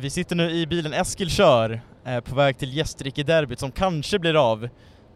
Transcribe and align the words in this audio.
Vi 0.00 0.10
sitter 0.10 0.36
nu 0.36 0.50
i 0.50 0.66
bilen 0.66 0.92
Eskil 0.92 1.30
kör, 1.30 1.80
eh, 2.04 2.20
på 2.20 2.34
väg 2.34 2.58
till 2.58 2.76
Gästrike-derbyt 2.76 3.58
som 3.58 3.72
kanske 3.72 4.18
blir 4.18 4.50
av. 4.50 4.68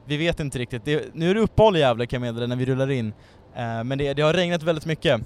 Vi 0.07 0.17
vet 0.17 0.41
inte 0.41 0.58
riktigt. 0.58 0.84
Det, 0.84 1.14
nu 1.14 1.30
är 1.30 1.34
det 1.34 1.41
uppehåll 1.41 1.76
i 1.76 1.80
Gävle 1.80 2.07
kan 2.07 2.22
jag 2.22 2.34
meddela 2.34 2.46
när 2.46 2.57
vi 2.57 2.67
rullar 2.67 2.91
in. 2.91 3.12
Eh, 3.55 3.84
men 3.84 3.99
det, 3.99 4.15
det 4.15 4.23
har 4.23 4.33
regnat 4.33 4.62
väldigt 4.62 4.86
mycket. 4.86 5.20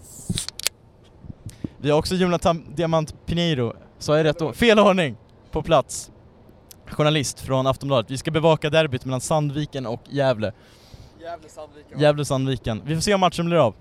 Vi 1.79 1.91
har 1.91 1.99
också 1.99 2.15
Jonathan 2.15 2.75
Diamant 2.75 3.27
Pinheiro, 3.27 3.73
sa 3.99 4.17
jag 4.17 4.25
rätt 4.25 4.39
då? 4.39 4.53
Fel 4.53 4.79
ordning! 4.79 5.17
På 5.51 5.63
plats. 5.63 6.11
Journalist 6.87 7.41
från 7.41 7.67
Aftonbladet. 7.67 8.11
Vi 8.11 8.19
ska 8.19 8.31
bevaka 8.31 8.71
derbyt 8.71 9.05
mellan 9.05 9.21
Sandviken 9.21 9.87
och 9.87 10.03
Gävle. 10.11 10.53
Gävle-Sandviken. 11.21 12.01
Gävle-Sandviken. 12.01 12.83
Vi 12.85 12.95
får 12.95 13.03
se 13.03 13.15
om 13.15 13.21
matchen 13.21 13.47
blir 13.47 13.57
av. 13.57 13.75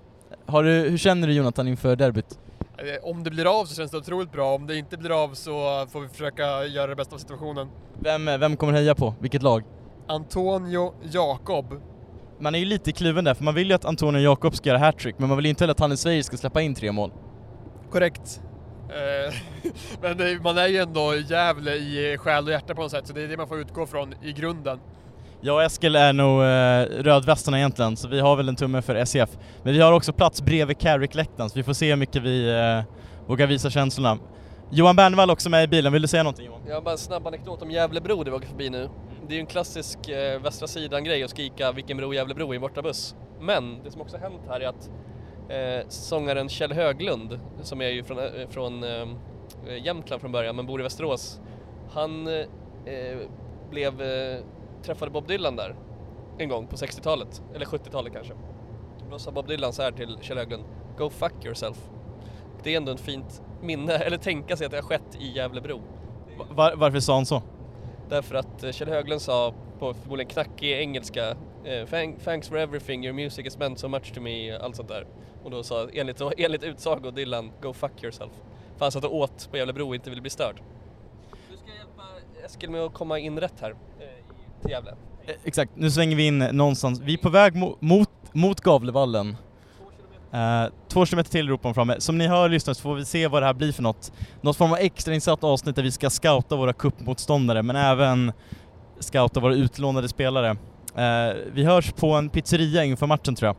Har 0.46 0.64
du, 0.64 0.72
hur 0.72 0.98
känner 0.98 1.28
du 1.28 1.34
Jonathan 1.34 1.68
inför 1.68 1.96
derbyt? 1.96 2.40
Eh, 2.78 3.10
Om 3.10 3.24
det 3.24 3.30
blir 3.30 3.60
av 3.60 3.66
så 3.66 3.76
känns 3.76 3.92
det 3.92 3.98
otroligt 3.98 4.32
bra, 4.32 4.56
om 4.56 4.68
det 4.68 4.76
inte 4.78 4.98
blir 4.98 5.24
av 5.24 5.34
så 5.34 5.86
får 5.92 6.02
vi 6.02 6.08
försöka 6.08 6.66
göra 6.66 6.88
det 6.88 6.96
bästa 6.96 7.16
av 7.16 7.20
situationen. 7.20 7.68
Vem, 8.00 8.26
vem 8.26 8.58
kommer 8.58 8.74
heja 8.74 8.96
på? 8.96 9.16
Vilket 9.20 9.44
lag? 9.44 9.64
Antonio 10.08 10.94
Jakob. 11.12 11.82
Man 12.40 12.56
är 12.56 12.60
ju 12.60 12.66
lite 12.66 12.92
kluven 12.92 13.24
där, 13.26 13.34
för 13.34 13.44
man 13.44 13.56
vill 13.56 13.68
ju 13.68 13.74
att 13.74 13.86
Antonio 13.86 14.22
Jakob 14.22 14.56
ska 14.56 14.70
göra 14.70 14.80
hattrick, 14.80 15.16
men 15.20 15.28
man 15.30 15.38
vill 15.38 15.46
ju 15.46 15.50
inte 15.50 15.64
heller 15.64 15.72
att 15.72 15.80
han 15.80 15.92
i 15.92 15.98
Sverige 15.98 16.24
ska 16.24 16.38
släppa 16.38 16.62
in 16.62 16.76
tre 16.76 16.92
mål. 16.92 17.12
Korrekt. 17.92 18.42
Eh, 18.90 19.34
Men 20.02 20.42
man 20.44 20.58
är 20.58 20.68
ju 20.68 20.78
ändå 20.78 21.16
Gävle 21.16 21.74
i 21.76 22.18
själ 22.18 22.46
och 22.46 22.52
hjärta 22.52 22.76
på 22.76 22.82
något 22.82 22.92
sätt, 22.92 23.08
så 23.08 23.14
det 23.14 23.22
är 23.24 23.28
det 23.28 23.38
man 23.38 23.48
får 23.48 23.60
utgå 23.60 23.86
från 23.86 24.14
i 24.24 24.32
grunden. 24.34 24.80
Jag 25.42 25.56
och 25.56 25.64
Eskil 25.64 25.96
är 25.96 26.14
nog 26.14 26.42
eh, 26.44 27.04
rödvästarna 27.04 27.58
egentligen, 27.58 27.98
så 27.98 28.08
vi 28.08 28.20
har 28.20 28.36
väl 28.36 28.50
en 28.50 28.56
tumme 28.56 28.82
för 28.82 29.06
SEF. 29.06 29.30
Men 29.64 29.74
vi 29.74 29.82
har 29.82 29.94
också 29.94 30.14
plats 30.14 30.42
bredvid 30.42 30.78
Carrick-läktaren, 30.78 31.50
så 31.50 31.60
vi 31.60 31.64
får 31.64 31.74
se 31.74 31.90
hur 31.90 31.96
mycket 31.96 32.22
vi 32.22 32.50
eh, 32.50 32.84
vågar 33.28 33.48
visa 33.48 33.70
känslorna. 33.70 34.18
Johan 34.72 34.96
Bernvall 34.96 35.30
också 35.30 35.50
med 35.50 35.64
i 35.64 35.68
bilen, 35.68 35.94
vill 35.94 36.02
du 36.02 36.08
säga 36.08 36.24
någonting 36.24 36.46
Johan? 36.46 36.62
Jag 36.68 36.76
har 36.76 36.82
bara 36.82 36.92
en 36.92 36.98
snabb 36.98 37.28
anekdot 37.28 37.62
om 37.62 37.72
Gävlebro 37.72 38.24
där 38.24 38.32
vi 38.32 38.38
åker 38.38 38.48
förbi 38.48 38.70
nu. 38.70 38.90
Det 39.28 39.34
är 39.34 39.36
ju 39.36 39.40
en 39.40 39.48
klassisk 39.48 40.10
eh, 40.10 40.42
västra 40.42 40.68
sidan-grej 40.68 41.24
att 41.24 41.30
skrika 41.30 41.72
vilken 41.72 41.98
bro 41.98 42.14
Gävlebro 42.14 42.54
i 42.54 42.56
en 42.56 42.62
bortabuss. 42.62 43.16
Men 43.40 43.84
det 43.84 43.92
som 43.92 44.02
också 44.02 44.18
hänt 44.18 44.42
här 44.50 44.60
är 44.60 44.68
att 44.68 44.90
eh, 45.50 45.88
sångaren 45.90 46.50
Kjell 46.50 46.74
Höglund, 46.74 47.40
som 47.62 47.82
är 47.82 47.90
ju 47.90 48.04
från, 48.04 48.20
eh, 48.20 48.26
från 48.50 48.84
eh, 48.84 49.08
Jämtland 49.84 50.22
från 50.22 50.32
början 50.32 50.56
men 50.56 50.66
bor 50.66 50.80
i 50.80 50.84
Västerås, 50.84 51.42
han 51.94 52.28
eh, 52.28 52.34
eh 52.94 53.18
blev, 53.70 54.02
eh, 54.02 54.40
träffade 54.84 55.12
Bob 55.12 55.28
Dylan 55.28 55.56
där 55.56 55.76
en 56.38 56.50
gång 56.50 56.68
på 56.68 56.76
60-talet, 56.76 57.42
eller 57.56 57.66
70-talet 57.66 58.14
kanske. 58.14 58.34
Då 59.12 59.20
sa 59.20 59.32
Bob 59.32 59.48
Dylan 59.48 59.74
så 59.74 59.82
här 59.82 59.92
till 59.92 60.18
Kjell 60.22 60.38
Höglund, 60.38 60.64
Go 60.98 61.10
fuck 61.10 61.46
yourself. 61.46 61.90
Det 62.64 62.74
är 62.74 62.78
ändå 62.78 62.92
ett 62.92 63.00
fint 63.00 63.42
minne, 63.62 63.94
eller 63.98 64.18
tänka 64.18 64.58
sig 64.58 64.66
att 64.66 64.72
det 64.72 64.78
har 64.78 64.84
skett 64.84 65.16
i 65.20 65.32
Gävlebro. 65.32 65.82
Var, 66.50 66.76
varför 66.76 67.00
sa 67.00 67.14
han 67.16 67.26
så? 67.26 67.42
Därför 68.10 68.36
att 68.36 68.64
eh, 68.64 68.72
Kjell 68.72 68.90
Höglund 68.90 69.22
sa 69.22 69.54
på 69.80 69.94
förmodligen 69.94 70.30
knackig 70.30 70.72
engelska 70.72 71.30
eh, 71.64 71.86
"Thank- 71.86 72.20
Thanks 72.24 72.50
for 72.50 72.58
everything, 72.58 73.06
your 73.06 73.14
music 73.16 73.46
has 73.46 73.58
meant 73.58 73.80
so 73.80 73.88
much 73.88 74.14
to 74.14 74.22
me, 74.22 74.52
allt 74.58 74.76
sånt 74.76 74.88
där. 74.90 75.08
Och 75.44 75.52
då 75.52 75.64
sa 75.64 75.88
enligt, 75.94 76.22
enligt 76.38 76.64
utsago 76.64 77.12
Dylan, 77.12 77.52
go 77.62 77.74
fuck 77.74 78.04
yourself. 78.04 78.32
För 78.78 78.86
han 78.86 78.92
satt 78.92 79.04
och 79.06 79.16
åt 79.16 79.48
på 79.52 79.58
Gävlebro 79.58 79.88
och 79.88 79.96
inte 79.96 80.10
ville 80.10 80.22
bli 80.22 80.30
störd. 80.30 80.62
Du 81.52 81.58
ska 81.58 81.68
hjälpa 81.68 82.04
Eskil 82.46 82.70
med 82.70 82.82
att 82.82 82.94
komma 82.94 83.20
in 83.20 83.40
rätt 83.40 83.60
här 83.62 83.76
till 84.62 84.72
Gävle. 84.72 84.92
Eh, 85.28 85.36
exakt, 85.44 85.72
nu 85.76 85.92
svänger 85.92 86.16
vi 86.16 86.28
in 86.28 86.38
någonstans. 86.38 87.00
Vi 87.00 87.14
är 87.14 87.18
på 87.18 87.30
väg 87.30 87.56
mo 87.56 87.78
mot, 87.80 88.10
mot 88.34 88.62
Gavlevallen. 88.62 89.36
Uh, 90.34 90.72
två 90.88 91.06
kilometer 91.06 91.32
till 91.32 91.50
ropar 91.50 91.70
de 91.70 91.74
framme. 91.74 91.96
Som 92.00 92.18
ni 92.18 92.28
hör 92.28 92.50
lyssnare 92.50 92.76
så 92.76 92.82
får 92.82 92.96
vi 92.96 93.06
se 93.06 93.28
vad 93.28 93.42
det 93.42 93.46
här 93.46 93.54
blir 93.54 93.72
för 93.72 93.84
något. 93.84 94.12
Något 94.42 94.58
form 94.58 94.72
av 94.72 94.78
extrainsatt 94.78 95.44
avsnitt 95.44 95.76
där 95.76 95.84
vi 95.84 95.92
ska 95.92 96.10
scouta 96.10 96.56
våra 96.56 96.74
kuppmotståndare 96.74 97.64
men 97.64 97.76
även 97.76 98.34
scouta 99.00 99.40
våra 99.40 99.56
utlånade 99.56 100.10
spelare. 100.10 100.50
Uh, 100.50 101.38
vi 101.54 101.64
hörs 101.64 101.92
på 101.92 102.12
en 102.12 102.30
pizzeria 102.30 102.84
inför 102.84 103.08
matchen 103.08 103.36
tror 103.36 103.48
jag. 103.48 103.56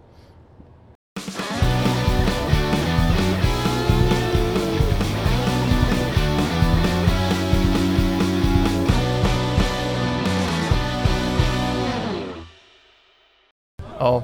Ja, 13.98 14.22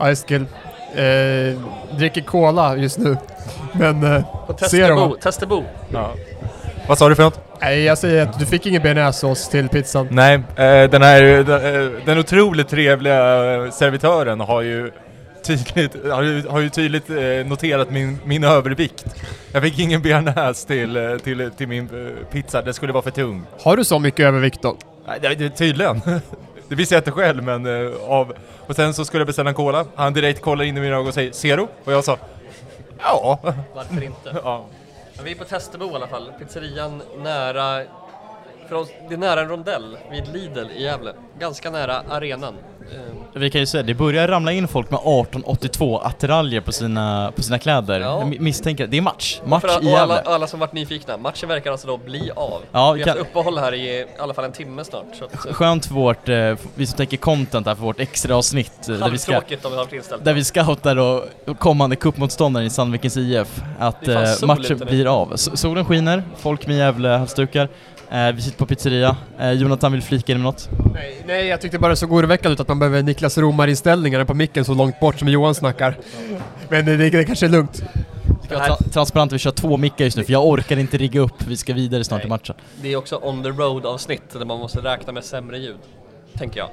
Eskil. 0.00 0.46
Eh, 0.94 1.58
dricker 1.98 2.20
cola 2.20 2.76
just 2.76 2.98
nu. 2.98 3.16
Men 3.72 4.04
eh, 4.04 4.22
På? 4.46 4.52
Testebo, 4.52 5.16
Testebo. 5.22 5.64
Ja. 5.92 6.10
Vad 6.88 6.98
sa 6.98 7.08
du 7.08 7.14
för 7.14 7.22
något? 7.22 7.40
Nej, 7.60 7.82
jag 7.82 7.98
säger 7.98 8.22
att 8.22 8.38
du 8.38 8.46
fick 8.46 8.66
ingen 8.66 8.82
bearnaisesås 8.82 9.48
till 9.48 9.68
pizzan. 9.68 10.08
Nej, 10.10 10.34
eh, 10.34 10.90
den 10.90 11.02
här, 11.02 11.22
den, 11.22 11.84
eh, 11.84 11.90
den 12.04 12.18
otroligt 12.18 12.68
trevliga 12.68 13.54
eh, 13.54 13.70
servitören 13.70 14.40
har 14.40 14.62
ju 14.62 14.90
tydligt, 15.42 16.10
har 16.12 16.22
ju, 16.22 16.48
har 16.48 16.60
ju 16.60 16.68
tydligt 16.68 17.10
eh, 17.10 17.16
noterat 17.46 17.90
min, 17.90 18.18
min 18.24 18.44
övervikt. 18.44 19.04
Jag 19.52 19.62
fick 19.62 19.78
ingen 19.78 20.02
bearnaise 20.02 20.66
till, 20.66 20.96
eh, 20.96 21.16
till, 21.16 21.50
till 21.56 21.68
min 21.68 21.84
eh, 21.84 22.26
pizza, 22.32 22.62
det 22.62 22.72
skulle 22.72 22.92
vara 22.92 23.02
för 23.02 23.10
tung. 23.10 23.46
Har 23.62 23.76
du 23.76 23.84
så 23.84 23.98
mycket 23.98 24.26
övervikt 24.26 24.62
då? 24.62 24.76
Nej, 25.06 25.18
det, 25.22 25.34
det, 25.34 25.50
tydligen. 25.50 26.00
Det 26.70 26.76
visste 26.76 26.94
jag 26.94 27.00
inte 27.00 27.10
själv, 27.10 27.42
men 27.42 27.66
eh, 27.66 27.92
av... 28.08 28.32
Och 28.66 28.76
sen 28.76 28.94
så 28.94 29.04
skulle 29.04 29.20
jag 29.20 29.26
beställa 29.26 29.50
en 29.50 29.54
cola. 29.54 29.86
Han 29.94 30.12
direkt 30.12 30.42
kollar 30.42 30.64
in 30.64 30.76
i 30.76 30.80
mina 30.80 30.94
ögon 30.96 31.06
och 31.06 31.14
säger 31.14 31.32
Zero? 31.32 31.68
Och 31.84 31.92
jag 31.92 32.04
sa 32.04 32.18
Ja. 32.98 33.38
Varför 33.74 34.02
inte? 34.02 34.36
ja. 34.44 34.64
Men 35.16 35.24
vi 35.24 35.30
är 35.30 35.34
på 35.34 35.44
Testebo 35.44 35.90
i 35.90 35.94
alla 35.94 36.06
fall. 36.06 36.32
Pizzerian 36.38 37.02
nära, 37.18 37.82
för 38.70 39.08
det 39.08 39.14
är 39.14 39.18
nära 39.18 39.40
en 39.40 39.48
rondell 39.48 39.96
vid 40.10 40.28
Lidl 40.32 40.66
i 40.76 40.82
Gävle. 40.82 41.12
Ganska 41.38 41.70
nära 41.70 42.02
arenan. 42.08 42.54
Eh, 42.94 43.40
Vi 43.40 43.50
kan 43.50 43.60
ju 43.60 43.66
säga, 43.66 43.82
det 43.82 43.94
börjar 43.94 44.28
ramla 44.28 44.52
in 44.52 44.68
folk 44.68 44.90
med 44.90 44.98
1882 45.00 45.98
attiraljer 45.98 46.60
på 46.60 46.72
sina, 46.72 47.32
på 47.36 47.42
sina 47.42 47.58
kläder. 47.58 48.00
Ja. 48.00 48.18
Jag 48.18 48.28
mi- 48.28 48.40
misstänker, 48.40 48.86
det 48.86 48.96
är 48.96 49.00
match. 49.02 49.40
Match 49.44 49.60
för, 49.62 49.68
i 49.68 49.94
och 49.94 49.98
alla, 49.98 50.14
Gävle. 50.16 50.30
alla 50.30 50.46
som 50.46 50.60
varit 50.60 50.72
nyfikna, 50.72 51.16
matchen 51.16 51.48
verkar 51.48 51.70
alltså 51.72 51.86
då 51.86 51.96
bli 51.96 52.30
av. 52.36 52.62
Ja, 52.72 52.92
vi 52.92 53.00
har 53.00 53.06
kan- 53.06 53.18
haft 53.18 53.30
uppehåll 53.30 53.58
här 53.58 53.74
i 53.74 53.80
i 54.00 54.06
alla 54.18 54.34
fall 54.34 54.44
en 54.44 54.52
timme 54.52 54.84
snart. 54.84 55.04
Så 55.18 55.24
att, 55.24 55.36
Skönt 55.36 55.86
för 55.86 55.94
vårt, 55.94 56.28
eh, 56.28 56.54
vi 56.74 56.86
som 56.86 56.96
tänker 56.96 57.16
content 57.16 57.66
här 57.66 57.74
för 57.74 57.82
vårt 57.82 58.00
extra 58.00 58.36
avsnitt 58.36 58.88
eh, 58.88 58.94
där 58.94 59.10
vi, 59.10 59.18
ska, 59.18 59.40
där 60.22 60.32
vi 60.34 60.44
scoutar 60.44 60.96
och 60.96 61.24
och 61.46 61.58
kommande 61.58 61.96
cupmotståndare 61.96 62.64
i 62.64 62.70
Sandvikens 62.70 63.16
IF 63.16 63.60
att 63.78 64.08
eh, 64.08 64.22
matchen 64.46 64.78
blir 64.78 65.06
av. 65.22 65.34
S- 65.34 65.60
solen 65.60 65.84
skiner, 65.84 66.22
folk 66.36 66.66
med 66.66 66.76
Gävle-halsdukar. 66.76 67.68
Eh, 68.12 68.32
vi 68.32 68.42
sitter 68.42 68.58
på 68.58 68.66
pizzeria. 68.66 69.16
Eh, 69.38 69.52
Jonathan 69.52 69.92
vill 69.92 70.02
flika 70.02 70.32
in 70.32 70.38
med 70.38 70.44
något? 70.44 70.68
Nej, 70.94 71.22
nej, 71.26 71.46
jag 71.46 71.60
tyckte 71.60 71.78
bara 71.78 71.88
det 71.88 71.96
såg 71.96 72.12
oroväckande 72.12 72.52
ut 72.52 72.60
att 72.60 72.68
man 72.68 72.78
behöver 72.78 73.02
Niklas 73.02 73.38
Romar-inställningarna 73.38 74.24
på 74.24 74.34
micken 74.34 74.64
så 74.64 74.74
långt 74.74 75.00
bort 75.00 75.18
som 75.18 75.28
Johan 75.28 75.54
snackar. 75.54 75.98
Men 76.68 76.84
det, 76.84 76.96
det 77.10 77.24
kanske 77.24 77.46
är 77.46 77.50
lugnt. 77.50 77.82
Vi 78.40 78.46
ska 78.46 78.58
vara 78.58 78.68
tra- 78.68 78.90
transparenta, 78.92 79.34
vi 79.34 79.38
kör 79.38 79.50
två 79.50 79.76
mickar 79.76 80.04
just 80.04 80.16
nu 80.16 80.24
för 80.24 80.32
jag 80.32 80.46
orkar 80.46 80.76
inte 80.76 80.96
rigga 80.96 81.20
upp, 81.20 81.42
vi 81.46 81.56
ska 81.56 81.74
vidare 81.74 82.04
snart 82.04 82.18
Nej. 82.18 82.26
i 82.26 82.28
matchen. 82.28 82.54
Det 82.82 82.92
är 82.92 82.96
också 82.96 83.16
on 83.22 83.42
the 83.42 83.48
road 83.48 83.86
avsnitt 83.86 84.22
där 84.32 84.44
man 84.44 84.58
måste 84.58 84.78
räkna 84.80 85.12
med 85.12 85.24
sämre 85.24 85.58
ljud. 85.58 85.76
Tänker 86.38 86.60
jag. 86.60 86.68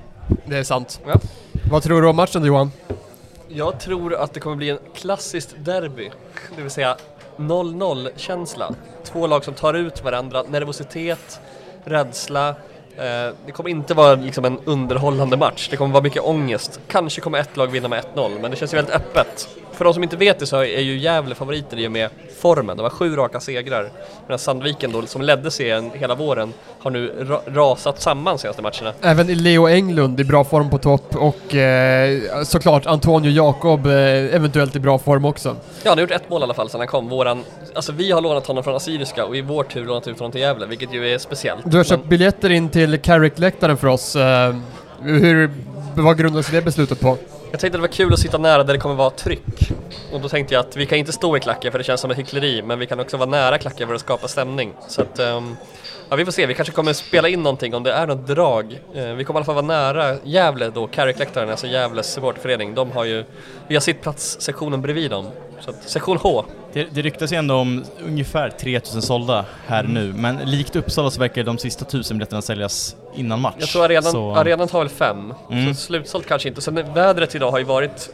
Det 0.45 0.57
är 0.57 0.63
sant. 0.63 0.99
Ja. 1.07 1.19
Vad 1.71 1.83
tror 1.83 2.01
du 2.01 2.07
om 2.07 2.15
matchen 2.15 2.41
då, 2.41 2.47
Johan? 2.47 2.71
Jag 3.49 3.79
tror 3.79 4.15
att 4.15 4.33
det 4.33 4.39
kommer 4.39 4.55
bli 4.55 4.69
en 4.69 4.79
klassiskt 4.95 5.55
derby. 5.59 6.09
Det 6.55 6.61
vill 6.61 6.71
säga 6.71 6.95
0-0 7.37 8.09
känsla. 8.15 8.73
Två 9.03 9.27
lag 9.27 9.43
som 9.43 9.53
tar 9.53 9.73
ut 9.73 10.03
varandra, 10.03 10.43
nervositet, 10.49 11.39
rädsla. 11.83 12.49
Eh, 12.49 13.33
det 13.45 13.51
kommer 13.53 13.69
inte 13.69 13.93
vara 13.93 14.15
liksom 14.15 14.45
en 14.45 14.59
underhållande 14.65 15.37
match. 15.37 15.67
Det 15.71 15.77
kommer 15.77 15.93
vara 15.93 16.03
mycket 16.03 16.23
ångest. 16.23 16.79
Kanske 16.87 17.21
kommer 17.21 17.39
ett 17.39 17.57
lag 17.57 17.67
vinna 17.67 17.87
med 17.87 18.03
1-0, 18.15 18.39
men 18.41 18.51
det 18.51 18.57
känns 18.57 18.73
ju 18.73 18.75
väldigt 18.75 18.95
öppet. 18.95 19.49
För 19.77 19.85
de 19.85 19.93
som 19.93 20.03
inte 20.03 20.17
vet 20.17 20.39
det 20.39 20.45
så 20.45 20.57
är 20.57 20.81
ju 20.81 20.97
Gävle 20.97 21.35
favoriter 21.35 21.79
i 21.79 21.87
och 21.87 21.91
med 21.91 22.09
formen. 22.41 22.77
De 22.77 22.83
har 22.83 22.89
sju 22.89 23.15
raka 23.15 23.39
segrar. 23.39 23.89
Medan 24.27 24.39
Sandviken 24.39 24.91
då, 24.91 25.01
som 25.05 25.21
ledde 25.21 25.51
serien 25.51 25.91
hela 25.93 26.15
våren, 26.15 26.53
har 26.79 26.91
nu 26.91 27.13
ra- 27.19 27.53
rasat 27.55 28.01
samman 28.01 28.37
senaste 28.39 28.61
matcherna. 28.61 28.93
Även 29.01 29.27
Leo 29.27 29.67
Englund 29.67 30.19
i 30.19 30.23
bra 30.23 30.43
form 30.43 30.69
på 30.69 30.77
topp 30.77 31.15
och 31.15 31.55
eh, 31.55 32.19
såklart 32.43 32.85
Antonio 32.85 33.31
Jakob 33.31 33.85
eh, 33.85 33.93
eventuellt 34.35 34.75
i 34.75 34.79
bra 34.79 34.97
form 34.99 35.25
också. 35.25 35.49
Ja, 35.83 35.89
han 35.91 35.97
har 35.97 36.01
gjort 36.01 36.11
ett 36.11 36.29
mål 36.29 36.41
i 36.41 36.43
alla 36.43 36.53
fall 36.53 36.69
sedan 36.69 36.79
han 36.81 36.87
kom. 36.87 37.09
Våran, 37.09 37.43
alltså 37.75 37.91
vi 37.91 38.11
har 38.11 38.21
lånat 38.21 38.47
honom 38.47 38.63
från 38.63 38.75
Assyriska 38.75 39.25
och 39.25 39.37
i 39.37 39.41
vår 39.41 39.63
tur 39.63 39.85
lånat 39.85 40.07
ut 40.07 40.19
honom 40.19 40.31
till 40.31 40.41
Gävle, 40.41 40.65
vilket 40.65 40.93
ju 40.93 41.13
är 41.13 41.17
speciellt. 41.17 41.61
Du 41.71 41.77
har 41.77 41.83
köpt 41.83 42.01
Men 42.01 42.09
biljetter 42.09 42.49
in 42.49 42.69
till 42.69 42.97
Carrick-läktaren 43.01 43.77
för 43.77 43.87
oss. 43.87 44.15
Eh, 44.15 44.55
hur, 45.01 45.51
vad 45.95 46.17
grundar 46.17 46.41
sig 46.41 46.55
det 46.55 46.61
beslutet 46.61 46.99
på? 46.99 47.17
Jag 47.51 47.59
tänkte 47.59 47.67
att 47.67 47.71
det 47.71 47.77
var 47.77 47.87
kul 47.87 48.13
att 48.13 48.19
sitta 48.19 48.37
nära 48.37 48.63
där 48.63 48.73
det 48.73 48.79
kommer 48.79 48.95
vara 48.95 49.09
tryck. 49.09 49.71
Och 50.13 50.21
då 50.21 50.29
tänkte 50.29 50.53
jag 50.53 50.61
att 50.61 50.75
vi 50.77 50.85
kan 50.85 50.97
inte 50.97 51.11
stå 51.11 51.37
i 51.37 51.39
klacken 51.39 51.71
för 51.71 51.79
det 51.79 51.83
känns 51.83 52.01
som 52.01 52.11
ett 52.11 52.17
hyckleri, 52.17 52.61
men 52.61 52.79
vi 52.79 52.85
kan 52.85 52.99
också 52.99 53.17
vara 53.17 53.29
nära 53.29 53.57
klacken 53.57 53.87
för 53.87 53.95
att 53.95 54.01
skapa 54.01 54.27
stämning. 54.27 54.73
Så 54.87 55.01
att, 55.01 55.19
ehm, 55.19 55.55
ja 56.09 56.15
vi 56.15 56.25
får 56.25 56.31
se, 56.31 56.45
vi 56.45 56.53
kanske 56.53 56.73
kommer 56.73 56.93
spela 56.93 57.27
in 57.27 57.43
någonting 57.43 57.75
om 57.75 57.83
det 57.83 57.91
är 57.93 58.07
något 58.07 58.27
drag. 58.27 58.79
Eh, 58.95 59.05
vi 59.13 59.23
kommer 59.23 59.39
i 59.39 59.39
alla 59.39 59.45
fall 59.45 59.55
vara 59.55 59.65
nära 59.65 60.15
Gävle 60.23 60.69
då, 60.69 60.87
Carrick-läktaren, 60.87 61.49
alltså 61.49 61.67
Gävles 61.67 62.13
supportförening. 62.13 62.75
De 62.75 62.91
har 62.91 63.05
ju, 63.05 63.23
vi 63.67 63.75
har 63.75 63.81
sittplatssektionen 63.81 64.81
bredvid 64.81 65.11
dem. 65.11 65.25
Så 65.59 65.69
att, 65.69 65.83
sektion 65.89 66.17
H. 66.17 66.45
Det 66.73 66.83
Det, 66.83 66.89
det 66.91 67.01
ryktas 67.01 67.33
ju 67.33 67.37
ändå 67.37 67.55
om 67.55 67.83
ungefär 68.05 68.49
3000 68.49 69.01
sålda 69.01 69.45
här 69.67 69.79
Mm. 69.83 69.93
nu, 69.93 70.13
men 70.13 70.37
likt 70.37 70.75
Uppsala 70.75 71.11
så 71.11 71.19
verkar 71.19 71.43
de 71.43 71.57
sista 71.57 71.85
1000 71.85 72.17
biljetterna 72.17 72.41
säljas 72.41 72.95
innan 73.17 73.41
match. 73.41 73.55
Jag 73.59 73.69
tror 73.69 73.85
arenan, 73.85 74.03
Så- 74.11 74.35
arenan 74.35 74.67
tar 74.67 74.79
väl 74.79 74.89
fem, 74.89 75.33
Mm. 75.51 75.73
så 75.75 75.81
slutsålt 75.81 76.27
kanske 76.27 76.49
inte. 76.49 76.61
Sen 76.61 76.93
vädret 76.93 77.35
idag 77.35 77.51
har 77.51 77.57
ju 77.59 77.63
varit 77.65 78.09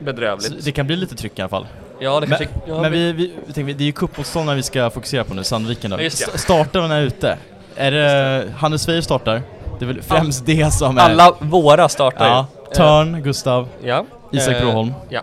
bedrövligt. 0.00 0.46
så 0.52 0.54
det 0.64 0.72
kan 0.72 0.86
bli 0.86 0.96
lite 0.96 1.14
tryck 1.16 1.38
i 1.38 1.42
alla 1.42 1.48
fall. 1.48 1.66
ja, 2.00 2.20
det 2.20 2.26
Men, 2.26 2.38
kanske... 2.38 2.48
ja, 2.66 2.80
men 2.82 2.92
vi, 2.92 3.12
vi, 3.12 3.32
vi 3.46 3.52
tänker, 3.52 3.74
det 3.74 3.84
är 3.84 3.86
ju 3.86 3.92
cupmotståndare 3.92 4.56
vi 4.56 4.62
ska 4.62 4.90
fokusera 4.90 5.24
på 5.24 5.34
nu, 5.34 5.44
Sandviken 5.44 5.90
då. 5.90 6.02
Ja, 6.02 6.10
Startarna 6.34 6.96
är 6.96 7.02
ute. 7.02 7.38
Är 7.76 7.90
det 7.90 8.44
Hannes 8.56 8.88
Weijer 8.88 9.02
startar? 9.02 9.42
Det 9.78 9.84
är 9.84 9.86
väl 9.86 10.02
främst 10.02 10.46
det 10.46 10.72
som 10.74 10.98
är... 10.98 11.02
Alla 11.02 11.34
våra 11.40 11.88
startar 11.88 12.26
Ja, 12.28 12.46
ju. 12.68 12.74
Törn, 12.74 13.22
Gustav, 13.22 13.68
Eh, 13.82 13.88
ja. 13.88 14.04
Isak 14.32 14.54
Eh, 14.54 14.60
Broholm, 14.60 14.92
Ja. 15.08 15.20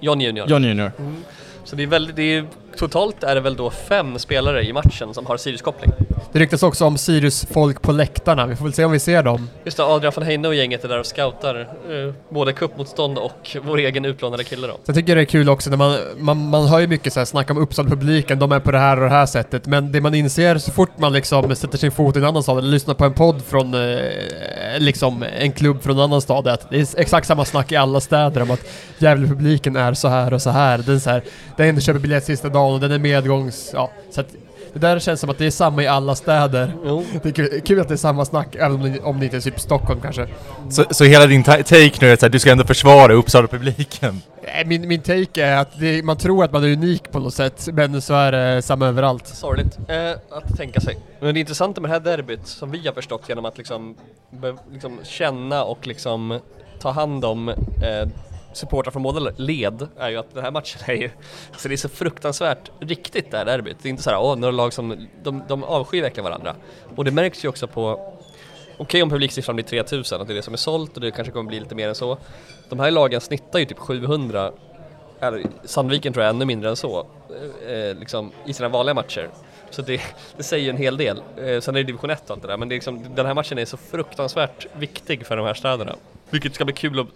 John 0.00 0.20
Junior. 0.20 0.48
John 0.48 0.64
Junior. 0.64 0.92
Så 1.64 1.76
det 1.76 1.82
är 1.82 1.86
väldigt, 1.86 2.16
det 2.16 2.22
är, 2.36 2.44
totalt 2.76 3.24
är 3.24 3.34
det 3.34 3.40
väl 3.40 3.56
då 3.56 3.70
fem 3.70 4.18
spelare 4.18 4.64
i 4.64 4.72
matchen 4.72 5.14
som 5.14 5.26
har 5.26 5.36
Sirius-koppling. 5.36 5.90
Det 6.32 6.38
ryktas 6.38 6.62
också 6.62 6.84
om 6.84 6.98
Sirius-folk 6.98 7.82
på 7.82 7.92
läktarna. 7.92 8.46
Vi 8.46 8.56
får 8.56 8.64
väl 8.64 8.74
se 8.74 8.84
om 8.84 8.92
vi 8.92 8.98
ser 8.98 9.22
dem. 9.22 9.48
Just 9.64 9.76
det, 9.76 9.84
Adrian 9.84 10.12
von 10.16 10.24
Heine 10.24 10.48
och 10.48 10.54
gänget 10.54 10.84
är 10.84 10.88
där 10.88 10.98
och 10.98 11.06
scoutar 11.06 11.60
eh, 11.60 12.14
både 12.28 12.52
cupmotstånd 12.52 13.18
och 13.18 13.56
vår 13.62 13.78
egen 13.78 14.04
utlånade 14.04 14.44
kille 14.44 14.66
då. 14.66 14.78
Jag 14.86 14.96
tycker 14.96 15.16
det 15.16 15.22
är 15.22 15.24
kul 15.24 15.48
också 15.48 15.70
när 15.70 15.76
man, 15.76 15.98
man, 16.18 16.48
man 16.48 16.66
hör 16.66 16.80
ju 16.80 16.86
mycket 16.86 17.12
så 17.12 17.20
här 17.20 17.24
snack 17.24 17.50
om 17.50 17.58
Uppsala-publiken, 17.58 18.38
de 18.38 18.52
är 18.52 18.60
på 18.60 18.70
det 18.70 18.78
här 18.78 18.96
och 18.96 19.02
det 19.02 19.14
här 19.14 19.26
sättet. 19.26 19.66
Men 19.66 19.92
det 19.92 20.00
man 20.00 20.14
inser 20.14 20.58
så 20.58 20.72
fort 20.72 20.98
man 20.98 21.12
liksom 21.12 21.56
sätter 21.56 21.78
sin 21.78 21.92
fot 21.92 22.16
i 22.16 22.18
en 22.18 22.24
annan 22.24 22.42
stad 22.42 22.58
eller 22.58 22.68
lyssnar 22.68 22.94
på 22.94 23.04
en 23.04 23.14
podd 23.14 23.42
från 23.42 23.74
eh, 23.74 24.00
liksom 24.78 25.24
en 25.38 25.52
klubb 25.52 25.82
från 25.82 25.96
en 25.96 26.02
annan 26.02 26.20
stad 26.20 26.46
är 26.46 26.52
att 26.52 26.70
det 26.70 26.80
är 26.80 27.00
exakt 27.00 27.26
samma 27.26 27.44
snack 27.44 27.72
i 27.72 27.76
alla 27.76 28.00
städer 28.00 28.42
om 28.42 28.50
att 28.50 28.60
Gävle-publiken 28.98 29.76
är 29.76 29.94
så 29.94 30.08
här 30.08 30.32
och 30.32 30.42
så 30.42 30.50
här. 30.50 30.78
Den, 30.78 30.94
är 30.94 30.98
så 30.98 31.10
här, 31.10 31.22
den 31.56 31.80
köper 31.80 32.00
biljett 32.00 32.24
sista 32.24 32.48
dagen 32.48 32.59
och 32.60 32.80
den 32.80 32.92
är 32.92 32.98
medgångs... 32.98 33.70
Ja, 33.74 33.90
så 34.10 34.20
att 34.20 34.26
det 34.72 34.78
där 34.78 34.98
känns 34.98 35.20
som 35.20 35.30
att 35.30 35.38
det 35.38 35.46
är 35.46 35.50
samma 35.50 35.82
i 35.82 35.86
alla 35.86 36.14
städer. 36.14 36.74
Jo. 36.84 37.04
Det 37.22 37.28
är 37.28 37.32
kul, 37.32 37.60
kul 37.60 37.80
att 37.80 37.88
det 37.88 37.94
är 37.94 37.96
samma 37.96 38.24
snack, 38.24 38.54
även 38.54 38.72
om 38.72 38.92
det, 38.92 39.00
om 39.00 39.18
det 39.18 39.24
inte 39.24 39.36
är 39.36 39.40
typ 39.40 39.60
Stockholm 39.60 40.00
kanske. 40.00 40.26
Så, 40.70 40.84
så 40.90 41.04
hela 41.04 41.26
din 41.26 41.42
ta- 41.42 41.62
take 41.62 41.92
nu 42.00 42.10
är 42.10 42.24
att 42.24 42.32
du 42.32 42.38
ska 42.38 42.52
ändå 42.52 42.64
försvara 42.64 43.12
Uppsala-publiken? 43.12 44.22
Min, 44.66 44.88
min 44.88 45.00
take 45.00 45.44
är 45.44 45.56
att 45.56 45.80
det, 45.80 46.02
man 46.02 46.16
tror 46.16 46.44
att 46.44 46.52
man 46.52 46.64
är 46.64 46.72
unik 46.72 47.10
på 47.10 47.18
något 47.18 47.34
sätt, 47.34 47.68
men 47.72 48.02
så 48.02 48.14
är 48.14 48.32
det 48.32 48.62
samma 48.62 48.86
överallt. 48.86 49.26
Sorgligt 49.26 49.78
eh, 49.88 50.10
att 50.36 50.56
tänka 50.56 50.80
sig. 50.80 50.98
Men 51.20 51.34
det 51.34 51.40
intressanta 51.40 51.80
med 51.80 51.90
det 51.90 51.92
här 51.92 52.00
derbyt, 52.00 52.46
som 52.46 52.70
vi 52.70 52.86
har 52.86 52.94
förstått 52.94 53.28
genom 53.28 53.44
att 53.44 53.58
liksom, 53.58 53.96
be, 54.30 54.56
liksom 54.72 54.98
känna 55.04 55.64
och 55.64 55.86
liksom 55.86 56.40
ta 56.80 56.90
hand 56.90 57.24
om 57.24 57.48
eh, 57.48 58.08
supportrar 58.52 58.92
från 58.92 59.02
båda 59.02 59.32
led, 59.36 59.88
är 59.98 60.08
ju 60.08 60.16
att 60.16 60.34
den 60.34 60.44
här 60.44 60.50
matchen 60.50 60.80
är 60.86 60.94
ju, 60.94 61.10
alltså 61.52 61.68
det 61.68 61.74
är 61.74 61.76
så 61.76 61.88
fruktansvärt 61.88 62.70
riktigt 62.80 63.30
det 63.30 63.38
här 63.38 63.44
derbyt. 63.44 63.76
Det 63.82 63.88
är 63.88 63.90
inte 63.90 64.02
så 64.02 64.10
här, 64.10 64.20
åh, 64.20 64.36
några 64.36 64.52
lag 64.52 64.72
som, 64.72 65.08
de, 65.22 65.42
de 65.48 65.64
avskyr 65.64 66.02
verkligen 66.02 66.24
varandra. 66.24 66.54
Och 66.96 67.04
det 67.04 67.10
märks 67.10 67.44
ju 67.44 67.48
också 67.48 67.66
på 67.66 68.12
Okej 68.76 69.02
om 69.02 69.10
publiksiffran 69.10 69.56
blir 69.56 69.64
3000, 69.64 70.20
att 70.20 70.26
det 70.26 70.32
är 70.32 70.34
det 70.34 70.42
som 70.42 70.54
är 70.54 70.58
sålt 70.58 70.94
och 70.94 71.00
det 71.00 71.10
kanske 71.10 71.32
kommer 71.32 71.48
bli 71.48 71.60
lite 71.60 71.74
mer 71.74 71.88
än 71.88 71.94
så. 71.94 72.18
De 72.68 72.80
här 72.80 72.90
lagen 72.90 73.20
snittar 73.20 73.58
ju 73.58 73.64
typ 73.64 73.78
700 73.78 74.52
eller 75.20 75.42
Sandviken 75.64 76.12
tror 76.12 76.24
jag 76.24 76.30
ännu 76.34 76.44
mindre 76.44 76.70
än 76.70 76.76
så, 76.76 77.06
eh, 77.66 77.72
eh, 77.72 77.96
liksom, 77.96 78.32
i 78.46 78.52
sina 78.52 78.68
vanliga 78.68 78.94
matcher. 78.94 79.28
Så 79.70 79.82
det, 79.82 80.00
det 80.36 80.42
säger 80.42 80.64
ju 80.64 80.70
en 80.70 80.76
hel 80.76 80.96
del. 80.96 81.22
Eh, 81.36 81.60
sen 81.60 81.74
är 81.74 81.78
det 81.78 81.82
division 81.82 82.10
1 82.10 82.24
och 82.24 82.30
allt 82.30 82.42
det 82.42 82.48
där, 82.48 82.56
men 82.56 82.68
det 82.68 82.72
är 82.72 82.76
liksom, 82.76 83.14
den 83.14 83.26
här 83.26 83.34
matchen 83.34 83.58
är 83.58 83.64
så 83.64 83.76
fruktansvärt 83.76 84.66
viktig 84.72 85.26
för 85.26 85.36
de 85.36 85.46
här 85.46 85.54
städerna. 85.54 85.96
Vilket 86.30 86.54
ska 86.54 86.64
bli 86.64 86.74
kul 86.74 87.00
att 87.00 87.06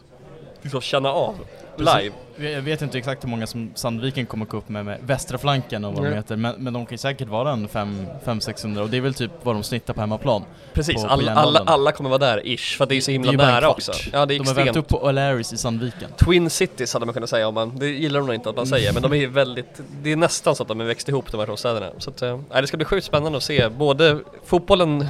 liksom, 0.65 0.81
känna 0.81 1.13
av 1.13 1.35
live. 1.77 2.15
Jag 2.37 2.63
vet 2.63 2.83
inte 2.83 2.99
exakt 2.99 3.25
hur 3.25 3.29
många 3.29 3.47
som 3.47 3.71
Sandviken 3.75 4.27
kommer 4.27 4.47
gå 4.47 4.57
upp 4.57 4.69
med, 4.69 4.85
med 4.85 4.99
västra 5.03 5.39
flanken 5.39 5.85
och 5.85 5.95
vad 5.95 6.05
de 6.05 6.15
heter, 6.15 6.37
men, 6.37 6.55
men 6.59 6.73
de 6.73 6.87
kan 6.87 6.95
ju 6.95 6.99
säkert 6.99 7.29
vara 7.29 7.51
en 7.53 7.69
500-600 7.69 8.79
och 8.81 8.89
det 8.91 8.97
är 8.97 9.01
väl 9.01 9.15
typ 9.15 9.31
vad 9.43 9.55
de 9.55 9.63
snittar 9.63 9.95
på 9.95 10.01
hemmaplan. 10.01 10.45
Precis, 10.73 10.95
på- 10.95 11.01
på 11.03 11.09
alla, 11.09 11.23
järnvallen. 11.23 11.63
alla, 11.63 11.71
alla 11.73 11.93
kommer 11.93 12.11
vara 12.11 12.19
där 12.19 12.47
ish, 12.47 12.77
för 12.77 12.85
att 12.85 12.89
det 12.89 12.97
är 12.97 13.01
så 13.01 13.11
himla 13.11 13.33
Det 13.33 13.43
är 13.43 13.47
nära 13.47 13.69
också. 13.71 13.93
Ja, 14.13 14.27
det 14.27 14.35
är 14.35 14.39
de 14.39 14.47
har 14.47 14.55
vänt 14.55 14.77
upp 14.77 14.89
på 14.89 15.01
O'Larrys 15.11 15.55
i 15.55 15.57
Sandviken. 15.57 16.11
Twin 16.25 16.51
Cities 16.51 16.93
hade 16.95 17.07
man 17.07 17.13
kunnat 17.15 17.31
säga 17.31 17.49
om 17.49 17.55
man, 17.55 17.79
det 17.79 17.87
gillar 17.89 18.21
de 18.21 18.27
nog 18.27 18.35
inte 18.35 18.51
att 18.51 18.57
man 18.57 18.67
säger, 18.67 18.93
men 18.93 19.03
de 19.03 19.13
är 19.13 19.17
ju 19.17 19.27
väldigt, 19.27 19.81
det 20.03 20.13
är 20.13 20.17
nästan 20.17 20.57
så 20.57 20.63
att 20.63 20.69
de 20.69 20.81
är 20.81 20.85
växt 20.85 21.09
ihop 21.09 21.31
de 21.33 21.39
här 21.39 21.47
två 21.47 21.57
städerna. 21.57 21.87
Så 21.99 22.11
att, 22.11 22.21
nej, 22.21 22.61
det 22.61 22.67
ska 22.67 22.77
bli 22.77 22.87
sjukt 22.87 23.07
spännande 23.07 23.37
att 23.37 23.45
se, 23.45 23.69
både 23.69 24.19
fotbollen, 24.45 25.07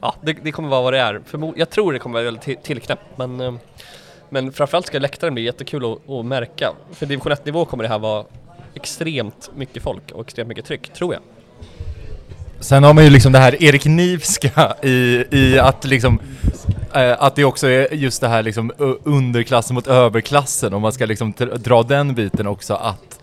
ja 0.00 0.14
det, 0.22 0.32
det 0.32 0.52
kommer 0.52 0.68
vara 0.68 0.82
vad 0.82 0.92
det 0.92 0.98
är. 1.00 1.20
Förmo- 1.30 1.54
jag 1.56 1.70
tror 1.70 1.92
det 1.92 1.98
kommer 1.98 2.12
vara 2.14 2.24
väldigt 2.24 2.42
till- 2.42 2.56
tillknäppt, 2.62 3.04
men, 3.18 3.40
eh, 3.40 3.54
men 4.30 4.52
framförallt 4.52 4.86
ska 4.86 4.98
läktaren 4.98 5.34
bli 5.34 5.42
jättekul 5.42 5.92
att, 5.92 6.10
att 6.10 6.26
märka. 6.26 6.72
För 6.92 7.06
division 7.06 7.32
1-nivå 7.32 7.64
kommer 7.64 7.84
det 7.84 7.88
här 7.88 7.98
vara 7.98 8.24
extremt 8.74 9.50
mycket 9.56 9.82
folk 9.82 10.10
och 10.12 10.24
extremt 10.24 10.48
mycket 10.48 10.64
tryck, 10.64 10.92
tror 10.92 11.14
jag. 11.14 11.22
Sen 12.60 12.84
har 12.84 12.94
man 12.94 13.04
ju 13.04 13.10
liksom 13.10 13.32
det 13.32 13.38
här 13.38 13.62
Erik 13.62 13.84
Nivska 13.84 14.74
i, 14.82 15.24
i 15.30 15.58
att 15.58 15.84
liksom 15.84 16.20
äh, 16.94 17.22
att 17.22 17.34
det 17.34 17.44
också 17.44 17.66
är 17.68 17.94
just 17.94 18.20
det 18.20 18.28
här 18.28 18.42
liksom 18.42 18.72
underklassen 19.04 19.74
mot 19.74 19.86
överklassen 19.86 20.74
om 20.74 20.82
man 20.82 20.92
ska 20.92 21.06
liksom 21.06 21.32
dra- 21.32 21.88
den 21.88 22.14
biten 22.14 22.46
också 22.46 22.74
att 22.74 23.20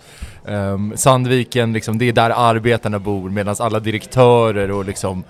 ehm, 0.48 0.94
Sandviken 0.96 1.74
liksom, 1.74 1.98
det 1.98 2.06
är 2.06 2.14
där 2.14 2.30
arbetarna 2.36 3.00
bor 3.00 3.30
medan 3.30 3.56
alla 3.60 3.80
direktörer 3.80 4.72
och 4.72 4.86
liksom 4.86 5.24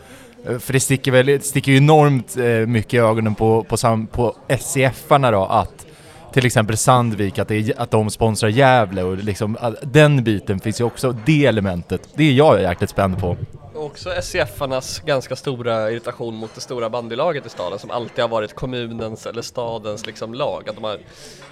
Eh, 0.47 0.59
för 0.59 0.73
det 0.73 0.79
sticker 0.79 1.11
väl, 1.11 1.25
det 1.25 1.45
sticker 1.45 1.71
ju 1.71 1.77
enormt 1.77 2.37
eh, 2.37 2.45
mycket 2.45 2.93
i 2.93 2.97
ögonen 2.97 3.35
på, 3.35 3.63
på, 3.63 3.77
sam, 3.77 4.07
på 4.07 4.35
SCF-arna 4.47 5.31
då 5.31 5.45
att 5.45 5.85
till 6.33 6.45
exempel 6.45 6.77
Sandvik, 6.77 7.39
att, 7.39 7.47
det 7.47 7.55
är, 7.55 7.81
att 7.81 7.91
de 7.91 8.09
sponsrar 8.09 8.49
Gävle 8.49 9.03
och 9.03 9.17
liksom, 9.17 9.57
att 9.61 9.75
den 9.81 10.23
biten 10.23 10.59
finns 10.59 10.81
ju 10.81 10.83
också, 10.83 11.15
det 11.25 11.45
elementet, 11.45 12.09
det 12.15 12.23
är 12.23 12.31
jag 12.31 12.61
jäkligt 12.61 12.89
spänd 12.89 13.19
på. 13.19 13.37
Också 13.75 14.09
SCF-arnas 14.09 14.99
ganska 15.05 15.35
stora 15.35 15.91
irritation 15.91 16.35
mot 16.35 16.55
det 16.55 16.61
stora 16.61 16.89
bandylaget 16.89 17.45
i 17.45 17.49
staden 17.49 17.79
som 17.79 17.91
alltid 17.91 18.23
har 18.23 18.29
varit 18.29 18.55
kommunens 18.55 19.25
eller 19.25 19.41
stadens 19.41 20.05
liksom 20.05 20.33
lag. 20.33 20.69
Att 20.69 20.75
de 20.75 20.83
har 20.83 20.97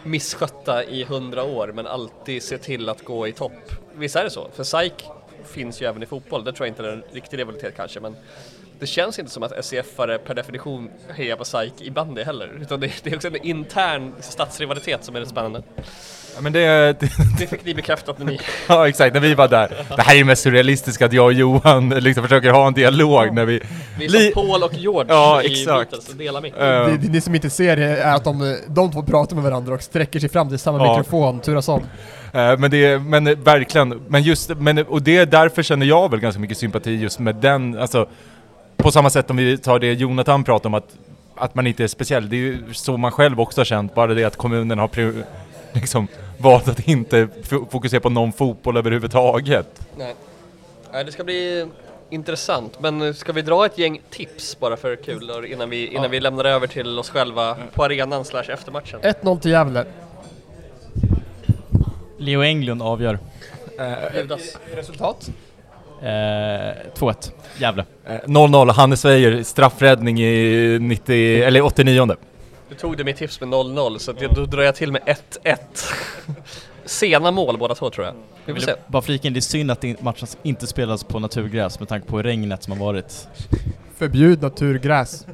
misskötta 0.04 0.84
i 0.84 1.04
hundra 1.04 1.44
år 1.44 1.72
men 1.76 1.88
alltid 1.88 2.44
ser 2.44 2.58
till 2.58 2.90
att 2.90 3.06
gå 3.06 3.28
i 3.28 3.32
topp. 3.32 3.76
Visst 3.96 4.16
är 4.16 4.24
det 4.24 4.30
så? 4.30 4.48
För 4.56 4.64
SAIK 4.64 5.06
finns 5.54 5.82
ju 5.82 5.86
även 5.86 6.04
i 6.04 6.06
fotboll, 6.06 6.44
det 6.44 6.54
tror 6.54 6.68
jag 6.68 6.72
inte 6.72 6.84
är 6.84 6.88
en 6.94 7.04
riktig 7.14 7.38
rivalitet 7.40 7.74
kanske 7.78 8.00
men 8.00 8.16
det 8.80 8.88
känns 8.88 9.20
inte 9.20 9.32
som 9.32 9.44
att 9.44 9.52
SCF-are 9.52 10.18
per 10.18 10.34
definition 10.34 10.90
hejar 11.16 11.36
på 11.36 11.46
SAIK 11.46 11.74
i 11.82 11.92
bandy 11.92 12.24
heller. 12.24 12.50
Utan 12.62 12.80
det, 12.80 12.92
det 13.04 13.10
är 13.12 13.16
också 13.16 13.28
en 13.28 13.36
intern 13.46 14.14
stadsrivalitet 14.20 15.04
som 15.04 15.16
är 15.16 15.20
rätt 15.20 15.30
spännande. 15.30 15.64
Ja, 16.36 16.42
men 16.42 16.54
det, 16.54 16.60
det, 17.00 17.00
Det 17.40 17.48
fick 17.48 17.66
ni 17.66 17.74
bekräftat 17.74 18.20
när 18.20 18.26
ni... 18.26 18.40
ja 18.68 18.88
exakt, 18.88 19.14
när 19.14 19.22
vi 19.22 19.34
var 19.34 19.48
där. 19.48 19.86
Det 19.98 20.02
här 20.02 20.14
är 20.14 20.18
det 20.20 20.26
mest 20.26 20.44
surrealistiska 20.44 21.06
att 21.06 21.14
jag 21.14 21.26
och 21.26 21.34
Johan 21.34 21.90
liksom 21.90 22.24
försöker 22.24 22.50
ha 22.50 22.68
en 22.68 22.74
dialog 22.74 23.34
när 23.34 23.46
vi... 23.46 23.62
Vi 24.00 24.06
är 24.06 24.10
Li- 24.10 24.32
som 24.32 24.48
Paul 24.48 24.64
och 24.64 24.74
George 24.74 25.14
Ja, 25.14 25.42
i 25.44 25.46
exakt. 25.62 25.92
Beatles 25.92 26.08
delar 26.14 26.42
mick. 26.42 26.54
Eh, 26.54 26.60
Det, 26.86 26.98
det 26.98 27.10
ni 27.12 27.22
som 27.22 27.36
inte 27.36 27.50
ser 27.50 27.76
det 27.76 27.84
är 27.86 28.16
att 28.16 28.24
de, 28.24 28.58
de 28.68 28.92
två 28.92 29.04
pratar 29.04 29.36
med 29.36 29.44
varandra 29.44 29.74
och 29.74 29.82
sträcker 29.82 30.20
sig 30.20 30.30
fram 30.30 30.50
till 30.50 30.60
samma 30.60 30.78
Ja. 30.86 30.90
mikrofon, 30.98 31.40
turas 31.40 31.68
om. 31.68 31.84
Eh, 32.34 32.58
Men 32.58 32.72
det 32.72 32.86
är, 32.86 33.00
men 33.00 33.44
verkligen, 33.44 34.02
men 34.08 34.24
just, 34.24 34.50
men, 34.58 34.78
och 34.78 35.02
det 35.02 35.18
är 35.18 35.26
därför 35.26 35.64
känner 35.64 35.86
jag 35.86 36.12
väl 36.12 36.20
ganska 36.20 36.40
mycket 36.42 36.58
sympati 36.58 36.92
just 36.96 37.20
med 37.20 37.36
den, 37.36 37.80
alltså 37.80 38.08
på 38.78 38.92
samma 38.92 39.10
sätt 39.10 39.30
om 39.30 39.38
vi 39.38 39.58
tar 39.58 39.80
det 39.80 39.94
Jonathan 39.94 40.44
pratar 40.44 40.70
om 40.70 40.74
att, 40.74 40.98
att 41.36 41.56
man 41.56 41.68
inte 41.68 41.84
är 41.84 41.88
speciell, 41.88 42.30
det 42.30 42.36
är 42.36 42.40
ju 42.40 42.74
så 42.74 42.98
man 42.98 43.12
själv 43.12 43.42
också 43.42 43.60
har 43.62 43.66
känt, 43.66 43.96
bara 43.96 44.14
det 44.14 44.24
att 44.24 44.38
kommunen 44.38 44.80
har 44.80 44.90
liksom 45.74 46.08
valt 46.38 46.68
att 46.68 46.88
inte 46.88 47.28
fokusera 47.70 48.00
på 48.00 48.10
någon 48.10 48.32
fotboll 48.32 48.78
överhuvudtaget. 48.78 49.88
Nej. 49.98 50.16
Nej, 50.94 51.04
det 51.04 51.12
ska 51.12 51.24
bli 51.24 51.68
intressant. 52.10 52.80
Men 52.80 53.14
ska 53.14 53.32
vi 53.34 53.42
dra 53.42 53.66
ett 53.66 53.78
gäng 53.78 54.02
tips 54.10 54.60
bara 54.60 54.78
för 54.78 54.96
kul 54.96 55.46
innan 55.52 55.70
vi, 55.70 55.88
innan 55.88 56.12
vi 56.12 56.20
lämnar 56.20 56.46
över 56.46 56.68
till 56.68 57.00
oss 57.00 57.10
själva 57.10 57.58
på 57.74 57.84
arenan 57.84 58.26
slash 58.26 58.44
efter 58.50 58.72
matchen? 58.72 59.00
1-0 59.02 59.40
till 59.40 59.52
Gävle. 59.52 59.86
Leo 62.24 62.42
Englund 62.44 62.82
avgör. 62.82 63.20
Judas. 64.16 64.42
Resultat? 64.76 65.32
Eh, 66.02 66.08
2-1, 66.96 67.32
Gävle. 67.58 67.86
Eh, 68.08 68.16
0-0, 68.26 68.72
Hannes 68.72 69.06
Weijer, 69.06 69.44
straffräddning 69.44 70.20
i 70.22 70.78
90, 70.82 71.44
eller 71.44 71.62
89 71.62 72.16
Du 72.70 72.76
tog 72.76 72.98
det 72.98 73.04
med 73.04 73.18
tips 73.18 73.40
med 73.42 73.50
0-0 73.50 73.98
så 74.00 74.12
det- 74.12 74.28
då 74.28 74.46
drar 74.46 74.64
jag 74.64 74.76
till 74.76 74.92
med 74.92 75.02
1-1. 75.06 75.58
Sena 76.86 77.32
mål 77.32 77.58
båda 77.58 77.76
två 77.76 77.90
tror 77.90 78.06
jag. 78.06 78.16
Vi 78.46 78.54
får 78.54 78.60
se. 78.62 78.74
Bara 78.88 79.02
flika 79.02 79.28
in, 79.28 79.34
det 79.34 79.40
är 79.40 79.42
synd 79.42 79.72
att 79.72 79.82
det- 79.82 80.02
matchen 80.02 80.28
inte 80.44 80.68
spelas 80.68 81.04
på 81.04 81.20
naturgräs 81.20 81.80
med 81.80 81.90
tanke 81.90 82.08
på 82.08 82.22
regnet 82.22 82.64
som 82.64 82.74
har 82.74 82.80
varit. 82.86 83.28
Förbjud 83.98 84.42
naturgräs. 84.42 85.26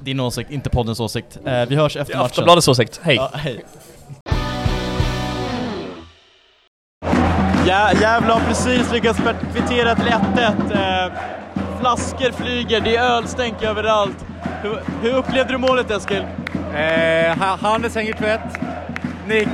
Din 0.00 0.20
åsikt, 0.20 0.50
inte 0.50 0.70
poddens 0.70 1.00
åsikt. 1.00 1.38
Eh, 1.46 1.66
vi 1.68 1.76
hörs 1.76 1.96
efter 1.96 2.14
matchen. 2.14 2.26
Aftonbladets 2.26 2.68
åsikt, 2.68 3.00
hej! 3.02 3.14
Ja, 3.16 3.30
hej. 3.34 3.64
Ja, 7.66 7.90
Gävle 8.00 8.32
har 8.32 8.40
precis 8.40 8.92
lyckats 8.92 9.20
kvittera 9.52 9.94
till 9.94 10.04
1-1. 10.04 11.06
Eh, 11.06 11.12
flaskor 11.80 12.32
flyger, 12.32 12.80
det 12.80 12.96
är 12.96 13.02
ölstänk 13.02 13.62
överallt. 13.62 14.24
Hur, 14.62 14.80
hur 15.02 15.14
upplevde 15.16 15.52
du 15.52 15.58
målet 15.58 15.90
Eskil? 15.90 16.24
Eh, 16.74 17.38
Ha- 17.38 17.58
Hannes 17.62 17.94
hänger 17.94 18.12
tvätt. 18.12 18.58
Nick. 19.28 19.48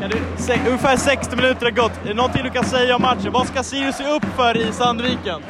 Ja, 0.00 0.08
det, 0.08 0.42
se, 0.42 0.58
ungefär 0.66 0.96
60 0.96 1.36
minuter 1.36 1.64
har 1.64 1.70
gått. 1.72 1.92
Är 2.04 2.08
det 2.08 2.14
någonting 2.14 2.42
du 2.44 2.50
kan 2.50 2.64
säga 2.64 2.96
om 2.96 3.02
matchen? 3.02 3.32
Vad 3.32 3.46
ska 3.46 3.62
Sirius 3.62 3.96
se 3.96 4.04
upp 4.06 4.24
för 4.36 4.56
i 4.56 4.72
Sandviken? 4.72 5.42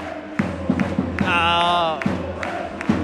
Ah. 1.29 1.93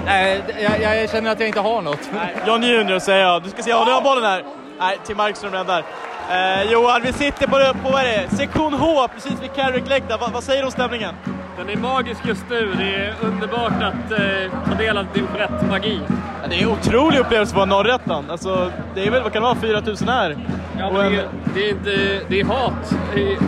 Nej, 0.05 0.41
jag, 0.81 1.01
jag 1.01 1.09
känner 1.09 1.31
att 1.31 1.39
jag 1.39 1.47
inte 1.49 1.59
har 1.59 1.81
något. 1.81 1.99
Nej, 2.13 2.35
John 2.47 2.63
Junior 2.63 2.99
säger 2.99 3.23
jag. 3.25 3.43
Du 3.43 3.49
ska 3.49 3.63
se, 3.63 3.69
ja, 3.69 3.85
du 3.85 3.91
har 3.91 4.01
bollen 4.01 4.23
här. 4.23 4.43
Nej, 4.79 4.97
Tim 5.05 5.17
Markström 5.17 5.51
räddar. 5.53 5.83
Eh, 6.29 6.71
Johan, 6.71 7.01
vi 7.03 7.13
sitter 7.13 7.47
på, 7.47 7.73
på 7.83 7.89
vad 7.91 8.01
är 8.01 8.05
det? 8.29 8.35
sektion 8.35 8.73
H, 8.73 9.07
precis 9.15 9.41
vid 9.41 9.53
Carrick 9.55 9.89
läktaren. 9.89 10.19
Va, 10.19 10.29
vad 10.33 10.43
säger 10.43 10.61
du 10.61 10.65
om 10.65 10.71
stämningen? 10.71 11.13
Den 11.57 11.69
är 11.69 11.75
magisk 11.77 12.19
just 12.25 12.43
nu. 12.49 12.73
Det 12.77 12.95
är 12.95 13.13
underbart 13.21 13.83
att 13.83 14.11
eh, 14.11 14.51
ta 14.69 14.75
del 14.77 14.97
av 14.97 15.05
division 15.13 15.37
1-magi. 15.37 15.99
Ja, 16.41 16.47
det 16.49 16.55
är 16.55 16.61
en 16.63 16.67
otrolig 16.71 17.19
upplevelse 17.19 17.55
på 17.55 17.65
Norrättan. 17.65 18.25
Alltså, 18.31 18.71
det 18.95 19.07
är 19.07 19.11
väl, 19.11 19.23
vad 19.23 19.33
kan 19.33 19.41
det 19.41 19.47
vara, 19.47 19.55
4000 19.59 20.07
här? 20.07 20.37
Ja, 20.79 20.91
men 20.91 21.05
en- 21.05 21.11
det, 21.13 21.23
det, 21.53 21.65
är 21.65 21.69
inte, 21.69 22.19
det 22.27 22.39
är 22.39 22.45
hat. 22.45 22.93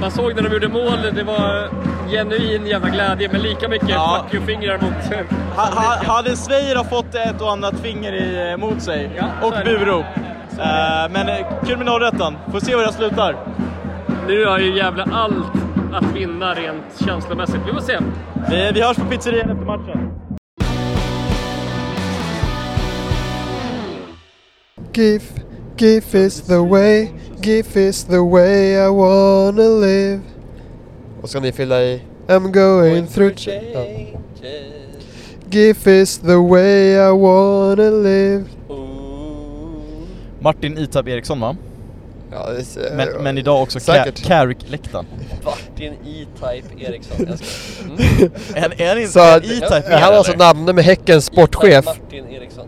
Man 0.02 0.12
såg 0.12 0.36
när 0.36 0.42
de 0.44 0.54
gjorde 0.54 0.68
mål, 0.68 1.00
det 1.16 1.24
var 1.24 1.70
genuin 2.12 2.66
jävla 2.68 2.90
glädje, 2.90 3.30
men 3.32 3.42
lika 3.42 3.68
mycket 3.68 3.90
Ja. 3.90 4.26
fuck 4.32 4.34
you-fingrar 4.42 4.82
mot... 4.82 5.26
Ha, 5.56 5.66
ha, 5.66 6.14
hade 6.16 6.36
Sveir 6.36 6.84
fått 6.90 7.16
ett 7.16 7.42
och 7.42 7.52
annat 7.52 7.80
finger 7.80 8.14
i, 8.14 8.58
mot 8.58 8.82
sig, 8.82 9.12
Ja, 9.18 9.26
och 9.48 9.56
är 9.56 9.64
det. 9.64 9.80
burop. 9.80 10.06
Eh, 10.60 11.12
men 11.12 11.30
eh, 11.30 11.46
kul 11.66 11.78
med 11.78 11.86
Norrättan. 11.86 12.38
Får 12.52 12.60
se 12.60 12.76
hur 12.76 12.82
det 12.86 12.94
slutar. 12.94 13.36
Nu 14.28 14.46
har 14.46 14.60
ju 14.60 14.78
jävla 14.78 15.04
allt 15.04 15.54
att 15.94 16.16
vinna 16.16 16.54
rent 16.54 17.06
känslomässigt. 17.06 17.60
Vi 17.68 17.74
får 17.74 17.82
se. 17.82 17.98
Vi, 18.50 18.72
vi 18.74 18.82
hörs 18.82 18.98
på 18.98 19.06
pizzerian 19.06 19.50
efter 19.50 19.66
matchen. 19.66 20.12
GIF, 24.94 25.32
GIF 25.78 26.16
is 26.16 26.42
the 26.42 26.58
way, 26.58 27.08
GIF 27.42 27.78
is 27.78 28.04
the 28.04 28.20
way 28.20 28.74
I 28.74 28.90
wanna 28.90 29.86
live. 29.86 30.20
Och 31.22 31.30
ska 31.30 31.40
ni 31.40 31.52
fylla 31.52 31.82
i 31.82 32.02
I'm 32.28 32.52
going 32.52 33.08
through 33.08 33.34
ja. 33.74 33.86
GIF 35.50 35.88
is 35.88 36.18
the 36.18 36.36
way 36.36 36.94
I 36.94 37.12
wanna 37.12 37.90
live. 37.90 38.59
Martin 40.40 40.78
Itab 40.78 41.08
Eriksson 41.08 41.40
va? 41.40 41.56
Ja, 42.32 42.50
det 42.50 42.78
är, 42.78 42.96
Men, 42.96 43.24
men 43.24 43.38
idag 43.38 43.62
också 43.62 43.80
Säkert. 43.80 44.24
Carrick-läktaren. 44.24 45.06
Martin 45.46 45.94
E-Type 45.94 46.84
Eriksson. 46.86 47.26
Jag 47.30 47.40
ska... 47.40 47.84
Mm. 47.84 48.32
Är, 48.56 48.82
är 48.82 48.96
det 48.96 49.02
inte 49.02 49.14
Så 49.14 49.20
är 49.20 49.38
E-Type 49.38 49.74
Han 49.74 49.84
med 49.90 50.02
har 50.02 50.14
alltså 50.14 50.34
namnet 50.34 50.76
med 50.76 50.84
Häckens 50.84 51.26
sportchef. 51.26 51.86
Martin 51.86 52.28
Eriksson. 52.30 52.68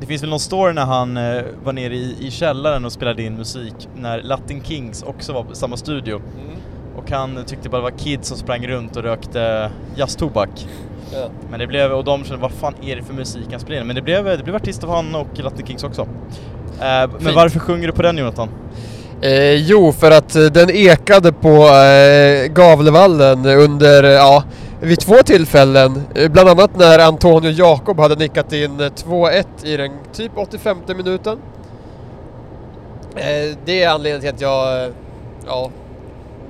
Det 0.00 0.06
finns 0.06 0.22
väl 0.22 0.30
någon 0.30 0.40
story 0.40 0.72
när 0.72 0.84
han 0.84 1.16
eh, 1.16 1.42
var 1.64 1.72
nere 1.72 1.94
i, 1.94 2.16
i 2.20 2.30
källaren 2.30 2.84
och 2.84 2.92
spelade 2.92 3.22
in 3.22 3.34
musik 3.34 3.88
när 3.96 4.22
Latin 4.22 4.64
Kings 4.64 5.02
också 5.02 5.32
var 5.32 5.44
på 5.44 5.54
samma 5.54 5.76
studio. 5.76 6.16
Mm. 6.16 6.56
Och 6.96 7.10
han 7.10 7.44
tyckte 7.46 7.68
bara 7.68 7.76
det 7.76 7.90
var 7.90 7.98
kids 7.98 8.28
som 8.28 8.36
sprang 8.36 8.66
runt 8.66 8.96
och 8.96 9.02
rökte 9.02 9.70
jazztobak. 9.96 10.66
Ja. 11.14 11.28
Men 11.50 11.60
det 11.60 11.66
blev, 11.66 11.92
och 11.92 12.04
de 12.04 12.24
kände 12.24 12.42
vad 12.42 12.52
fan 12.52 12.74
är 12.82 12.96
det 12.96 13.02
för 13.02 13.14
musik 13.14 13.46
han 13.50 13.60
spelar 13.60 13.80
in? 13.80 13.86
Men 13.86 13.96
det 13.96 14.02
blev, 14.02 14.24
det 14.24 14.42
blev 14.44 14.56
artist 14.56 14.84
av 14.84 14.90
han 14.90 15.14
och 15.14 15.26
Latin 15.38 15.66
Kings 15.66 15.84
också. 15.84 16.00
Eh, 16.00 16.06
men 16.78 17.20
Fint. 17.20 17.34
varför 17.34 17.60
sjunger 17.60 17.86
du 17.86 17.92
på 17.92 18.02
den 18.02 18.18
Jonathan? 18.18 18.48
Eh, 19.22 19.54
jo, 19.54 19.92
för 19.92 20.10
att 20.10 20.36
eh, 20.36 20.42
den 20.42 20.70
ekade 20.70 21.32
på 21.32 21.68
eh, 21.68 22.46
Gavlevallen 22.52 23.46
under, 23.46 24.04
eh, 24.04 24.10
ja, 24.10 24.44
vid 24.80 25.00
två 25.00 25.14
tillfällen. 25.14 26.02
Bland 26.30 26.48
annat 26.48 26.76
när 26.76 26.98
Antonio 26.98 27.50
Jakob 27.50 28.00
hade 28.00 28.14
nickat 28.14 28.52
in 28.52 28.80
eh, 28.80 28.86
2-1 28.86 29.44
i 29.62 29.76
den 29.76 29.90
typ 30.12 30.32
85 30.36 30.76
minuten. 30.96 31.38
Eh, 33.16 33.56
det 33.64 33.82
är 33.82 33.88
anledningen 33.88 34.20
till 34.20 34.30
att 34.34 34.40
jag, 34.40 34.92
ja, 35.46 35.70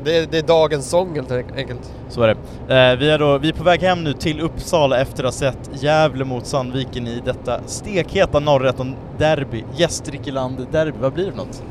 det, 0.04 0.30
det 0.30 0.38
är 0.38 0.42
dagens 0.42 0.90
sång 0.90 1.14
helt 1.14 1.32
enkelt. 1.56 1.92
Så 2.08 2.22
är 2.22 2.26
det. 2.68 2.74
Eh, 2.74 2.96
vi, 2.98 3.10
är 3.10 3.18
då, 3.18 3.38
vi 3.38 3.48
är 3.48 3.52
på 3.52 3.64
väg 3.64 3.80
hem 3.82 4.04
nu 4.04 4.12
till 4.12 4.40
Uppsala 4.40 5.00
efter 5.00 5.24
att 5.24 5.34
ha 5.34 5.38
sett 5.52 5.82
Gävle 5.82 6.24
mot 6.24 6.46
Sandviken 6.46 7.06
i 7.06 7.22
detta 7.24 7.60
stekheta 7.66 8.40
Norrrätten-derby. 8.40 9.64
Gästrikeland-derby, 9.76 10.98
vad 11.00 11.12
blir 11.12 11.24
det 11.24 11.30
för 11.30 11.38
något? 11.38 11.62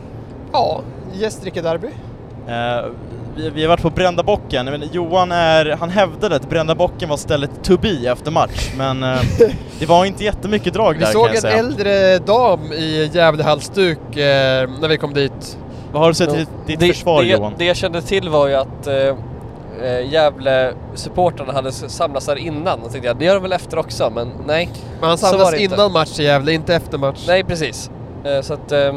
Ja, 0.52 0.82
Gästrike-derby. 1.14 1.88
Eh, 2.48 2.86
vi, 3.36 3.50
vi 3.50 3.62
har 3.62 3.70
varit 3.70 3.82
på 3.82 3.90
Brända 3.90 4.24
Bocken, 4.24 4.66
men 4.66 4.84
Johan 4.92 5.32
är, 5.32 5.66
han 5.80 5.90
hävdade 5.90 6.36
att 6.36 6.50
Brända 6.50 6.76
Bocken 6.76 7.10
var 7.10 7.18
stället 7.18 7.64
to 7.64 7.78
be 7.78 8.10
efter 8.12 8.32
match, 8.32 8.72
men 8.78 9.04
eh, 9.04 9.20
det 9.80 9.86
var 9.86 10.06
inte 10.06 10.24
jättemycket 10.24 10.74
drag 10.74 10.94
Vi 10.94 11.00
där 11.00 11.06
kan 11.06 11.14
såg 11.14 11.28
jag 11.28 11.36
en 11.36 11.42
säga. 11.42 11.58
äldre 11.58 12.18
dam 12.20 12.74
i 12.74 13.10
Gävle-halsduk 13.14 14.18
eh, 14.18 14.70
när 14.82 14.88
vi 14.88 14.98
kom 14.98 15.14
dit. 15.14 15.58
Vad 15.94 16.02
har 16.02 16.10
du 16.10 16.14
sett 16.16 16.30
till 16.30 16.46
ditt, 16.66 16.80
det, 16.80 16.88
försvar 16.88 17.24
det, 17.24 17.30
Johan? 17.30 17.54
Det 17.58 17.66
jag 17.66 17.76
kände 17.78 18.02
till 18.02 18.30
var 18.30 18.48
ju 18.48 18.54
att 18.54 18.88
eh, 18.88 18.96
eh, 18.96 20.12
Gävle-supportrarna 20.12 21.54
hade 21.54 21.72
samlats 21.72 22.26
där 22.26 22.36
innan 22.36 22.82
och 22.82 22.92
tänkte 22.92 23.08
jag, 23.08 23.18
det 23.18 23.26
gör 23.26 23.34
de 23.34 23.44
väl 23.44 23.54
efter 23.54 23.80
också, 23.80 24.12
men 24.16 24.32
nej. 24.48 24.70
Men 25.00 25.10
han 25.10 25.18
samlas 25.18 25.52
det 25.52 25.62
inte. 25.62 25.76
innan 25.76 25.92
match 25.92 26.20
i 26.20 26.24
Gävle, 26.24 26.52
inte 26.54 26.76
efter 26.76 26.98
match. 26.98 27.24
Nej, 27.28 27.44
precis. 27.44 27.92
Eh, 28.24 28.42
så 28.42 28.54
att... 28.54 28.72
Eh, 28.72 28.96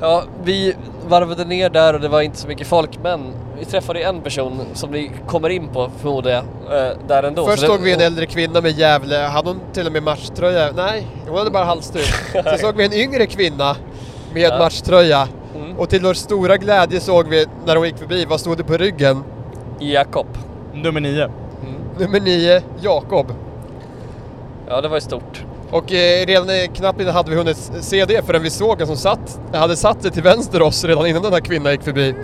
ja, 0.00 0.22
vi 0.44 0.74
varvade 1.08 1.44
ner 1.44 1.70
där 1.70 1.94
och 1.94 2.00
det 2.00 2.08
var 2.08 2.20
inte 2.22 2.38
så 2.38 2.48
mycket 2.48 2.66
folk, 2.66 2.98
men 3.02 3.20
vi 3.58 3.64
träffade 3.64 4.00
en 4.00 4.20
person 4.20 4.60
som 4.74 4.90
ni 4.90 5.10
kommer 5.26 5.48
in 5.48 5.68
på 5.68 5.90
förmodar 6.00 6.30
jag, 6.30 6.44
eh, 6.86 6.92
där 7.08 7.22
ändå. 7.22 7.46
Först 7.46 7.66
såg 7.66 7.80
vi 7.80 7.92
en 7.92 8.00
äldre 8.00 8.26
kvinna 8.26 8.60
med 8.60 8.78
Gävle, 8.78 9.16
hade 9.16 9.48
hon 9.48 9.60
till 9.72 9.86
och 9.86 9.92
med 9.92 10.02
matchtröja? 10.02 10.72
Nej, 10.76 11.06
hon 11.28 11.38
hade 11.38 11.50
bara 11.50 11.64
halsduk. 11.64 12.12
Sen 12.32 12.58
såg 12.58 12.76
vi 12.76 12.84
en 12.84 12.92
yngre 12.92 13.26
kvinna 13.26 13.76
med 14.34 14.42
Ja. 14.42 14.58
matchtröja. 14.58 15.28
Mm. 15.72 15.80
Och 15.80 15.90
till 15.90 16.02
vår 16.02 16.14
stora 16.14 16.56
glädje 16.56 17.00
såg 17.00 17.28
vi, 17.28 17.46
när 17.66 17.76
hon 17.76 17.86
gick 17.86 17.98
förbi, 17.98 18.24
vad 18.24 18.40
stod 18.40 18.56
det 18.56 18.64
på 18.64 18.76
ryggen? 18.76 19.24
Jakob. 19.78 20.26
Nummer 20.74 21.00
nio. 21.00 21.30
Nummer 21.98 22.20
9, 22.20 22.62
Jakob. 22.80 23.32
Ja, 24.68 24.80
det 24.80 24.88
var 24.88 24.96
ju 24.96 25.00
stort. 25.00 25.44
Och 25.70 25.92
eh, 25.92 26.26
redan 26.26 26.50
eh, 26.50 26.72
knappt 26.74 27.00
innan 27.00 27.14
hade 27.14 27.30
vi 27.30 27.36
hunnit 27.36 27.56
se 27.80 28.04
det 28.04 28.26
förrän 28.26 28.42
vi 28.42 28.50
såg 28.50 28.80
en 28.80 28.86
som 28.86 28.96
satt, 28.96 29.40
hade 29.52 29.76
satt 29.76 30.02
sig 30.02 30.10
till 30.10 30.22
vänster 30.22 30.62
oss 30.62 30.84
redan 30.84 31.06
innan 31.06 31.22
den 31.22 31.32
här 31.32 31.40
kvinnan 31.40 31.72
gick 31.72 31.82
förbi. 31.82 32.14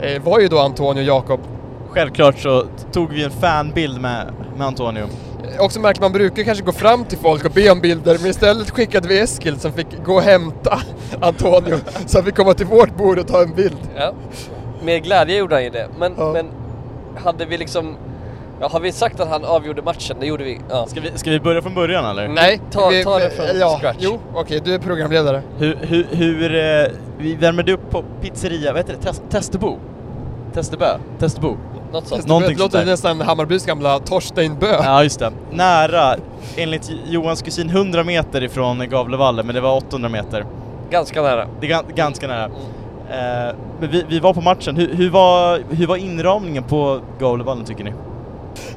Eh, 0.00 0.22
var 0.22 0.40
ju 0.40 0.48
då 0.48 0.58
Antonio 0.58 1.02
Jakob. 1.02 1.40
Självklart 1.88 2.38
så 2.38 2.64
tog 2.92 3.12
vi 3.12 3.24
en 3.24 3.30
fanbild 3.30 4.00
med, 4.00 4.32
med 4.56 4.66
Antonio. 4.66 5.06
Också 5.58 5.80
märkt 5.80 6.00
man 6.00 6.12
brukar 6.12 6.42
kanske 6.42 6.64
gå 6.64 6.72
fram 6.72 7.04
till 7.04 7.18
folk 7.18 7.44
och 7.44 7.50
be 7.50 7.70
om 7.70 7.80
bilder 7.80 8.16
men 8.20 8.30
istället 8.30 8.70
skickade 8.70 9.08
vi 9.08 9.20
Eskil 9.20 9.60
som 9.60 9.72
fick 9.72 9.86
gå 10.04 10.14
och 10.14 10.22
hämta 10.22 10.78
Antonio 11.20 11.76
så 12.06 12.18
att 12.18 12.26
vi 12.26 12.32
komma 12.32 12.54
till 12.54 12.66
vårt 12.66 12.96
bord 12.96 13.18
och 13.18 13.26
ta 13.26 13.42
en 13.42 13.54
bild. 13.54 13.76
Ja. 13.96 14.12
Med 14.82 15.02
glädje 15.04 15.36
gjorde 15.36 15.54
han 15.54 15.64
ju 15.64 15.70
det. 15.70 15.88
Men, 15.98 16.14
Ja. 16.18 16.32
men 16.32 16.46
hade 17.24 17.44
vi 17.44 17.58
liksom... 17.58 17.96
Ja, 18.60 18.68
har 18.68 18.80
vi 18.80 18.92
sagt 18.92 19.20
att 19.20 19.28
han 19.28 19.44
avgjorde 19.44 19.82
matchen? 19.82 20.16
Det 20.20 20.26
gjorde 20.26 20.44
vi. 20.44 20.60
Ja. 20.70 20.86
Ska 20.86 21.00
vi, 21.00 21.10
ska 21.14 21.30
vi 21.30 21.40
börja 21.40 21.62
från 21.62 21.74
början 21.74 22.04
eller? 22.04 22.28
Nej, 22.28 22.60
Ta- 22.70 22.88
vi, 22.88 23.04
ta 23.04 23.18
det 23.18 23.30
från 23.30 23.46
ja, 23.60 23.78
scratch. 23.80 23.96
Jo, 24.00 24.18
okej, 24.34 24.60
du 24.64 24.74
är 24.74 24.78
programledare. 24.78 25.42
Hur, 25.58 25.78
hur, 25.82 26.06
hur 26.10 26.54
eh, 26.54 26.86
vi 27.18 27.34
värmade 27.34 27.72
upp 27.72 27.90
på 27.90 28.04
pizzeria, 28.22 28.72
vad 28.72 28.80
heter 28.80 28.92
det? 29.00 29.06
Test, 29.06 29.22
Testebo? 29.30 29.78
Testebö? 30.52 30.98
Testebo? 31.18 31.56
Något 31.94 32.08
sånt. 32.08 32.26
Någonting 32.26 32.56
det 32.56 32.62
låter 32.62 32.78
sånt 32.78 32.86
nästan 32.88 33.20
Hammarbys 33.20 33.66
gamla 33.66 33.98
Torstein 33.98 34.58
Bö. 34.58 34.72
Ja 34.82 35.02
just 35.02 35.18
det. 35.18 35.32
Nära, 35.52 36.16
enligt 36.56 36.90
Johans 37.06 37.42
kusin 37.42 37.70
100 37.70 38.04
meter 38.04 38.42
ifrån 38.44 38.88
Gavlevallen, 38.88 39.46
men 39.46 39.54
det 39.54 39.60
var 39.60 39.76
800 39.76 40.08
meter. 40.08 40.46
Ganska 40.90 41.22
nära. 41.22 41.46
Det 41.60 41.66
är 41.66 41.70
gan- 41.70 41.94
ganska 41.94 42.26
nära. 42.28 42.44
Eh, 42.44 43.54
men 43.80 43.90
vi, 43.90 44.04
vi 44.08 44.18
var 44.20 44.34
på 44.34 44.40
matchen, 44.40 44.76
hur, 44.76 44.94
hur, 44.94 45.10
var, 45.10 45.60
hur 45.70 45.86
var 45.86 45.96
inramningen 45.96 46.62
på 46.62 47.00
Gavlevallen 47.20 47.64
tycker 47.64 47.84
ni? 47.84 47.92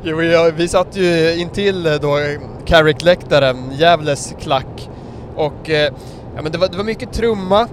Jo, 0.04 0.22
ja, 0.22 0.52
vi 0.56 0.68
satt 0.68 0.96
ju 0.98 1.36
intill 1.40 1.86
eh, 1.86 1.94
då 1.94 2.18
Carrick-läktaren, 2.66 3.72
Gävles 3.72 4.34
klack. 4.42 4.90
Och 5.36 5.70
eh, 5.70 5.94
ja, 6.36 6.42
men 6.42 6.52
det, 6.52 6.58
var, 6.58 6.68
det 6.68 6.78
var 6.78 6.84
mycket 6.84 7.14
trumma, 7.14 7.68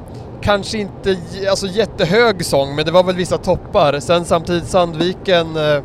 kanske 0.44 0.78
inte 0.78 1.16
alltså, 1.50 1.66
jättehög 1.66 2.44
sång, 2.44 2.76
men 2.76 2.84
det 2.84 2.90
var 2.90 3.04
väl 3.04 3.16
vissa 3.16 3.38
toppar. 3.38 4.00
Sen 4.00 4.24
samtidigt 4.24 4.66
Sandviken, 4.68 5.56
eh, 5.56 5.82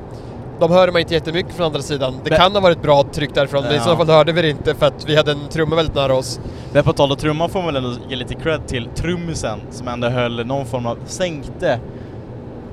de 0.60 0.72
hörde 0.72 0.92
man 0.92 1.02
inte 1.02 1.14
jättemycket 1.14 1.54
från 1.54 1.66
andra 1.66 1.82
sidan. 1.82 2.14
Det 2.24 2.30
kan 2.30 2.52
ha 2.52 2.60
varit 2.60 2.82
bra 2.82 3.04
tryck 3.04 3.36
därifrån, 3.36 3.64
men 3.64 3.76
i 3.76 3.80
så 3.80 3.96
fall 3.96 4.08
hörde 4.08 4.32
vi 4.32 4.42
det 4.42 4.50
inte 4.50 4.76
för 4.76 4.86
att 4.86 5.10
vi 5.10 5.16
hade 5.16 5.32
en 5.32 5.48
trumma 5.50 5.76
väldigt 5.76 5.96
nära 5.96 6.14
oss. 6.14 6.40
Men 6.74 6.84
på 6.84 6.94
tal 6.94 7.12
om 7.12 7.18
trumman 7.18 7.50
får 7.50 7.60
man 7.60 7.74
väl 7.74 7.76
ändå 7.76 7.98
ge 8.10 8.16
lite 8.16 8.36
cred 8.36 8.68
till 8.68 8.88
trummisen 8.96 9.60
som 9.72 9.88
ändå 9.88 10.08
höll 10.08 10.46
någon 10.46 10.66
form 10.66 10.86
av, 10.86 10.98
sänkte 11.06 11.80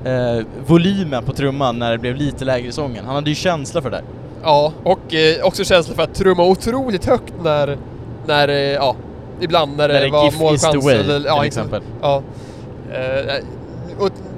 eh, 0.05 0.45
volymen 0.67 1.23
på 1.23 1.33
trumman 1.33 1.79
när 1.79 1.91
det 1.91 1.97
blev 1.97 2.15
lite 2.15 2.45
lägre 2.45 2.67
i 2.67 2.71
sången. 2.71 3.05
Han 3.05 3.15
hade 3.15 3.29
ju 3.29 3.35
känsla 3.35 3.81
för 3.81 3.89
det. 3.89 4.01
Ja, 4.43 4.73
och 4.83 5.13
eh, 5.13 5.45
också 5.45 5.63
känsla 5.63 5.95
för 5.95 6.03
att 6.03 6.15
trumma 6.15 6.43
otroligt 6.43 7.05
högt 7.05 7.33
när, 7.43 7.77
när 8.25 8.47
eh, 8.47 8.55
ja, 8.55 8.95
ibland 9.41 9.77
när 9.77 9.87
det, 9.87 9.93
När 9.93 10.01
det 10.01 10.11
var 10.11 10.25
GIF 10.25 10.39
målchans. 10.39 10.85
way, 10.85 10.95
eller, 10.95 11.25
ja, 11.27 11.39
till 11.39 11.47
exempel. 11.47 11.81
Ja. 12.01 12.21
Eh, 12.91 13.43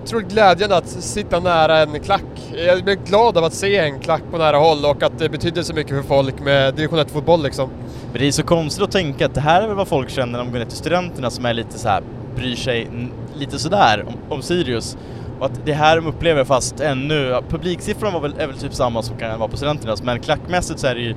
otroligt 0.03 0.31
glädjande 0.31 0.77
att 0.77 0.87
sitta 0.89 1.39
nära 1.39 1.77
en 1.77 1.99
klack 1.99 2.23
jag 2.65 2.83
blir 2.83 2.95
glad 2.95 3.37
av 3.37 3.43
att 3.43 3.53
se 3.53 3.77
en 3.77 3.99
klack 3.99 4.21
på 4.31 4.37
nära 4.37 4.57
håll 4.57 4.85
och 4.85 5.03
att 5.03 5.19
det 5.19 5.29
betyder 5.29 5.63
så 5.63 5.73
mycket 5.73 5.95
för 5.95 6.03
folk 6.03 6.39
med 6.39 6.75
division 6.75 6.99
1-fotboll 6.99 7.43
liksom. 7.43 7.69
Men 8.11 8.21
det 8.21 8.27
är 8.27 8.31
så 8.31 8.43
konstigt 8.43 8.83
att 8.83 8.91
tänka 8.91 9.25
att 9.25 9.33
det 9.33 9.41
här 9.41 9.61
är 9.61 9.67
väl 9.67 9.75
vad 9.75 9.87
folk 9.87 10.09
känner 10.09 10.31
när 10.31 10.39
de 10.39 10.51
går 10.51 10.59
ner 10.59 10.65
till 10.65 10.77
studenterna 10.77 11.29
som 11.29 11.45
är 11.45 11.53
lite 11.53 11.79
så 11.79 11.89
här 11.89 12.03
bryr 12.35 12.55
sig 12.55 12.87
lite 13.35 13.59
sådär 13.59 14.05
om, 14.07 14.13
om 14.35 14.41
Sirius. 14.41 14.97
Och 15.39 15.45
att 15.45 15.65
det 15.65 15.73
här 15.73 15.95
de 15.95 16.07
upplever 16.07 16.43
fast 16.43 16.79
ännu, 16.79 17.41
publiksiffran 17.49 18.13
var 18.13 18.19
väl, 18.19 18.33
är 18.39 18.47
väl 18.47 18.57
typ 18.57 18.73
samma 18.73 19.01
som 19.01 19.17
kan 19.17 19.39
vara 19.39 19.49
på 19.49 19.57
studenternas, 19.57 20.03
men 20.03 20.19
klackmässigt 20.19 20.79
så 20.79 20.87
är 20.87 20.95
det 20.95 21.01
ju 21.01 21.15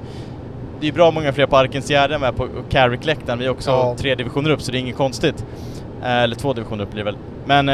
det 0.82 0.88
är 0.88 0.92
bra 0.92 1.10
många 1.10 1.32
fler 1.32 1.46
på 1.46 1.56
Arkens 1.56 1.90
Gärde 1.90 2.18
med 2.18 2.36
på 2.36 2.48
Carrick-läktaren, 2.70 3.38
vi 3.38 3.46
är 3.46 3.50
också 3.50 3.70
Ja. 3.70 3.94
tre 3.98 4.14
divisioner 4.14 4.50
upp 4.50 4.62
så 4.62 4.72
det 4.72 4.78
är 4.78 4.80
inget 4.80 4.96
konstigt. 4.96 5.44
Eh, 6.02 6.22
eller 6.22 6.36
två 6.36 6.52
divisioner 6.52 6.84
upp 6.84 6.90
blir 6.90 7.04
det 7.04 7.10
väl. 7.10 7.16
Men 7.44 7.66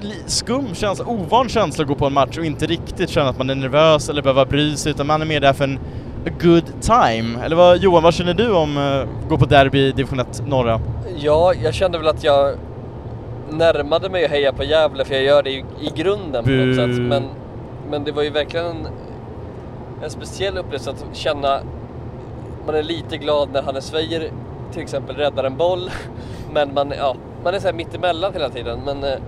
li- 0.00 0.22
skum 0.26 0.74
känsla, 0.74 1.04
ovan 1.06 1.48
känsla 1.48 1.82
att 1.82 1.88
gå 1.88 1.94
på 1.94 2.06
en 2.06 2.12
match 2.12 2.38
och 2.38 2.44
inte 2.44 2.66
riktigt 2.66 3.10
känna 3.10 3.28
att 3.28 3.38
man 3.38 3.50
är 3.50 3.54
nervös 3.54 4.08
eller 4.08 4.22
behöver 4.22 4.44
bry 4.46 4.76
sig 4.76 4.90
utan 4.92 5.06
man 5.06 5.22
är 5.22 5.26
mer 5.26 5.40
där 5.40 5.52
för 5.52 5.64
en 5.64 5.78
a 6.26 6.30
good 6.42 6.64
time. 6.80 7.44
Eller 7.44 7.56
vad, 7.56 7.78
Johan, 7.78 8.02
vad 8.02 8.14
känner 8.14 8.34
du 8.34 8.50
om 8.52 8.76
uh, 8.76 9.04
gå 9.28 9.38
på 9.38 9.44
derby 9.46 9.78
i 9.78 9.92
division 9.92 10.20
1 10.20 10.42
norra? 10.46 10.80
Ja, 11.16 11.52
jag 11.64 11.74
kände 11.74 11.98
väl 11.98 12.08
att 12.08 12.24
jag 12.24 12.54
närmade 13.50 14.08
mig 14.10 14.24
att 14.24 14.30
heja 14.30 14.52
på 14.52 14.64
Gävle 14.64 15.04
för 15.04 15.14
jag 15.14 15.24
gör 15.24 15.42
det 15.42 15.50
ju 15.50 15.58
i 15.58 15.90
grunden 15.96 16.44
på 16.44 16.50
något 16.50 16.76
sätt. 16.76 17.02
Men, 17.02 17.22
men 17.90 18.04
det 18.04 18.12
var 18.12 18.22
ju 18.22 18.30
verkligen 18.30 18.66
en, 18.66 18.86
en 20.02 20.10
speciell 20.10 20.58
upplevelse 20.58 20.90
att 20.90 21.16
känna 21.16 21.60
man 22.66 22.74
är 22.74 22.82
lite 22.82 23.16
glad 23.16 23.52
när 23.52 23.62
Hannes 23.62 23.92
Weijer 23.94 24.30
till 24.72 24.82
exempel 24.82 25.16
räddar 25.16 25.44
en 25.44 25.56
boll. 25.56 25.90
Men 26.52 26.74
man, 26.74 26.92
ja, 26.98 27.16
man 27.44 27.54
är 27.54 27.58
så 27.58 27.66
här 27.66 27.74
mittemellan 27.74 28.32
hela 28.32 28.48
tiden. 28.48 28.80
Men 28.84 29.04
eh, 29.04 29.18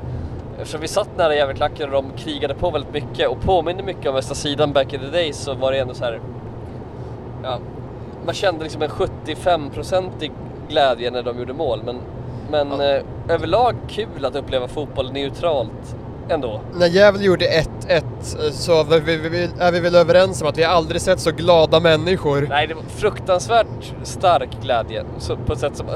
eftersom 0.58 0.80
vi 0.80 0.88
satt 0.88 1.16
nära 1.16 1.34
Gävleklacken 1.34 1.86
och 1.86 2.02
de 2.02 2.12
krigade 2.16 2.54
på 2.54 2.70
väldigt 2.70 2.92
mycket 2.92 3.28
och 3.28 3.40
påminner 3.40 3.82
mycket 3.82 4.06
om 4.06 4.14
Västra 4.14 4.34
sidan 4.34 4.72
back 4.72 4.92
in 4.92 5.00
the 5.00 5.06
days 5.06 5.36
så 5.36 5.54
var 5.54 5.72
det 5.72 5.78
ändå 5.78 5.94
så 5.94 6.04
här. 6.04 6.20
Ja, 7.42 7.58
man 8.24 8.34
kände 8.34 8.62
liksom 8.62 8.82
en 8.82 8.88
75-procentig 8.88 10.32
glädje 10.68 11.10
när 11.10 11.22
de 11.22 11.38
gjorde 11.38 11.52
mål. 11.52 11.80
Men, 11.84 11.96
men 12.50 12.80
eh, 12.80 13.02
överlag 13.28 13.74
kul 13.88 14.24
att 14.24 14.36
uppleva 14.36 14.68
fotboll 14.68 15.12
neutralt 15.12 15.96
ändå. 16.28 16.60
När 16.74 16.86
Gävle 16.86 17.24
gjorde 17.24 17.46
1-1 17.88 18.02
så 18.50 18.84
vi, 18.84 19.00
vi, 19.00 19.28
vi, 19.28 19.48
är 19.58 19.72
vi 19.72 19.80
väl 19.80 19.94
överens 19.94 20.42
om 20.42 20.48
att 20.48 20.58
vi 20.58 20.64
aldrig 20.64 21.00
sett 21.00 21.20
så 21.20 21.30
glada 21.30 21.80
människor. 21.80 22.46
Nej, 22.48 22.66
det 22.66 22.74
var 22.74 22.82
fruktansvärt 22.82 23.94
stark 24.02 24.48
glädje. 24.62 25.04
Så 25.18 25.36
på 25.36 25.52
ett 25.52 25.58
sätt 25.58 25.76
som, 25.76 25.86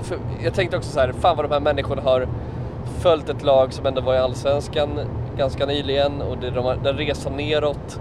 jag 0.44 0.54
tänkte 0.54 0.76
också 0.76 0.90
så 0.90 1.00
här, 1.00 1.12
fan 1.20 1.36
vad 1.36 1.44
de 1.44 1.52
här 1.52 1.60
människorna 1.60 2.02
har 2.02 2.28
följt 3.00 3.28
ett 3.28 3.42
lag 3.42 3.72
som 3.72 3.86
ändå 3.86 4.00
var 4.00 4.14
i 4.14 4.18
Allsvenskan 4.18 5.00
ganska 5.38 5.66
nyligen 5.66 6.22
och 6.22 6.38
det, 6.38 6.50
de 6.50 6.64
har, 6.64 6.76
den 6.84 6.96
resan 6.96 7.36
neråt. 7.36 8.00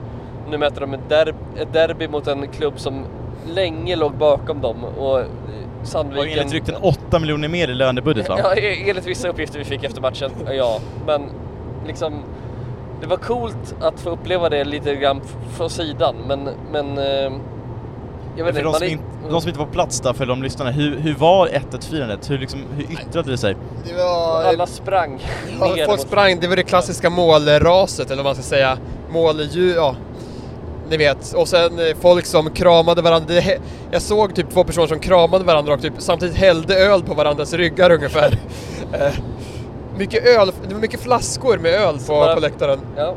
Nu 0.52 0.58
möter 0.58 0.82
de 0.82 0.94
ett, 0.94 1.10
derb, 1.10 1.36
ett 1.58 1.74
derby 1.74 2.08
mot 2.08 2.28
en 2.28 2.48
klubb 2.48 2.80
som 2.80 3.06
länge 3.54 3.96
låg 3.96 4.14
bakom 4.14 4.62
dem 4.62 4.84
och 4.84 5.20
eh, 5.20 5.26
Det 5.26 5.80
var 5.80 5.86
Sandviken... 5.86 6.40
enligt 6.40 6.54
rykten 6.54 6.76
8 6.82 7.20
miljoner 7.20 7.48
mer 7.48 7.68
i 7.68 7.74
lönebudget 7.74 8.30
va? 8.30 8.40
Ja, 8.44 8.56
e- 8.56 8.90
enligt 8.90 9.08
vissa 9.08 9.28
uppgifter 9.28 9.60
vi 9.60 9.66
fick 9.66 9.84
efter 9.84 10.02
matchen, 10.02 10.32
ja. 10.52 10.80
Men 11.06 11.22
liksom, 11.88 12.14
det 13.02 13.08
var 13.08 13.18
coolt 13.18 13.76
att 13.82 14.00
få 14.00 14.10
uppleva 14.10 14.50
det 14.50 14.64
lite 14.64 14.96
grann 14.96 15.22
från 15.58 15.70
sidan, 15.70 16.16
men, 16.28 16.50
men 16.72 16.98
eh, 16.98 17.32
jag 18.38 18.46
vet 18.46 18.56
för 18.56 18.62
inte, 18.62 18.62
de 18.64 18.74
som, 18.74 18.84
är- 18.84 18.88
inte, 18.92 19.04
de 19.30 19.42
som 19.42 19.48
inte 19.50 19.60
var 19.60 19.66
på 19.66 19.74
plats 19.74 20.00
där, 20.02 20.14
för 20.14 20.26
de 20.26 20.44
lyssnarna, 20.44 20.72
hur, 20.72 20.98
hur 21.00 21.14
var 21.16 21.48
1-1-firandet? 21.48 22.30
Hur, 22.32 22.38
liksom, 22.38 22.60
hur 22.76 22.84
yttrade 22.84 23.32
det 23.32 23.38
sig? 23.38 23.56
Det 23.88 23.94
var, 23.94 24.44
alla 24.44 24.66
sprang 24.68 25.22
ja, 25.78 25.86
folk 25.86 26.00
sprang, 26.02 26.40
det 26.40 26.48
var 26.48 26.56
det 26.56 26.64
klassiska 26.64 27.10
målraset 27.10 28.06
eller 28.12 28.24
vad 28.24 28.26
man 28.26 28.36
ska 28.36 28.44
säga. 28.44 28.78
Mål, 29.12 29.36
ja. 29.76 29.96
Ni 30.90 30.98
vet, 30.98 31.34
och 31.34 31.48
sen 31.48 31.80
eh, 31.80 31.96
folk 32.02 32.26
som 32.26 32.50
kramade 32.50 33.02
varandra. 33.02 33.34
Jag 33.92 34.02
såg 34.02 34.36
typ 34.36 34.50
två 34.50 34.64
personer 34.64 34.88
som 34.88 35.00
kramade 35.00 35.44
varandra 35.44 35.74
och 35.74 35.82
typ 35.82 35.94
samtidigt 35.98 36.36
hällde 36.36 36.76
öl 36.80 37.04
på 37.04 37.14
varandras 37.14 37.54
ryggar 37.54 37.92
ungefär. 37.92 38.38
Mycket 40.00 40.26
öl, 40.26 40.52
det 40.68 40.74
var 40.74 40.82
mycket 40.82 41.00
flaskor 41.00 41.58
med 41.58 41.72
öl 41.74 41.98
på, 42.08 42.14
bara- 42.14 42.34
på 42.36 42.40
läktaren. 42.40 42.80
Ja, 42.98 43.16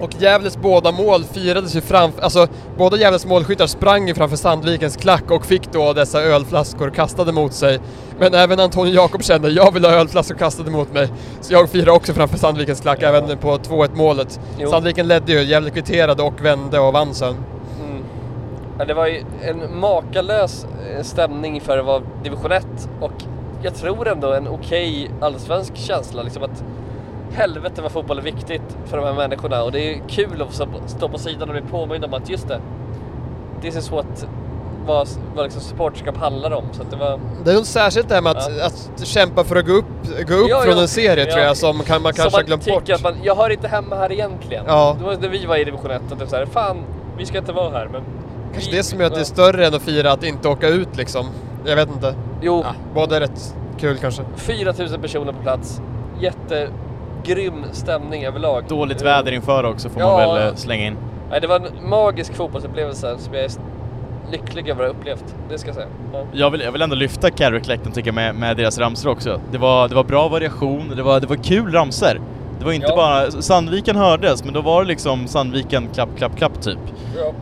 Och 0.00 0.10
Gävles 0.18 0.56
båda 0.56 0.92
mål 0.92 1.24
firades 1.24 1.76
ju 1.76 1.80
framför, 1.80 2.22
alltså 2.22 2.46
båda 2.78 2.96
Gävles 2.96 3.26
målskyttar 3.26 3.66
sprang 3.66 4.08
ju 4.08 4.14
framför 4.14 4.36
Sandvikens 4.36 4.96
klack 4.96 5.30
och 5.30 5.46
fick 5.46 5.72
då 5.72 5.92
dessa 5.92 6.22
ölflaskor 6.22 6.90
kastade 6.90 7.32
mot 7.32 7.52
sig. 7.52 7.80
Men 8.18 8.34
även 8.34 8.60
Antonio 8.60 8.94
Jakob 8.94 9.22
kände, 9.24 9.48
jag 9.50 9.72
vill 9.74 9.84
ha 9.84 9.92
ölflaskor 9.92 10.34
kastade 10.34 10.70
mot 10.70 10.92
mig. 10.92 11.08
Så 11.40 11.52
jag 11.52 11.68
firade 11.70 11.92
också 11.92 12.12
framför 12.12 12.38
Sandvikens 12.38 12.80
klack, 12.80 13.02
även 13.02 13.38
på 13.38 13.56
2-1 13.58 13.90
målet. 13.94 14.40
Jo. 14.58 14.70
Sandviken 14.70 15.08
ledde 15.08 15.32
ju, 15.32 15.42
Gävle 15.42 15.70
kvitterade 15.70 16.22
och 16.22 16.44
vände 16.44 16.78
och 16.80 16.92
vann 16.92 17.14
sen. 17.14 17.28
mm. 17.84 18.04
ja, 18.78 18.84
det 18.84 18.94
var 18.94 19.06
ju 19.06 19.24
en 19.42 19.78
makalös 19.80 20.66
eh, 20.96 21.02
stämning 21.02 21.60
för 21.60 21.78
att 21.78 21.86
vara 21.86 22.02
division 22.24 22.52
1 22.52 22.66
och 23.00 23.12
jag 23.62 23.74
tror 23.74 24.08
ändå 24.08 24.32
en 24.32 24.48
okej 24.48 25.10
allsvensk 25.20 25.76
känsla 25.76 26.22
liksom 26.22 26.42
att 26.42 26.64
helvete 27.32 27.82
vad 27.82 27.92
fotboll 27.92 28.18
är 28.18 28.22
viktigt 28.22 28.76
för 28.86 28.96
de 28.96 29.06
här 29.06 29.12
människorna 29.14 29.62
och 29.62 29.72
det 29.72 29.80
är 29.94 30.00
kul 30.08 30.42
att 30.42 30.54
stå 30.90 31.08
på- 31.08 31.18
sidan 31.18 31.48
och 31.48 31.54
bli 31.54 31.62
påmind 31.70 32.04
om 32.04 32.14
att 32.14 32.30
just 32.30 32.48
det, 32.48 32.60
this 33.62 33.76
is 33.76 33.90
what 33.90 34.26
vad, 34.86 35.08
vad 35.34 35.44
liksom 35.44 35.62
supporterskap 35.62 36.16
handlar 36.16 36.50
om. 36.50 36.64
Så 36.72 36.82
att 36.82 36.90
det 36.90 36.96
var... 36.96 37.20
Det 37.44 37.50
är 37.50 37.54
nog 37.54 37.66
särskilt 37.66 38.08
det 38.08 38.14
här 38.14 38.22
med 38.22 38.36
att, 38.36 38.50
Ja. 38.58 38.66
att 38.66 39.06
kämpa 39.06 39.44
för 39.44 39.56
att 39.56 39.66
gå 39.66 39.72
upp, 39.72 39.84
gå 40.28 40.34
upp 40.34 40.50
Ja, 40.50 40.60
från 40.60 40.76
ja. 40.76 40.82
en 40.82 40.88
serie 40.88 41.24
tror 41.26 41.40
Ja. 41.40 41.46
jag 41.46 41.56
som 41.56 41.78
kan, 41.80 42.02
man 42.02 42.12
som 42.12 42.22
kanske 42.22 42.38
har 42.38 42.44
glömt 42.44 42.64
bort. 42.66 42.90
att 42.90 43.02
man, 43.02 43.14
jag 43.22 43.36
hör 43.36 43.50
inte 43.50 43.68
hemma 43.68 43.96
här 43.96 44.12
egentligen. 44.12 44.64
Ja. 44.66 44.96
Det 44.98 45.04
var 45.04 45.16
när 45.16 45.28
vi 45.28 45.46
var 45.46 45.56
i 45.56 45.64
division 45.64 45.90
1 45.90 46.02
att 46.02 46.08
det 46.08 46.14
var 46.24 46.26
så 46.26 46.36
här, 46.36 46.46
fan 46.46 46.76
vi 47.18 47.26
ska 47.26 47.38
inte 47.38 47.52
vara 47.52 47.70
här 47.70 47.88
men... 47.92 48.02
Kanske 48.52 48.70
vi, 48.70 48.76
det 48.76 48.82
som 48.82 49.00
gör 49.00 49.06
att 49.06 49.14
det 49.14 49.20
är 49.20 49.24
större 49.24 49.66
än 49.66 49.74
att 49.74 49.82
fira 49.82 50.12
att 50.12 50.24
inte 50.24 50.48
åka 50.48 50.68
ut 50.68 50.96
liksom. 50.96 51.26
Jag 51.66 51.76
vet 51.76 51.88
inte. 51.88 52.14
Jo, 52.42 52.60
Ja, 52.64 52.74
båda 52.94 53.16
är 53.16 53.20
rätt 53.20 53.54
kul 53.78 53.96
kanske. 53.96 54.22
4000 54.36 55.00
personer 55.02 55.32
på 55.32 55.42
plats. 55.42 55.80
Jättegrym 56.20 57.64
stämning 57.72 58.24
överlag. 58.24 58.64
Dåligt 58.68 59.02
väder 59.02 59.32
inför 59.32 59.64
också 59.64 59.88
får 59.88 60.02
Ja, 60.02 60.08
man 60.08 60.18
väl 60.34 60.42
ja. 60.42 60.48
eh, 60.48 60.54
slänga 60.54 60.86
in. 60.86 60.96
Nej, 61.30 61.40
det 61.40 61.46
var 61.46 61.56
en 61.56 61.88
magisk 61.88 62.34
fotbollsupplevelse 62.34 63.14
som 63.18 63.34
jag 63.34 63.44
är 63.44 63.50
lycklig 64.32 64.68
över 64.68 64.84
att 64.84 64.90
ha 64.92 64.98
upplevt. 65.00 65.24
Det 65.48 65.58
ska 65.58 65.68
jag 65.68 65.74
säga. 65.74 65.86
Ja. 66.12 66.24
Jag 66.32 66.50
vill, 66.50 66.60
jag 66.60 66.72
vill 66.72 66.82
ändå 66.82 66.96
lyfta 66.96 67.30
Carrick-läktaren 67.30 67.92
tycker 67.92 68.08
jag 68.08 68.14
med, 68.14 68.34
med 68.34 68.56
deras 68.56 68.78
ramsor 68.78 69.10
också. 69.10 69.40
Det 69.52 69.58
var, 69.58 69.88
det 69.88 69.94
var 69.94 70.04
bra 70.04 70.28
variation, 70.28 70.92
det 70.96 71.02
var, 71.02 71.20
det 71.20 71.26
var 71.26 71.36
kul 71.36 71.72
ramsor. 71.72 72.20
Det 72.58 72.64
var 72.64 72.72
inte 72.72 72.86
Ja. 72.90 72.96
bara, 72.96 73.30
Sandviken 73.30 73.96
hördes, 73.96 74.44
men 74.44 74.54
då 74.54 74.60
var 74.60 74.82
det 74.82 74.88
liksom 74.88 75.26
Sandviken 75.26 75.88
klapp, 75.94 76.08
klapp, 76.16 76.36
klapp 76.36 76.62
typ. 76.62 76.78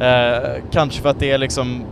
Eh, 0.01 0.39
kanske 0.71 1.03
för 1.03 1.09
att 1.09 1.19
det 1.21 1.31
är 1.31 1.39
liksom 1.39 1.83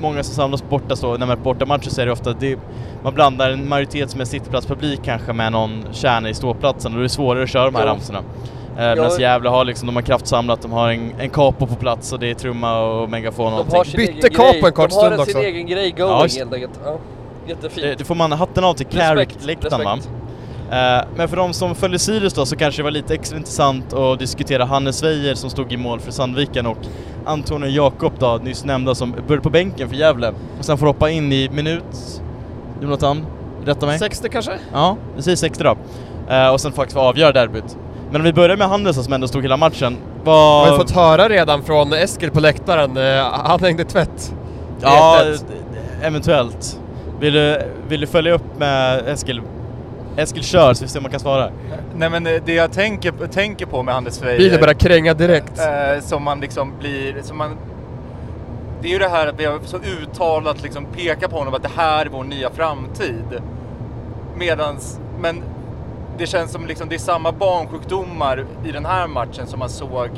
många 0.00 0.22
som 0.22 0.34
samlas 0.34 0.68
borta 0.68 0.96
så, 0.96 1.10
när 1.16 1.26
man 1.26 1.38
är 1.38 1.42
bortamatcher 1.42 1.90
så 1.90 2.00
är 2.00 2.06
det 2.06 2.12
ofta 2.12 2.32
det, 2.32 2.58
man 3.02 3.14
blandar 3.14 3.50
en 3.50 3.68
majoritet 3.68 4.10
som 4.10 4.20
är 4.20 4.24
sittplatspublik 4.24 5.00
kanske 5.04 5.32
med 5.32 5.52
någon 5.52 5.84
kärna 5.92 6.28
i 6.28 6.34
ståplatsen 6.34 6.92
och 6.92 6.96
då 6.96 7.00
är 7.00 7.02
det 7.02 7.08
svårare 7.08 7.42
att 7.42 7.50
köra 7.50 7.64
de 7.64 7.74
här 7.74 7.86
Ja. 7.86 7.92
ramsorna. 7.92 8.18
Eh, 8.18 8.74
Medan 8.76 9.20
Gävle 9.20 9.48
har 9.48 9.64
liksom, 9.64 9.86
de 9.86 9.94
har 9.96 10.02
kraftsamlat, 10.02 10.62
de 10.62 10.72
har 10.72 10.88
en, 10.90 11.12
en 11.18 11.30
capo 11.30 11.66
på 11.66 11.74
plats 11.74 12.12
och 12.12 12.18
det 12.18 12.30
är 12.30 12.34
trumma 12.34 12.80
och 12.80 13.10
megafon 13.10 13.52
och 13.54 13.66
De 13.70 13.76
allting. 13.78 13.96
Bytte 13.96 14.12
egen 14.12 14.30
kap 14.36 14.52
grej. 14.52 14.60
på 14.60 14.66
en 14.66 14.72
kort 14.72 14.90
De 14.90 14.96
har 14.96 15.02
stund 15.10 15.26
sin 15.28 15.36
också. 15.36 15.46
egen 15.48 15.66
grej 15.66 15.90
going 15.90 16.10
Ja, 16.10 16.26
helt 16.38 16.52
enkelt. 16.54 16.80
Ja. 16.84 16.96
Jättefint. 17.46 17.74
Det, 17.86 17.94
det 17.94 18.04
får 18.04 18.14
man 18.14 18.32
hatten 18.32 18.64
av 18.64 18.74
till 18.74 18.86
Carrick-läktaren 18.86 19.84
va? 19.84 19.98
Eh, 20.70 21.04
men 21.16 21.28
för 21.28 21.36
de 21.36 21.52
som 21.52 21.74
följer 21.74 21.98
Sirius 21.98 22.32
då 22.34 22.46
så 22.46 22.56
kanske 22.56 22.80
det 22.80 22.84
var 22.84 22.90
lite 22.90 23.14
extra 23.14 23.36
intressant 23.38 23.92
att 23.92 24.18
diskutera 24.18 24.64
Hannes 24.64 25.02
Weijer 25.02 25.34
som 25.34 25.50
stod 25.50 25.72
i 25.72 25.76
mål 25.76 26.00
för 26.00 26.12
Sandviken 26.12 26.66
och 26.66 26.78
Antonio 27.24 27.68
Jakob 27.68 28.12
då, 28.18 28.40
nyss 28.42 28.64
nämnda, 28.64 28.94
som 28.94 29.10
började 29.12 29.42
på 29.42 29.50
bänken 29.50 29.88
för 29.88 29.96
Gävle 29.96 30.32
och 30.58 30.64
sen 30.64 30.78
får 30.78 30.86
hoppa 30.86 31.10
in 31.10 31.32
i 31.32 31.48
minut... 31.52 32.22
Jonathan, 32.82 33.26
rätta 33.64 33.86
mig? 33.86 33.98
60 33.98 34.28
kanske? 34.28 34.52
Ja, 34.72 34.96
vi 35.16 35.22
säger 35.22 35.36
60 35.36 35.64
då. 35.64 35.76
Eh, 36.34 36.48
och 36.52 36.60
sen 36.60 36.72
faktiskt 36.72 36.94
få 36.94 37.00
avgöra 37.00 37.32
derbyt. 37.32 37.76
Men 38.10 38.20
om 38.20 38.24
vi 38.24 38.32
börjar 38.32 38.56
med 38.56 38.68
Hannes 38.68 39.04
som 39.04 39.12
ändå 39.12 39.28
stod 39.28 39.42
hela 39.42 39.56
matchen, 39.56 39.96
Har 40.24 40.64
vi 40.64 40.70
vad... 40.70 40.80
fått 40.80 40.90
höra 40.90 41.28
redan 41.28 41.62
från 41.62 41.92
Eskil 41.92 42.30
på 42.30 42.40
läktaren. 42.40 42.96
Eh, 42.96 43.24
Han 43.32 43.60
hängde 43.60 43.84
tvätt. 43.84 44.34
Ja, 44.80 45.20
eventuellt. 46.02 46.80
Vill 47.20 47.32
du, 47.32 47.62
vill 47.88 48.00
du 48.00 48.06
följa 48.06 48.34
upp 48.34 48.58
med 48.58 49.08
Eskil? 49.08 49.40
Eskil 50.16 50.42
kör 50.42 50.74
så 50.74 50.84
vi 50.84 50.88
ser 50.88 50.98
om 50.98 51.02
man 51.02 51.10
kan 51.10 51.20
svara. 51.20 51.50
Nej 51.96 52.10
men 52.10 52.26
eh, 52.26 52.42
det 52.44 52.54
jag 52.54 52.72
tänker, 52.72 53.12
tänker 53.26 53.66
på 53.66 53.82
med 53.82 53.94
Hannes 53.94 54.22
Weijer... 54.22 54.38
Bilen 54.38 54.60
börjar 54.60 54.74
kränga 54.74 55.14
direkt. 55.14 55.58
eh, 55.58 56.00
som 56.02 56.22
man 56.22 56.40
liksom 56.40 56.72
blir, 56.78 57.22
som 57.22 57.38
man... 57.38 57.56
Det 58.82 58.88
är 58.88 58.92
ju 58.92 58.98
det 58.98 59.08
här 59.08 59.26
att 59.26 59.40
vi 59.40 59.44
har 59.44 59.58
så 59.64 59.76
uttalat 59.76 60.62
liksom 60.62 60.84
pekar 60.84 61.28
på 61.28 61.36
honom 61.38 61.54
att 61.54 61.62
det 61.62 61.70
här 61.76 62.06
är 62.06 62.10
vår 62.10 62.24
nya 62.24 62.50
framtid. 62.50 63.42
Medans, 64.36 65.00
men 65.20 65.42
det 66.18 66.26
känns 66.26 66.52
som 66.52 66.66
liksom 66.66 66.88
det 66.88 66.94
är 66.94 66.98
samma 66.98 67.32
barnsjukdomar 67.32 68.46
i 68.64 68.72
den 68.72 68.86
här 68.86 69.06
matchen 69.06 69.46
som 69.46 69.58
man 69.58 69.68
såg 69.68 70.10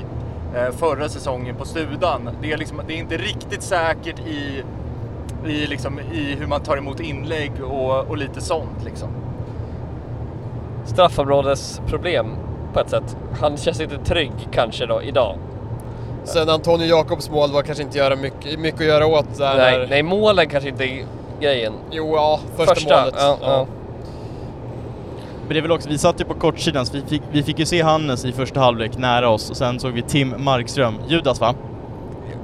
eh, 0.57 0.71
förra 0.77 1.09
säsongen 1.09 1.57
på 1.57 1.65
Studan. 1.65 2.29
Det 2.43 2.53
är, 2.53 2.57
liksom, 2.57 2.81
det 2.87 2.93
är 2.95 2.99
inte 2.99 3.17
riktigt 3.17 3.63
säkert 3.63 4.21
i, 4.21 4.63
i, 5.47 5.67
liksom, 5.67 6.01
i 6.13 6.37
hur 6.39 6.47
man 6.47 6.61
tar 6.61 6.77
emot 6.77 7.01
inlägg 7.01 7.53
och, 7.65 7.99
och 8.01 8.17
lite 8.17 8.41
sånt 8.41 8.85
liksom. 8.85 9.09
Straffområdesproblem. 10.85 12.27
på 12.75 12.81
ett 12.81 12.91
sätt. 12.91 13.17
Han 13.41 13.57
känns 13.57 13.81
inte 13.81 13.99
trygg 13.99 14.33
kanske 14.53 14.87
då, 14.87 15.03
idag. 15.03 15.37
Sen 16.25 16.49
Antonio 16.49 16.87
Jakobs 16.87 17.31
mål 17.31 17.53
var 17.53 17.63
kanske 17.63 17.83
inte 17.85 17.99
göra 17.99 18.17
mycket, 18.17 18.59
mycket 18.61 18.81
att 18.81 18.87
göra 18.87 19.07
åt 19.07 19.39
där. 19.39 19.57
Nej, 19.57 19.79
när- 19.79 19.87
nej, 19.87 20.03
målen 20.03 20.49
kanske 20.49 20.69
inte 20.69 20.85
är 20.85 21.05
grejen. 21.41 21.73
Jo, 21.91 22.13
ja, 22.17 22.41
första, 22.57 23.01
målet. 23.01 23.15
Ja, 23.19 23.39
ja. 23.43 23.67
Men 25.47 25.49
det 25.55 25.59
är 25.59 25.63
väl 25.63 25.73
också, 25.73 25.89
vi 25.89 25.99
satt 25.99 26.21
ju 26.21 26.25
på 26.25 26.35
kortsidan 26.35 26.87
så 26.87 26.93
vi 26.97 27.03
fick, 27.03 27.23
vi 27.33 27.43
fick 27.43 27.59
ju 27.59 27.67
se 27.67 27.83
Hannes 27.83 28.25
i 28.25 28.33
första 28.33 28.61
halvlek 28.61 28.99
nära 28.99 29.29
oss 29.29 29.51
och 29.51 29.57
sen 29.57 29.81
såg 29.81 29.93
vi 29.93 30.03
Tim 30.03 30.35
Markström, 30.39 30.95
Judas 31.09 31.41
va? 31.41 31.55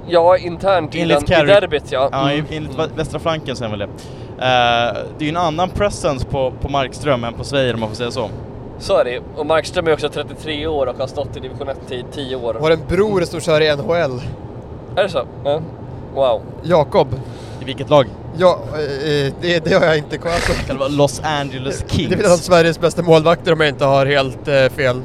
Ja 0.08 0.36
internt 0.38 0.94
i, 0.94 1.04
den, 1.04 1.22
i 1.24 1.26
derbyt 1.46 1.92
ja. 1.92 2.08
Ja, 2.12 2.30
Mm. 2.30 2.46
enligt 2.50 2.74
va- 2.74 2.88
västra 2.96 3.18
flanken 3.18 3.56
sen 3.56 3.70
väl 3.70 3.78
det. 3.78 3.84
Eh, 3.84 4.96
det 5.18 5.24
är 5.24 5.24
ju 5.24 5.28
en 5.28 5.36
annan 5.36 5.70
presence 5.70 6.26
på, 6.26 6.52
på 6.60 6.68
Markström 6.68 7.24
än 7.24 7.34
på 7.34 7.44
Svejer 7.44 7.74
om 7.74 7.80
man 7.80 7.88
får 7.88 7.96
säga 7.96 8.10
så. 8.10 8.30
Så 8.78 8.96
är 8.98 9.04
det 9.04 9.20
Och 9.36 9.46
Markström 9.46 9.86
är 9.86 9.92
också 9.92 10.08
33 10.08 10.66
år 10.66 10.86
och 10.86 10.96
har 10.98 11.06
stått 11.06 11.36
i 11.36 11.40
division 11.40 11.68
1 11.68 11.92
i 11.92 12.04
10 12.14 12.36
år. 12.36 12.54
Har 12.54 12.70
en 12.70 12.80
bror 12.88 13.20
som 13.20 13.40
kör 13.40 13.60
i 13.60 13.76
NHL. 13.76 14.22
Är 14.96 15.02
det 15.02 15.08
så? 15.08 15.22
Ja. 15.44 15.60
Wow. 16.14 16.42
Jakob. 16.62 17.08
I 17.60 17.64
vilket 17.64 17.90
lag? 17.90 18.06
Ja, 18.36 18.58
eh, 18.74 19.32
det, 19.40 19.64
det 19.64 19.74
har 19.74 19.86
jag 19.86 19.98
inte 19.98 20.18
koll 20.18 20.32
på. 20.32 20.52
Kan 20.66 20.76
det 20.76 20.80
vara 20.80 20.88
Los 20.88 21.20
Angeles 21.24 21.84
Kings? 21.88 22.08
Det 22.08 22.14
är 22.14 22.28
väl 22.28 22.38
Sveriges 22.38 22.80
bästa 22.80 23.02
målvakter 23.02 23.52
om 23.52 23.60
jag 23.60 23.68
inte 23.68 23.84
har 23.84 24.06
helt 24.06 24.48
eh, 24.48 24.68
fel. 24.68 25.02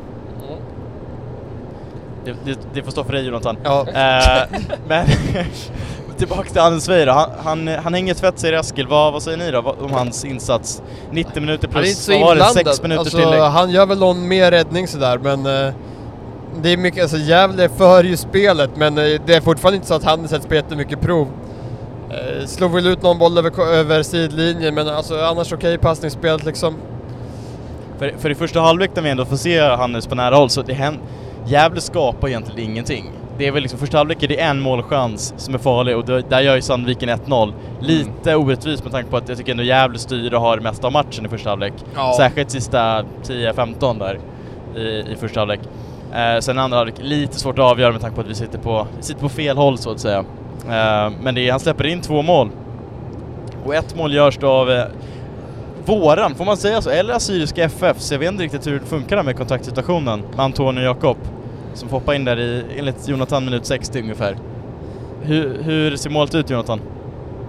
Det, 2.26 2.36
det, 2.46 2.60
det 2.74 2.84
får 2.84 2.92
stå 2.92 3.04
för 3.04 3.14
dig 3.14 3.26
Jonathan. 3.26 3.58
Ja. 3.64 3.86
Eh, 3.88 4.60
men 4.88 5.08
tillbaka 6.18 6.50
till 6.50 6.62
Anders 6.62 6.84
Svejer 6.84 7.06
då. 7.06 7.12
han, 7.12 7.30
han, 7.44 7.68
han 7.68 7.94
hänger 7.94 8.14
tvätt 8.14 8.40
säger 8.40 8.60
Eskil. 8.60 8.88
Vad, 8.88 9.14
vad 9.14 9.24
säger 9.24 9.38
ni 9.38 9.52
då 9.52 9.76
om 9.80 9.92
hans 9.92 10.26
insats? 10.26 10.82
90 11.12 11.42
minuter 11.42 11.44
Han 11.44 11.50
är 11.50 11.54
inte 11.54 11.68
plus, 11.68 11.98
så 11.98 12.12
vad 12.12 12.22
var 12.22 12.28
det, 12.28 12.32
inblandad. 12.34 12.66
6 12.66 12.82
minuter 12.82 13.00
alltså, 13.00 13.18
tillägg? 13.18 13.42
han 13.42 13.70
gör 13.70 13.86
väl 13.86 14.00
någon 14.00 14.28
mer 14.28 14.52
räddning 14.52 14.88
sådär 14.88 15.18
men 15.18 15.46
eh, 15.46 15.74
det 16.62 16.70
är 16.70 16.78
mycket, 16.78 17.02
alltså 17.02 17.18
Gävle 17.18 17.70
för 17.70 18.04
ju 18.04 18.18
spelet 18.18 18.70
men 18.76 18.98
eh, 18.98 19.22
det 19.26 19.36
är 19.36 19.42
fortfarande 19.42 19.76
inte 19.76 19.88
så 19.88 19.94
att 19.94 20.04
han 20.04 20.28
sätts 20.28 20.48
på 20.48 20.56
jättemycket 20.56 21.02
prov. 21.02 21.28
Eh, 22.10 22.46
slog 22.46 22.72
väl 22.72 22.88
ut 22.88 23.02
någon 23.02 23.20
boll 23.20 23.38
över, 23.38 23.74
över 23.74 24.04
sidlinjen 24.04 24.76
men 24.76 24.88
alltså 24.88 25.20
annars 25.20 25.54
okej 25.54 25.78
passningsspelet 25.78 26.46
liksom. 26.46 26.76
För, 28.00 28.14
för 28.20 28.30
i 28.30 28.36
första 28.36 28.60
halvlek 28.60 28.92
när 28.96 29.04
vi 29.04 29.10
ändå 29.10 29.26
får 29.26 29.38
se 29.38 29.62
Hannes 29.62 30.08
på 30.08 30.16
nära 30.16 30.36
håll 30.36 30.50
så 30.50 30.62
det 30.62 30.74
händer, 30.74 31.02
Gävle 31.45 31.82
skapar 31.82 32.27
egentligen 32.27 32.71
ingenting. 32.71 33.12
Det 33.38 33.47
är 33.47 33.51
väl 33.51 33.62
liksom 33.62 33.79
första 33.79 33.97
halvlek 33.97 34.23
är 34.23 34.27
det 34.27 34.39
en 34.39 34.60
målchans 34.60 35.34
som 35.38 35.53
är 35.53 35.58
farlig 35.58 35.97
och 35.97 36.06
där 36.06 36.41
gör 36.41 36.56
ju 36.56 36.62
Sandviken 36.62 37.10
1-0. 37.10 37.53
Lite 37.79 38.36
orättvist 38.36 38.84
med 38.84 38.93
tanke 38.93 39.10
på 39.10 39.17
att 39.17 39.29
jag 39.29 39.38
tycker 39.38 39.51
ändå 39.51 39.63
Gävle 39.63 39.99
styr 39.99 40.34
och 40.34 40.41
har 40.41 40.58
det 40.58 40.63
mesta 40.63 40.88
av 40.88 40.93
matchen 40.93 41.25
i 41.25 41.29
första 41.29 41.49
halvlek. 41.49 41.73
Ja. 41.95 42.13
Särskilt 42.17 42.51
sista 42.51 43.03
10-15 43.23 43.99
där 43.99 44.19
i, 44.82 45.12
i 45.12 45.15
första 45.19 45.39
halvlek. 45.39 45.60
Eh, 46.13 46.39
sen 46.39 46.60
andra 46.60 46.77
halvlek, 46.77 46.95
lite 47.01 47.39
svårt 47.39 47.60
att 47.60 47.65
avgöra 47.65 47.91
med 47.91 48.01
tanke 48.01 48.15
på 48.15 48.21
att 48.21 48.27
vi 48.27 48.36
sitter 48.36 48.60
på, 48.60 48.88
vi 48.97 49.03
sitter 49.03 49.21
på 49.21 49.29
fel 49.29 49.58
håll 49.58 49.77
så 49.77 49.91
att 49.91 49.99
säga. 49.99 50.19
Eh, 50.65 51.12
men 51.21 51.36
det 51.36 51.47
är, 51.47 51.51
han 51.51 51.60
släpper 51.60 51.86
in 51.86 52.01
två 52.01 52.21
mål. 52.21 52.49
Och 53.65 53.75
ett 53.75 53.95
mål 53.95 54.13
görs 54.13 54.38
då 54.38 54.47
av 54.47 54.71
eh, 54.71 54.86
våran, 55.86 56.36
får 56.36 56.46
man 56.46 56.58
säga 56.58 56.82
så? 56.82 56.89
Eller 56.89 57.13
Assyriska 57.13 57.63
FF, 57.63 58.00
så 58.00 58.13
jag 58.13 58.19
vet 58.19 58.32
inte 58.32 58.43
riktigt 58.43 58.67
hur 58.67 58.80
det 58.80 58.86
funkar 58.86 59.15
där 59.15 59.24
med 59.24 59.38
kontaktsituationen 59.38 60.19
med 60.19 60.39
Antonio 60.39 60.84
Jakob. 60.84 61.17
Som 61.74 61.89
får 61.89 62.00
hoppa 62.00 62.15
in 62.15 62.26
där 62.26 62.39
i, 62.39 62.63
enligt 62.78 63.08
Jonathan, 63.08 63.46
minut 63.46 63.65
60 63.65 64.00
ungefär. 64.00 64.38
Hur, 65.22 65.63
hur 65.63 65.96
ser 65.96 66.10
målet 66.10 66.36
ut 66.36 66.50
Jonathan? 66.50 66.82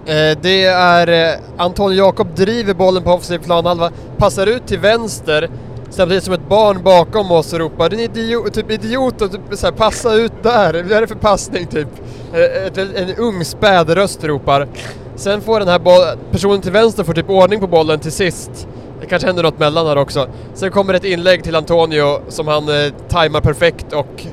Eh, 0.05 0.37
det 0.41 0.65
är 0.65 1.33
eh, 1.33 1.39
Antonio 1.57 1.97
Jakob 1.97 2.35
driver 2.35 2.73
bollen 2.73 3.03
på 3.03 3.09
offensiv 3.09 3.37
planhalva, 3.37 3.91
passar 4.17 4.47
ut 4.47 4.67
till 4.67 4.79
vänster 4.79 5.49
samtidigt 5.89 6.23
som 6.23 6.33
ett 6.33 6.49
barn 6.49 6.83
bakom 6.83 7.31
oss 7.31 7.53
ropar 7.53 7.89
din 7.89 7.99
idiot, 7.99 8.53
typ 8.53 8.71
idiot 8.71 9.21
och 9.21 9.31
typ 9.31 9.41
så 9.51 9.67
här, 9.67 9.73
passa 9.73 10.13
ut 10.13 10.33
där, 10.43 10.83
vad 10.83 10.91
är 10.91 11.01
det 11.01 11.07
för 11.07 11.15
passning 11.15 11.65
typ? 11.65 11.87
Eh, 12.33 13.01
en 13.03 13.15
ung 13.17 13.45
späd 13.45 13.89
röst 13.89 14.23
ropar. 14.23 14.67
Sen 15.15 15.41
får 15.41 15.59
den 15.59 15.67
här 15.67 15.79
bollen... 15.79 16.17
personen 16.31 16.61
till 16.61 16.71
vänster 16.71 17.03
får 17.03 17.13
typ 17.13 17.29
ordning 17.29 17.59
på 17.59 17.67
bollen 17.67 17.99
till 17.99 18.11
sist. 18.11 18.67
Det 19.01 19.05
kanske 19.05 19.27
händer 19.27 19.43
något 19.43 19.59
mellan 19.59 19.87
här 19.87 19.97
också. 19.97 20.27
Sen 20.53 20.71
kommer 20.71 20.93
ett 20.93 21.03
inlägg 21.03 21.43
till 21.43 21.55
Antonio 21.55 22.19
som 22.27 22.47
han 22.47 22.69
eh, 22.69 22.93
tajmar 23.09 23.41
perfekt 23.41 23.93
och 23.93 24.25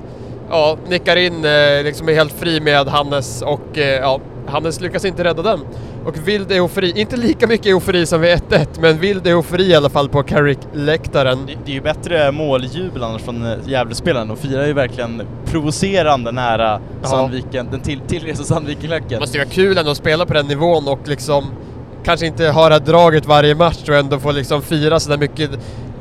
ja, 0.51 0.77
nickar 0.88 1.16
in, 1.16 1.45
eh, 1.45 1.83
liksom 1.85 2.09
är 2.09 2.14
helt 2.14 2.33
fri 2.33 2.61
med 2.61 2.88
Hannes 2.88 3.42
och 3.42 3.79
eh, 3.79 4.01
ja, 4.01 4.21
Hannes 4.47 4.81
lyckas 4.81 5.05
inte 5.05 5.25
rädda 5.25 5.42
den. 5.42 5.61
Och 6.07 6.29
vild 6.29 6.53
eufori, 6.53 6.93
inte 7.01 7.17
lika 7.17 7.47
mycket 7.47 7.67
eufori 7.67 8.07
som 8.07 8.21
vid 8.21 8.31
1-1, 8.31 8.67
men 8.81 8.99
vild 8.99 9.27
eufori 9.27 9.65
i 9.65 9.75
alla 9.75 9.88
fall 9.88 10.09
på 10.09 10.23
Carrick-läktaren. 10.23 11.47
Det, 11.47 11.55
det 11.65 11.71
är 11.73 11.75
ju 11.75 11.81
bättre 11.81 12.33
måljubel 12.33 13.03
annars 13.03 13.23
från 13.23 13.47
eh, 13.47 13.59
Gävlespelaren 13.67 14.31
och 14.31 14.38
firar 14.38 14.67
ju 14.67 14.73
verkligen 14.73 15.23
provocerande 15.47 16.33
nära 16.33 16.81
Ja. 17.03 17.09
Sandviken, 17.09 17.69
den 17.71 17.81
till, 17.81 18.01
tillresta 18.01 18.45
Sandviken-klacken. 18.45 19.21
Måste 19.21 19.38
ju 19.38 19.45
vara 19.45 19.55
kul 19.55 19.79
ändå 19.79 19.91
att 19.91 19.97
spela 19.97 20.27
på 20.27 20.33
den 20.33 20.47
nivån 20.47 20.88
och 20.88 21.09
liksom 21.09 21.45
kanske 22.05 22.27
inte 22.27 22.49
ha 22.49 22.69
det 22.69 22.79
draget 22.79 23.27
varje 23.27 23.55
match 23.55 23.88
och 23.88 23.95
ändå 23.95 24.19
få 24.19 24.33
liksom 24.33 24.62
fira 24.62 25.01
sådär 25.01 25.19
mycket. 25.19 25.51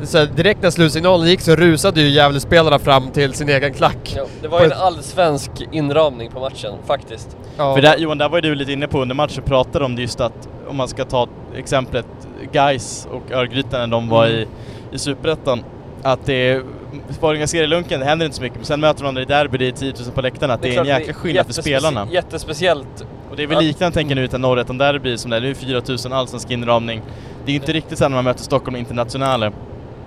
Så 0.03 0.17
här, 0.17 0.25
direkt 0.25 0.61
när 0.61 0.69
slutsignalen 0.69 1.27
gick 1.27 1.41
så 1.41 1.55
rusade 1.55 2.01
ju 2.01 2.07
Gävlespelarna 2.09 2.79
fram 2.79 3.11
till 3.11 3.33
sin 3.33 3.49
egen 3.49 3.73
klack. 3.73 4.13
Ja, 4.15 4.25
det 4.41 4.47
var 4.47 4.59
ju 4.59 4.65
en 4.65 4.73
allsvensk 4.73 5.51
inramning 5.71 6.31
på 6.31 6.39
matchen, 6.39 6.73
faktiskt. 6.87 7.37
Ja. 7.57 7.75
För 7.75 7.81
där, 7.81 7.97
Johan, 7.97 8.17
där 8.17 8.29
var 8.29 8.37
ju 8.37 8.41
du 8.41 8.55
lite 8.55 8.71
inne 8.71 8.87
på 8.87 9.01
under 9.01 9.15
matchen, 9.15 9.43
pratade 9.43 9.85
om 9.85 9.95
det 9.95 10.01
just 10.01 10.21
att 10.21 10.49
om 10.69 10.77
man 10.77 10.87
ska 10.87 11.05
ta 11.05 11.27
exemplet 11.55 12.05
Guys 12.51 13.07
och 13.11 13.31
Örgryte 13.31 13.77
när 13.77 13.87
de 13.87 14.09
var 14.09 14.27
i, 14.27 14.47
i 14.91 14.99
Superettan, 14.99 15.63
att 16.03 16.25
det 16.25 16.33
är 16.49 16.63
Sparingar 17.09 17.45
serielunken, 17.45 17.99
det 17.99 18.05
händer 18.05 18.25
inte 18.25 18.37
så 18.37 18.43
mycket, 18.43 18.57
men 18.57 18.65
sen 18.65 18.79
möter 18.79 18.97
de 18.99 19.03
varandra 19.03 19.21
i 19.21 19.25
derby, 19.25 19.57
det 19.57 19.67
är 19.67 19.71
10 19.71 19.93
000 20.05 20.11
på 20.15 20.21
läktarna, 20.21 20.53
att 20.53 20.61
det 20.61 20.67
är, 20.67 20.79
en 20.79 20.85
klart 20.85 20.99
jäkla 20.99 21.13
skillnad 21.13 21.45
för 21.45 21.53
spelarna. 21.53 22.07
Jättespeciellt. 22.11 23.05
Och 23.29 23.37
det 23.37 23.43
är 23.43 23.47
väl 23.47 23.55
Ja. 23.55 23.61
liknande 23.61 23.93
tänker 23.93 24.15
jag 24.15 24.21
nu 24.21 24.27
till 24.27 24.39
Norrettan-derby 24.39 25.17
som 25.17 25.31
det 25.31 25.37
är, 25.37 25.41
det 25.41 25.49
är 25.49 25.53
4 25.53 25.81
000 26.05 26.13
allsvensk 26.13 26.51
inramning. 26.51 27.01
Det 27.45 27.51
är 27.51 27.53
ju 27.53 27.59
inte 27.59 27.73
riktigt 27.73 27.97
så 27.97 28.03
när 28.03 28.15
man 28.15 28.23
möter 28.23 28.43
Stockholm 28.43 28.75
Internationale. 28.75 29.51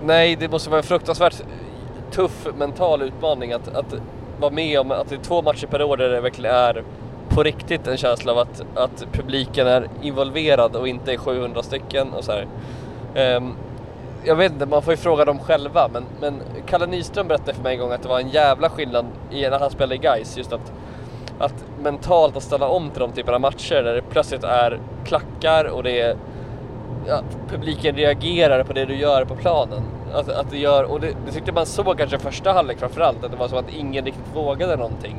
Nej, 0.03 0.35
det 0.35 0.51
måste 0.51 0.69
vara 0.69 0.77
en 0.79 0.83
fruktansvärt 0.83 1.41
tuff 2.11 2.47
mental 2.57 3.01
utmaning 3.01 3.53
att, 3.53 3.75
att 3.75 3.93
vara 4.39 4.51
med 4.51 4.79
om 4.79 4.91
att 4.91 5.09
det 5.09 5.15
är 5.15 5.19
två 5.19 5.41
matcher 5.41 5.67
per 5.67 5.83
år 5.83 5.97
där 5.97 6.09
det 6.09 6.21
verkligen 6.21 6.55
är 6.55 6.83
på 7.29 7.43
riktigt 7.43 7.87
en 7.87 7.97
känsla 7.97 8.31
av 8.31 8.37
att, 8.37 8.63
att 8.75 9.05
publiken 9.11 9.67
är 9.67 9.89
involverad 10.01 10.75
och 10.75 10.87
inte 10.87 11.13
är 11.13 11.17
700 11.17 11.63
stycken 11.63 12.13
och 12.13 12.23
så 12.23 12.31
här. 12.31 12.47
Ehm, 13.15 13.53
jag 14.23 14.35
vet 14.35 14.51
inte, 14.51 14.65
man 14.65 14.81
får 14.81 14.93
ju 14.93 14.97
fråga 14.97 15.25
dem 15.25 15.39
själva 15.39 15.89
men, 15.93 16.03
men 16.21 16.41
Kalle 16.65 16.85
Nyström 16.85 17.27
berättade 17.27 17.53
för 17.53 17.63
mig 17.63 17.73
en 17.73 17.79
gång 17.79 17.91
att 17.91 18.01
det 18.01 18.09
var 18.09 18.19
en 18.19 18.29
jävla 18.29 18.69
skillnad 18.69 19.05
i, 19.31 19.41
när 19.41 19.59
han 19.59 19.69
spelade 19.69 19.95
i 19.95 19.97
Gais 19.97 20.37
just 20.37 20.53
att 20.53 20.71
att 21.39 21.65
mentalt 21.79 22.37
att 22.37 22.43
ställa 22.43 22.67
om 22.67 22.89
till 22.89 22.99
de 22.99 23.11
typerna 23.11 23.35
av 23.35 23.41
matcher 23.41 23.83
där 23.83 23.93
det 23.93 24.01
plötsligt 24.01 24.43
är 24.43 24.79
klackar 25.05 25.65
och 25.65 25.83
det 25.83 26.01
är 26.01 26.15
ja, 27.07 27.21
publiken 27.49 27.95
reagerar 27.95 28.63
på 28.63 28.73
det 28.73 28.85
du 28.85 28.95
gör 28.95 29.25
på 29.25 29.35
planen. 29.35 29.81
Att, 30.13 30.29
att 30.29 30.49
det 30.49 30.57
gör, 30.57 30.83
och 30.83 30.99
det, 30.99 31.07
det 31.25 31.31
tyckte 31.31 31.51
man 31.51 31.65
såg 31.65 31.97
kanske 31.97 32.19
första 32.19 32.51
halvlek 32.53 32.79
framförallt, 32.79 33.23
att 33.23 33.31
det 33.31 33.37
var 33.37 33.47
som 33.47 33.57
att 33.57 33.73
ingen 33.73 34.05
riktigt 34.05 34.35
vågade 34.35 34.75
någonting. 34.75 35.17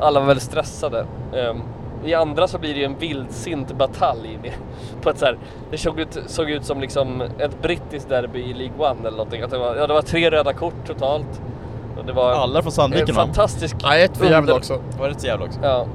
Alla 0.00 0.20
var 0.20 0.26
väldigt 0.26 0.44
stressade. 0.44 1.06
Ehm, 1.36 1.60
I 2.04 2.14
andra 2.14 2.48
så 2.48 2.58
blir 2.58 2.74
det 2.74 2.78
ju 2.80 2.84
en 2.86 2.98
vildsint 2.98 3.72
batalj. 3.72 4.38
med- 4.42 4.52
På 5.02 5.10
ett 5.10 5.18
så 5.18 5.24
här, 5.24 5.38
det 5.70 5.78
såg 5.78 6.00
ut, 6.00 6.18
såg 6.26 6.50
ut 6.50 6.64
som 6.64 6.80
liksom 6.80 7.20
ett 7.38 7.62
brittiskt 7.62 8.08
derby 8.08 8.38
i 8.38 8.52
League 8.54 8.90
One 8.90 9.00
eller 9.00 9.16
någonting. 9.16 9.42
Att 9.42 9.50
det, 9.50 9.58
var, 9.58 9.76
ja, 9.76 9.86
det 9.86 9.94
var 9.94 10.02
tre 10.02 10.30
röda 10.30 10.52
kort 10.52 10.86
totalt. 10.86 11.42
Och 11.98 12.04
det 12.06 12.12
var 12.12 12.32
Alla 12.32 12.62
från 12.62 12.66
en 12.68 12.72
Sandviken 12.72 13.14
va? 13.14 13.22
fantastisk... 13.26 13.76
Ja, 13.82 13.96
ett 13.96 14.16
för 14.16 14.26
Gävle 14.26 14.52
också. 14.52 14.80
Var 14.98 15.06
det 15.08 15.12
ett 15.14 15.24
jävla 15.24 15.44
också? 15.46 15.58
Ja, 15.62 15.86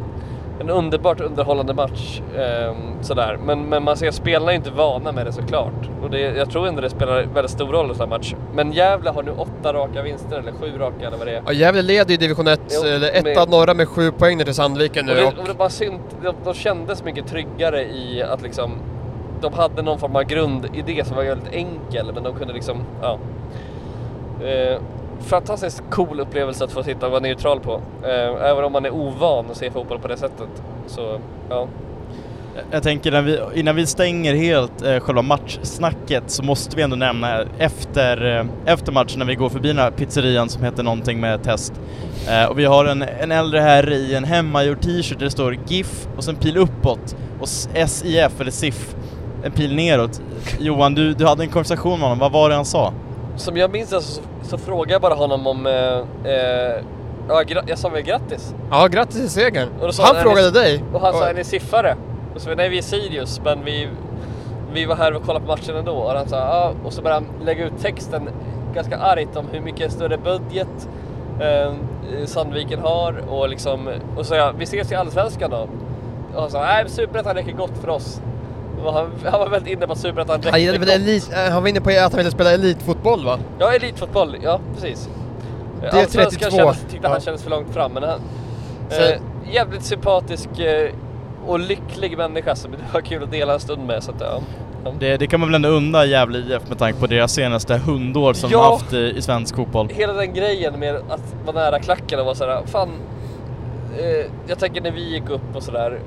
en 0.60 0.70
underbart 0.70 1.22
underhållande 1.22 1.74
match. 1.74 2.22
ehm, 2.38 2.76
sådär. 3.02 3.38
Men, 3.46 3.64
men 3.70 3.84
man 3.84 3.98
ser, 3.98 4.12
spelarna 4.12 4.52
är 4.52 4.56
inte 4.56 4.70
vana 4.72 5.12
med 5.12 5.26
det 5.26 5.32
såklart. 5.32 5.90
Och 6.04 6.10
det, 6.10 6.20
jag 6.20 6.50
tror 6.50 6.68
ändå 6.68 6.82
det 6.82 6.90
spelar 6.90 7.24
väldigt 7.34 7.52
stor 7.52 7.68
roll 7.68 7.92
i 7.92 8.00
här 8.00 8.08
match. 8.08 8.36
Men 8.54 8.72
Gävle 8.72 9.10
har 9.10 9.24
nu 9.24 9.32
åtta 9.38 9.74
raka 9.74 10.02
vinster, 10.02 10.38
eller 10.40 10.52
sju 10.52 10.78
raka 10.78 11.08
eller 11.08 11.18
vad 11.18 11.28
det 11.28 11.36
är. 11.36 11.42
Ja, 11.46 11.52
Gävle 11.54 11.82
leder 11.82 12.12
ju 12.12 12.18
division 12.18 12.48
1, 12.48 12.62
Jo, 12.70 12.88
eller 12.90 13.10
etta 13.16 13.40
med- 13.40 13.50
norra 13.50 13.74
med 13.74 13.88
sju 13.88 14.12
poäng 14.12 14.38
ner 14.38 14.46
till 14.46 14.54
Sandviken 14.54 15.10
Och 15.10 15.16
nu. 15.16 15.22
det, 15.22 15.28
Och, 15.28 15.38
och 15.40 15.48
det 15.48 15.54
var 15.54 15.70
synd, 15.70 16.00
de, 16.24 16.34
de 16.44 16.54
kändes 16.54 17.04
mycket 17.04 17.28
tryggare 17.28 17.84
i 17.84 18.24
att 18.24 18.42
liksom 18.42 18.72
de 19.42 19.54
hade 19.54 19.82
någon 19.82 20.00
form 20.00 20.16
av 20.16 20.24
grundidé 20.24 21.04
som 21.06 21.16
var 21.16 21.24
väldigt 21.24 21.54
enkel 21.54 22.12
men 22.14 22.24
de 22.24 22.34
kunde 22.36 22.54
liksom, 22.54 22.78
ja. 23.02 23.18
Eh, 24.46 24.78
fantastiskt 25.20 25.84
cool 25.90 26.20
upplevelse 26.20 26.64
att 26.64 26.72
få 26.72 26.84
sitta 26.84 27.06
och 27.06 27.12
vara 27.12 27.22
neutral 27.22 27.60
på. 27.60 27.82
Eh, 28.04 28.50
även 28.50 28.64
om 28.64 28.72
man 28.72 28.86
är 28.86 28.92
ovan 28.94 29.46
att 29.52 29.58
se 29.58 29.72
fotboll 29.72 30.00
på 30.00 30.08
det 30.08 30.18
sättet. 30.18 30.50
Så, 30.88 31.20
ja. 31.50 31.68
Jag 32.72 32.84
tänker 32.84 33.12
när 33.12 33.22
vi, 33.22 33.40
innan 33.56 33.76
vi 33.76 33.86
stänger 33.86 34.36
helt 34.36 34.82
eh, 34.82 35.00
själva 35.00 35.22
matchsnacket 35.22 36.24
så 36.28 36.44
måste 36.44 36.76
vi 36.76 36.82
ändå 36.82 36.96
nämna 36.96 37.46
efter, 37.58 38.38
eh, 38.38 38.74
efter 38.74 38.92
matchen 38.92 39.20
när 39.20 39.26
vi 39.26 39.36
går 39.36 39.50
förbi 39.50 39.68
den 39.68 39.78
här 39.78 39.92
pizzerian 39.92 40.50
som 40.50 40.64
heter 40.64 40.84
någonting 40.84 41.20
med 41.20 41.44
test. 41.44 41.74
Eh, 42.30 42.46
och 42.46 42.60
vi 42.60 42.66
har 42.66 42.86
en, 42.86 43.02
en 43.02 43.32
äldre 43.32 43.60
herre 43.60 43.96
i 43.96 44.16
en 44.16 44.24
hemmagjord 44.24 44.82
t-shirt 44.82 45.20
där 45.20 45.26
det 45.26 45.32
står 45.32 45.58
GIF 45.68 46.08
och 46.18 46.24
sen 46.24 46.36
pil 46.36 46.58
uppåt 46.58 47.16
och 47.40 47.48
SIF 47.48 48.42
eller 48.42 48.52
SIF, 48.52 48.96
en 49.44 49.52
pil 49.52 49.76
neråt. 49.76 50.22
Johan, 50.60 50.94
du, 50.94 51.14
du 51.14 51.26
hade 51.26 51.44
en 51.44 51.50
konversation 51.50 52.00
med 52.00 52.10
honom, 52.10 52.20
vad 52.20 52.32
var 52.32 52.50
det 52.50 52.56
han 52.56 52.66
sa? 52.66 52.94
Som 53.38 53.58
jag 53.58 53.72
minns 53.72 53.90
det 53.90 54.02
så, 54.02 54.22
så 54.44 54.58
frågade 54.58 54.92
jag 54.92 55.02
bara 55.02 55.14
honom 55.14 55.48
om... 55.48 55.66
Eh, 55.66 56.32
eh, 56.32 56.84
ja, 57.30 57.44
jag 57.68 57.78
sa 57.78 57.90
väl 57.90 58.02
grattis? 58.02 58.56
Ja, 58.72 58.88
grattis 58.88 59.16
till 59.16 59.30
segern. 59.30 59.70
Sa 59.92 60.04
Han 60.06 60.16
han, 60.16 60.24
frågade 60.24 60.52
dig. 60.52 60.84
Och 60.94 61.02
han 61.02 61.14
sa, 61.14 61.20
Och- 61.20 61.30
är 61.30 61.34
ni 61.34 61.44
siffare? 61.44 61.96
Och 62.36 62.42
så, 62.42 62.56
nej 62.56 62.70
vi 62.70 62.78
är 62.78 62.82
Sirius, 62.82 63.42
men 63.44 63.64
vi, 63.66 63.88
vi 64.74 64.86
var 64.86 64.96
här 64.96 65.14
och 65.16 65.24
kollade 65.24 65.46
på 65.46 65.52
matchen 65.52 65.76
ändå. 65.76 65.92
Och 65.92 66.12
han 66.12 66.28
sa, 66.30 66.36
ja. 66.38 66.72
Och 66.84 66.94
så 66.94 67.02
började 67.02 67.26
han 67.26 67.46
lägga 67.46 67.66
ut 67.66 67.74
texten 67.82 68.30
ganska 68.74 68.98
argt 68.98 69.36
om 69.36 69.46
hur 69.52 69.62
mycket 69.62 69.92
större 69.92 70.18
budget 70.18 70.90
eh, 71.42 71.74
Sandviken 72.26 72.80
har 72.80 73.24
och 73.30 73.50
liksom, 73.50 73.88
och 74.18 74.26
så 74.26 74.30
sa 74.30 74.36
jag, 74.36 74.54
vi 74.58 74.64
ses 74.64 74.92
i 74.92 74.96
Allsvenskan 74.96 75.50
då. 75.52 75.68
Och 76.36 76.42
han 76.42 76.52
sa, 76.52 76.62
nej 76.62 76.84
Superettan 76.90 77.36
räcker 77.36 77.52
gott 77.52 77.78
för 77.82 77.90
oss. 77.90 78.22
Han, 78.84 79.12
han 79.32 79.40
var 79.40 79.50
väldigt 79.50 79.74
inne 79.74 79.88
på 79.88 79.94
att 79.94 80.00
Superettan 80.00 80.36
räckte 80.36 80.52
Han, 80.52 80.62
gillade 80.62 80.80
väl 80.80 80.90
elit, 80.90 81.32
eh, 81.34 81.52
han 81.54 81.62
var 81.64 81.70
inne 81.70 81.82
på 81.82 81.90
att 81.90 81.98
han 82.00 82.18
ville 82.18 82.32
spela 82.32 82.52
elitfotboll 82.52 83.26
va? 83.26 83.40
Ja, 83.60 83.74
elitfotboll, 83.76 84.38
ja 84.44 84.60
precis. 84.76 85.10
Det 85.82 85.88
är 85.88 86.02
Allsvenskan 86.02 86.40
32. 86.52 86.58
Kändes, 86.58 86.82
tyckte 86.82 86.98
Ja. 87.04 87.10
han 87.10 87.22
kändes 87.22 87.44
för 87.44 87.50
långt 87.50 87.74
fram, 87.74 87.92
men 87.94 88.04
han... 88.04 88.20
Så- 88.90 89.02
Eh, 89.02 89.20
jävligt 89.52 89.84
sympatisk 89.84 90.60
eh, 90.60 90.90
och 91.48 91.60
lycklig 91.60 92.18
människa 92.18 92.56
som 92.56 92.72
det 92.72 92.78
var 92.94 93.02
kul 93.02 93.24
att 93.24 93.32
dela 93.32 93.54
en 93.54 93.60
stund 93.60 93.86
med. 93.88 94.04
Så 94.04 94.12
att, 94.12 94.22
ja. 94.22 94.42
Det, 95.00 95.18
det 95.18 95.28
kan 95.28 95.40
man 95.40 95.50
väl 95.50 95.56
ändå 95.56 95.70
undra 95.70 96.06
Gävle 96.06 96.38
IF 96.40 96.70
med 96.70 96.78
tanke 96.80 97.00
på 97.00 97.08
deras 97.08 97.34
senaste 97.34 97.78
hundår 97.78 98.34
som 98.34 98.50
Ja. 98.52 98.58
de 98.64 98.72
haft 98.72 98.94
i, 98.94 99.14
i 99.18 99.22
svensk 99.22 99.56
fotboll. 99.56 99.90
Hela 99.94 100.14
den 100.14 100.34
grejen 100.34 100.80
med 100.80 100.96
att 100.96 101.36
vara 101.46 101.56
nära 101.56 101.80
klacken 101.80 102.20
och 102.20 102.26
vara 102.26 102.36
sådär, 102.36 102.62
fan. 102.66 102.90
Eh, 104.00 104.26
jag 104.48 104.60
tänker 104.60 104.82
när 104.82 104.92
vi 104.92 105.10
gick 105.14 105.30
upp 105.30 105.56
och 105.56 105.64
sådär, 105.64 105.92
eh, 105.92 106.00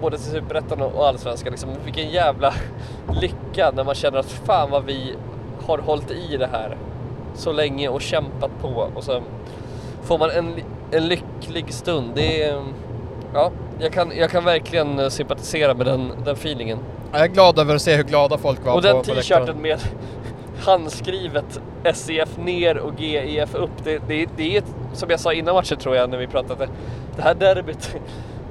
både 0.00 0.16
till 0.16 0.26
Superettan 0.26 0.82
och 0.82 1.06
Allsvenskan, 1.06 1.50
liksom, 1.50 1.70
vilken 1.84 2.10
jävla 2.10 2.54
lycka 3.20 3.70
när 3.74 3.84
man 3.84 3.94
känner 3.94 4.18
att 4.18 4.32
fan 4.32 4.70
vad 4.70 4.84
vi 4.84 5.14
har 5.66 5.78
hållit 5.78 6.10
i 6.10 6.36
det 6.36 6.46
här 6.52 6.76
så 7.34 7.52
länge 7.52 7.88
och 7.88 8.00
kämpat 8.00 8.50
på 8.60 8.90
och 8.94 9.04
så 9.04 9.22
får 10.02 10.18
man 10.18 10.30
en, 10.30 10.54
en 10.90 11.08
lycklig 11.08 11.74
stund. 11.74 12.12
Det 12.14 12.42
är, 12.42 12.62
ja, 13.34 13.50
jag 13.78 13.92
kan, 13.92 14.12
jag 14.16 14.30
kan 14.30 14.44
verkligen 14.44 14.98
eh, 14.98 15.08
sympatisera 15.08 15.74
med 15.74 15.86
den, 15.86 16.12
den 16.24 16.34
feelingen. 16.34 16.78
Jag 17.12 17.20
är 17.20 17.28
glad 17.28 17.58
över 17.58 17.74
att 17.74 17.82
se 17.82 17.96
hur 17.96 18.04
glada 18.04 18.38
folk 18.38 18.64
var 18.64 18.72
och 18.72 18.82
på, 18.82 18.86
den 18.86 18.96
på 18.96 19.04
t-shirten 19.04 19.62
med 19.62 19.78
handskrivet 20.64 21.60
SEF 21.94 22.38
ner 22.38 22.78
och 22.78 23.00
GEF 23.00 23.54
upp. 23.54 23.84
Det, 23.84 24.02
det, 24.08 24.28
det 24.36 24.56
är 24.56 24.62
som 24.92 25.10
jag 25.10 25.20
sa 25.20 25.32
innan 25.32 25.54
matchen 25.54 25.78
tror 25.78 25.96
jag 25.96 26.10
när 26.10 26.18
vi 26.18 26.26
pratade. 26.26 26.68
Det 27.16 27.22
här 27.22 27.34
derbyt. 27.34 27.96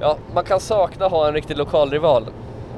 Ja, 0.01 0.17
man 0.33 0.43
kan 0.43 0.59
sakna 0.59 1.05
att 1.05 1.11
ha 1.11 1.27
en 1.27 1.33
riktig 1.33 1.57
lokalrival. 1.57 2.25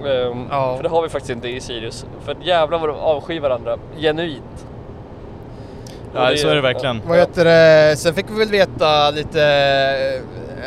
Ehm, 0.05 0.45
Ja. 0.51 0.75
För 0.75 0.83
det 0.83 0.89
har 0.89 1.01
vi 1.01 1.09
faktiskt 1.09 1.31
inte 1.31 1.47
i 1.49 1.61
Sirius. 1.61 2.05
För 2.25 2.37
jävlar 2.43 2.79
vad 2.79 2.89
de 2.89 2.95
avskyr 2.97 3.39
varandra. 3.39 3.77
Genuint. 3.99 4.65
Ja, 6.15 6.35
så 6.37 6.47
är 6.47 6.55
det 6.55 6.61
verkligen. 6.61 7.01
Vad 7.07 7.17
heter 7.17 7.45
det? 7.45 7.95
Sen 7.97 8.13
fick 8.13 8.25
vi 8.29 8.39
väl 8.39 8.49
veta 8.49 9.09
lite... 9.09 9.41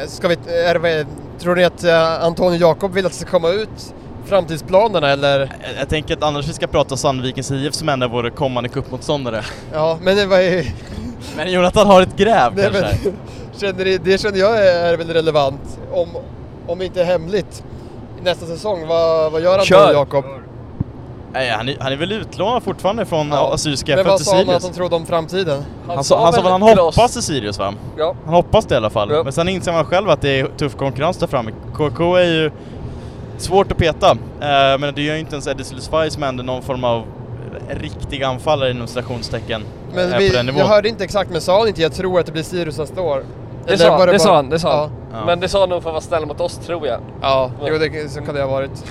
eh, 0.00 0.06
Ska 0.06 0.28
vi... 0.28 0.34
Är 0.34 0.78
det, 0.78 1.06
tror 1.38 1.56
ni 1.56 1.64
att 1.64 1.84
eh, 1.84 2.24
Antonio 2.24 2.58
Jakob 2.60 2.92
vill 2.92 3.06
att 3.06 3.12
det 3.12 3.18
ska 3.18 3.30
komma 3.30 3.48
ut 3.48 3.94
framtidsplanerna 4.24 5.10
eller? 5.10 5.38
Jag, 5.40 5.48
jag 5.80 5.88
tänker 5.88 6.16
att 6.16 6.22
annars 6.22 6.48
vi 6.48 6.52
ska 6.52 6.66
prata 6.66 6.96
Sandvikens 6.96 7.50
IF 7.50 7.74
som 7.74 7.88
är 7.88 8.08
vår 8.08 8.30
kommande 8.30 8.68
cupmotståndare. 8.68 9.42
Ja, 9.72 9.98
men 10.02 10.16
det 10.16 10.26
var 10.26 10.38
ju... 10.40 10.64
Men 11.36 11.52
Jonathan 11.52 11.86
har 11.86 12.02
ett 12.02 12.16
gräv 12.16 12.52
Nej, 12.54 12.64
kanske? 12.72 12.98
men, 13.04 13.16
känner 13.60 13.98
det 14.04 14.18
känner 14.20 14.38
jag 14.38 14.66
är 14.66 14.96
väl 14.96 15.08
relevant. 15.10 15.78
Om, 15.92 16.08
om 16.66 16.78
det 16.78 16.84
inte 16.84 17.00
är 17.00 17.04
hemligt. 17.04 17.64
Nästa 18.22 18.46
säsong, 18.46 18.86
vad, 18.88 19.32
vad 19.32 19.40
gör 19.42 19.60
Kör! 19.60 19.78
Antonio 19.80 19.98
Jakob? 19.98 20.24
Nej, 21.32 21.50
han, 21.50 21.68
är, 21.68 21.76
han 21.80 21.92
är 21.92 21.96
väl 21.96 22.12
utlånad 22.12 22.62
fortfarande 22.62 23.04
från 23.06 23.28
Ja. 23.28 23.54
Assyriska 23.54 23.96
Men 23.96 24.06
vad 24.06 24.20
sa 24.20 24.36
han 24.36 24.50
att 24.50 24.62
han 24.62 24.72
trodde 24.72 24.96
om 24.96 25.06
framtiden? 25.06 25.64
Han 25.88 26.04
sa, 26.04 26.24
han 26.24 26.32
sa 26.32 26.40
väl 26.42 26.50
han 26.52 26.60
till 26.68 26.78
oss- 26.80 26.96
hoppas 26.96 27.12
till 27.12 27.22
Sirius 27.22 27.58
va? 27.58 27.74
Ja, 27.96 28.14
Han 28.24 28.34
hoppas 28.34 28.66
det 28.66 28.74
i 28.74 28.76
alla 28.76 28.90
fall. 28.90 29.10
Ja. 29.12 29.22
Men 29.24 29.32
sen 29.32 29.48
inser 29.48 29.72
man 29.72 29.84
själv 29.84 30.10
att 30.10 30.20
det 30.20 30.40
är 30.40 30.46
tuff 30.46 30.76
konkurrens 30.76 31.16
där 31.16 31.26
framme. 31.26 31.50
KK 31.76 32.16
är 32.16 32.24
ju 32.24 32.50
svårt 33.38 33.72
att 33.72 33.78
peta. 33.78 34.10
Eh, 34.10 34.78
men 34.78 34.94
det 34.94 35.02
gör 35.02 35.14
ju 35.14 35.20
inte 35.20 35.32
ens 35.34 35.46
Eddie 35.46 35.64
Sulfaj 35.64 36.10
som 36.10 36.22
ändå 36.22 36.42
någon 36.42 36.62
form 36.62 36.84
av 36.84 37.02
riktig 37.70 38.22
anfallare 38.22 38.70
inom 38.70 38.86
citationstecken 38.86 39.62
Men 39.94 40.12
eh, 40.12 40.18
vi, 40.18 40.30
på 40.30 40.36
den 40.36 40.46
nivån. 40.46 40.58
jag 40.60 40.66
hörde 40.66 40.88
inte 40.88 41.04
exakt, 41.04 41.30
men 41.30 41.40
sa 41.40 41.58
han 41.58 41.68
inte 41.68 41.82
jag 41.82 41.92
tror 41.92 42.20
att 42.20 42.26
det 42.26 42.32
blir 42.32 42.42
Sirius 42.42 42.78
nästa 42.78 43.00
år? 43.00 43.24
det, 43.66 43.72
Eller 43.72 43.84
sa, 43.84 43.90
han, 43.90 44.00
det 44.00 44.06
bara- 44.06 44.18
sa 44.18 44.34
han. 44.36 44.48
Det 44.50 44.58
sa 44.58 44.68
Ja, 44.68 44.76
han. 44.76 44.90
Ja. 44.90 45.03
Men 45.26 45.40
det 45.40 45.48
sa 45.48 45.66
nog 45.66 45.82
för 45.82 45.90
att 45.90 45.94
vara 45.94 46.00
snäll 46.00 46.26
mot 46.26 46.40
oss 46.40 46.58
tror 46.58 46.86
jag. 46.86 47.00
ja. 47.22 47.50
jo 47.66 47.78
det, 47.78 48.08
så 48.08 48.20
kan 48.20 48.34
det 48.34 48.42
ha 48.42 48.48
varit. 48.48 48.84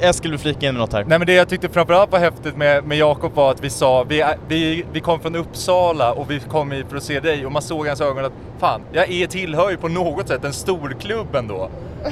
Eskil 0.00 0.30
vill 0.30 0.40
flika 0.40 0.66
in 0.66 0.74
med 0.74 0.80
något 0.80 0.92
här. 0.92 1.04
Nej 1.04 1.18
men 1.18 1.26
det 1.26 1.32
jag 1.32 1.48
tyckte 1.48 1.68
framförallt 1.68 2.12
var 2.12 2.18
häftigt 2.18 2.56
med, 2.56 2.84
med 2.84 2.98
Jakob 2.98 3.34
var 3.34 3.50
att 3.50 3.64
vi 3.64 3.70
sa, 3.70 4.02
vi, 4.02 4.24
vi, 4.48 4.84
vi 4.92 5.00
kom 5.00 5.20
från 5.20 5.36
Uppsala 5.36 6.12
och 6.12 6.30
vi 6.30 6.40
kom 6.40 6.70
hit 6.70 6.86
för 6.88 6.96
att 6.96 7.02
se 7.02 7.20
dig 7.20 7.46
och 7.46 7.52
man 7.52 7.62
såg 7.62 7.86
i 7.86 7.88
hans 7.88 8.00
ögon 8.00 8.24
att 8.24 8.32
fan, 8.58 8.80
jag 8.92 9.10
är, 9.10 9.26
tillhör 9.26 9.70
ju 9.70 9.76
på 9.76 9.88
något 9.88 10.28
sätt 10.28 10.44
en 10.44 10.52
storklubb 10.52 11.34
ändå. 11.34 11.68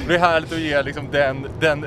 Det 0.09 0.15
är 0.15 0.19
härligt 0.19 0.53
att 0.53 0.59
ge 0.61 0.83
liksom 0.83 1.09
den, 1.13 1.47
den 1.61 1.87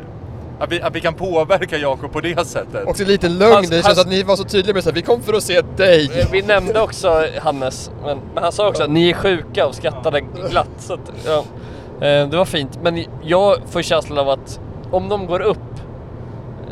att, 0.59 0.71
vi, 0.71 0.81
att 0.81 0.95
vi 0.95 1.01
kan 1.01 1.13
påverka 1.13 1.77
Jakob 1.77 2.11
på 2.13 2.19
det 2.21 2.47
sättet. 2.47 2.87
Också 2.87 3.03
en 3.03 3.09
liten 3.09 3.37
lögn, 3.37 3.53
Hans- 3.53 3.69
det 3.69 3.75
känns 3.75 3.85
hans- 3.87 3.99
att 4.01 4.07
ni 4.09 4.23
var 4.23 4.35
så 4.35 4.43
tydliga 4.43 4.73
med 4.73 4.87
att 4.87 4.93
vi 4.97 5.01
kom 5.01 5.21
för 5.21 5.33
att 5.33 5.43
se 5.43 5.61
dig. 5.61 6.19
Eh, 6.21 6.27
Vi 6.31 6.41
nämnde 6.41 6.81
också 6.81 7.23
Hannes, 7.41 7.91
men, 8.05 8.17
men 8.33 8.43
han 8.43 8.51
sa 8.51 8.67
också 8.69 8.83
att 8.83 8.89
ni 8.89 9.09
är 9.09 9.13
sjuka 9.13 9.67
och 9.67 9.75
skrattade 9.75 10.21
glatt. 10.49 10.69
Så 10.77 10.93
att, 10.93 11.11
ja. 11.25 11.43
Eh, 12.07 12.27
Det 12.29 12.37
var 12.37 12.45
fint, 12.45 12.79
men 12.83 13.03
jag 13.23 13.57
får 13.69 13.81
känslan 13.81 14.17
av 14.19 14.29
att 14.29 14.59
om 14.91 15.09
de 15.09 15.27
går 15.27 15.39
upp, 15.39 15.57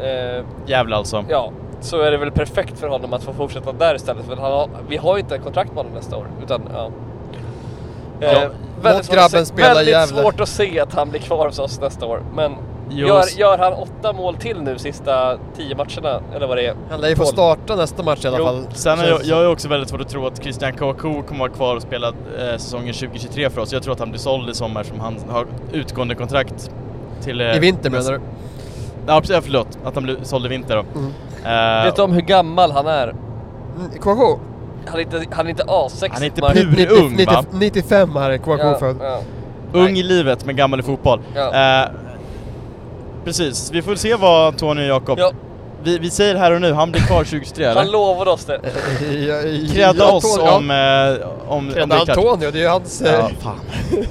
eh, 0.04 0.44
Jävlar 0.66 0.98
alltså. 0.98 1.26
ja, 1.30 1.52
så 1.82 2.02
är 2.02 2.12
det 2.12 2.18
väl 2.18 2.32
perfekt 2.32 2.80
för 2.80 2.88
honom 2.88 3.14
att 3.14 3.24
få 3.24 3.34
fortsätta 3.34 3.72
där 3.72 3.96
istället. 3.96 4.26
För 4.26 4.36
han 4.36 4.52
har, 4.52 4.70
vi 4.90 4.98
har 4.98 5.16
ju 5.16 5.22
inte 5.22 5.38
kontrakt 5.38 5.70
med 5.70 5.78
honom 5.78 5.92
nästa 5.94 6.18
år. 6.18 6.28
Utan, 6.44 6.62
ja. 6.74 6.90
Ja, 8.20 8.28
Eh, 8.32 8.50
väldigt 8.82 9.06
svårt 9.06 9.18
att 9.18 9.32
se- 9.32 9.54
Väldigt 9.56 10.08
svårt 10.08 10.40
att 10.40 10.50
se 10.50 10.80
att 10.80 10.94
han 10.94 11.10
blir 11.10 11.20
kvar 11.22 11.46
hos 11.48 11.60
oss 11.60 11.80
nästa 11.82 12.06
år. 12.06 12.22
Men 12.36 12.52
gör, 12.90 13.24
gör 13.40 13.58
han 13.58 13.74
åtta 13.74 14.14
mål 14.14 14.36
till 14.36 14.62
nu 14.62 14.78
sista 14.78 15.38
tio 15.58 15.76
matcherna, 15.76 16.22
eller 16.36 16.48
vad 16.48 16.58
det 16.58 16.66
är? 16.66 16.76
Han 16.90 17.02
lär 17.02 17.10
ju 17.10 17.16
få 17.16 17.26
starta 17.26 17.76
nästa 17.76 18.04
match 18.04 18.26
i 18.26 18.28
alla 18.28 18.38
Jo, 18.38 18.46
fall. 18.46 18.66
Sen 18.74 19.00
är 19.00 19.08
jag, 19.08 19.24
jag 19.24 19.42
är 19.44 19.50
också 19.50 19.68
väldigt 19.68 19.90
svårt 19.90 20.02
att 20.02 20.10
tro 20.10 20.28
att 20.28 20.44
Christian 20.44 20.74
Kouakou 20.74 21.22
kommer 21.22 21.40
vara 21.40 21.50
kvar 21.52 21.76
och 21.76 21.82
spela 21.82 22.08
eh, 22.08 22.14
säsongen 22.58 22.94
2023 22.94 23.50
för 23.50 23.62
oss. 23.62 23.74
Jag 23.74 23.84
tror 23.84 23.94
att 23.94 24.00
han 24.00 24.10
blir 24.10 24.20
såld 24.20 24.50
i 24.50 24.54
sommar 24.54 24.84
som 24.84 25.00
han 25.00 25.16
har 25.30 25.46
utgående 25.72 26.16
kontrakt 26.16 26.72
till... 27.22 27.42
eh. 27.42 27.56
I 27.56 27.60
vinter 27.60 27.90
menar 27.90 28.12
du? 28.12 28.20
Ja 29.08 29.22
precis, 29.22 29.38
förlåt. 29.44 29.68
Att 29.86 29.96
han 29.96 30.04
blir 30.04 30.18
såld 30.24 30.46
i 30.46 30.50
vinter 30.50 30.76
då. 30.76 31.00
Mm. 31.00 31.12
Eh, 31.80 31.86
Vet 31.86 31.96
du 31.96 32.02
om 32.02 32.12
hur 32.12 32.22
gammal 32.22 32.72
han 32.72 32.88
är? 32.88 33.08
Mm, 33.08 33.92
Kouakou? 34.02 34.40
Han 34.88 34.96
är 35.00 35.02
inte, 35.04 35.24
han 35.32 35.46
är 35.46 35.50
inte 35.50 35.64
A6. 35.64 36.10
Han 36.12 36.22
är 36.22 36.26
inte 36.26 36.42
man- 36.42 36.52
pur- 36.52 36.76
Ni- 36.78 36.88
ung, 36.88 37.12
90, 37.12 37.26
va? 37.34 37.44
95 37.52 38.16
här 38.16 38.30
är 38.30 38.38
Kouakou 38.38 38.68
ja, 38.68 38.80
född. 38.80 38.96
ja. 39.02 39.20
ung 39.74 39.98
i 39.98 40.04
livet 40.04 40.46
men 40.46 40.56
gammal 40.56 40.80
i 40.80 40.84
fotboll. 40.84 41.20
Ja. 41.36 41.82
Eh, 41.82 41.90
precis, 43.26 43.72
vi 43.72 43.82
får 43.82 43.96
se 43.96 44.16
vad 44.16 44.48
Antonio 44.48 44.82
och 44.84 44.88
Jakob... 44.90 45.20
Ja, 45.20 45.32
Vi, 45.84 45.98
vi 46.00 46.10
säger 46.10 46.36
här 46.36 46.52
och 46.52 46.62
nu, 46.62 46.74
han 46.74 46.92
blir 46.92 47.02
kvar 47.02 47.24
2023 47.24 47.66
han 47.66 47.92
lovade 47.92 48.32
oss 48.32 48.46
det. 48.46 48.60
Kredda 49.74 50.12
oss 50.12 50.38
om, 50.38 50.72
eh, 50.72 51.28
om, 51.48 51.58
om 51.58 51.70
det 51.74 51.82
är 51.82 51.88
klart. 51.88 52.10
Antonio, 52.10 52.52
det 52.52 52.58
är 52.60 52.62
ju 52.62 52.68
hans... 52.68 53.02
eh, 53.02 53.14
Ja, 53.14 53.30
fan. 53.42 53.60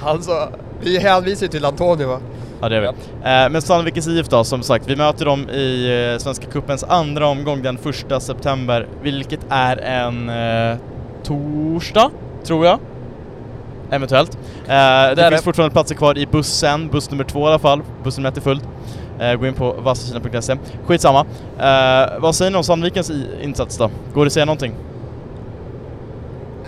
Han 0.00 0.22
sa... 0.22 0.48
Vi 0.80 0.98
hänvisar 0.98 1.46
ju 1.46 1.50
till 1.50 1.64
Antonio 1.64 2.08
va? 2.08 2.18
Ja 2.60 2.68
det 2.68 2.74
gör 2.74 2.80
vi. 2.82 2.88
Eh, 2.88 3.50
men 3.50 3.62
Sandvikens 3.62 4.08
IF 4.08 4.28
då, 4.28 4.44
som 4.44 4.62
sagt, 4.62 4.84
vi 4.88 4.96
möter 4.96 5.24
dem 5.24 5.48
i 5.50 5.86
eh, 6.12 6.18
Svenska 6.22 6.46
Cupens 6.46 6.84
andra 6.84 7.26
omgång 7.26 7.62
den 7.62 7.78
första 7.78 8.20
september, 8.20 8.86
vilket 9.02 9.40
är 9.48 9.76
en 9.76 10.28
eh, 10.28 10.76
torsdag, 11.22 12.10
tror 12.44 12.66
jag. 12.66 12.78
Eventuellt. 13.94 14.34
Eh, 14.34 14.38
det 14.68 14.74
är 14.74 15.16
finns 15.16 15.30
det. 15.40 15.44
fortfarande 15.44 15.72
platser 15.72 15.94
kvar 15.94 16.18
i 16.18 16.26
bussen, 16.26 16.88
buss 16.88 17.10
nummer 17.10 17.24
två 17.24 17.40
i 17.40 17.48
alla 17.48 17.58
fall. 17.58 17.82
Bussen 18.04 18.22
nummer 18.22 18.30
ett 18.32 18.36
är 18.36 18.40
fullt. 18.42 18.64
Eh, 19.20 19.34
gå 19.34 19.46
in 19.46 19.54
på 19.54 19.72
vassakina.se. 19.72 20.56
Skitsamma. 20.86 21.20
Eh, 21.58 22.20
vad 22.20 22.34
säger 22.34 22.50
ni 22.50 22.56
om 22.56 22.64
Sandvikens 22.64 23.10
i- 23.10 23.28
insats 23.42 23.76
då? 23.78 23.90
Går 24.14 24.24
det 24.24 24.26
att 24.26 24.32
säga 24.32 24.44
någonting? 24.44 24.74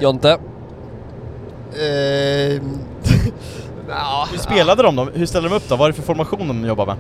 Jonte. 0.01 0.39
Hur 4.33 4.39
spelade 4.39 4.83
de 4.83 4.97
då? 4.97 5.05
Hur 5.15 5.27
ställde 5.27 5.49
de 5.49 5.55
upp 5.55 5.69
då? 5.69 5.77
Vad 5.77 5.89
är 5.89 5.93
det 5.93 5.97
för 5.97 6.03
formation 6.03 6.49
de 6.49 6.65
jobbar 6.67 6.87
med? 6.87 6.97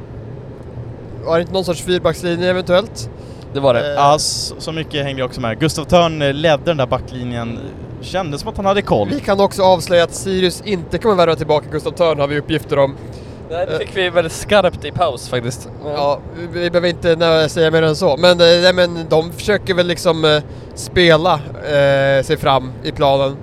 Var 1.25 1.35
det 1.37 1.41
inte 1.41 1.53
någon 1.53 1.65
sorts 1.65 1.83
fyrbackslinje 1.83 2.51
eventuellt? 2.51 3.11
Det 3.55 3.61
var 3.61 3.75
det. 3.75 3.81
Eh, 3.81 3.87
Ja, 3.95 4.19
så, 4.19 4.55
så 4.59 4.73
mycket 4.73 5.05
hängde 5.05 5.21
jag 5.21 5.27
också 5.29 5.41
med. 5.41 5.59
Gustav 5.61 5.85
Törn 5.85 6.19
ledde 6.19 6.63
den 6.65 6.77
där 6.77 6.87
backlinjen. 6.87 7.59
Kändes 8.07 8.41
som 8.41 8.51
att 8.51 8.57
han 8.57 8.67
hade 8.67 8.83
koll. 8.83 9.09
Vi 9.09 9.21
kan 9.21 9.41
också 9.41 9.63
avslöja 9.63 10.05
att 10.05 10.15
Sirius 10.15 10.63
inte 10.65 10.99
kommer 10.99 11.15
värva 11.15 11.35
tillbaka 11.37 11.67
Gustav 11.71 11.91
Törn 11.91 12.21
har 12.21 12.27
vi 12.27 12.39
uppgifter 12.39 12.79
om. 12.79 12.97
Nej, 13.51 13.67
det 13.67 13.79
fick 13.79 13.97
vi 13.97 14.11
väldigt 14.11 14.33
skarpt 14.33 14.85
i 14.85 14.91
paus 14.91 15.29
faktiskt. 15.29 15.69
Ja, 15.85 16.19
vi, 16.53 16.71
behöver 16.71 16.89
inte 16.89 17.49
säga 17.49 17.71
mer 17.71 17.83
än 17.83 17.97
så. 17.97 18.17
Men, 18.17 18.31
eh, 18.31 18.47
nej, 18.47 18.73
men 18.73 18.99
de 19.09 19.33
försöker 19.33 19.75
väl 19.75 19.87
liksom 19.87 20.25
eh, 20.25 20.43
spela 20.75 21.35
eh, 21.55 22.23
sig 22.25 22.37
fram 22.37 22.73
i 22.85 22.93
planen. 22.93 23.37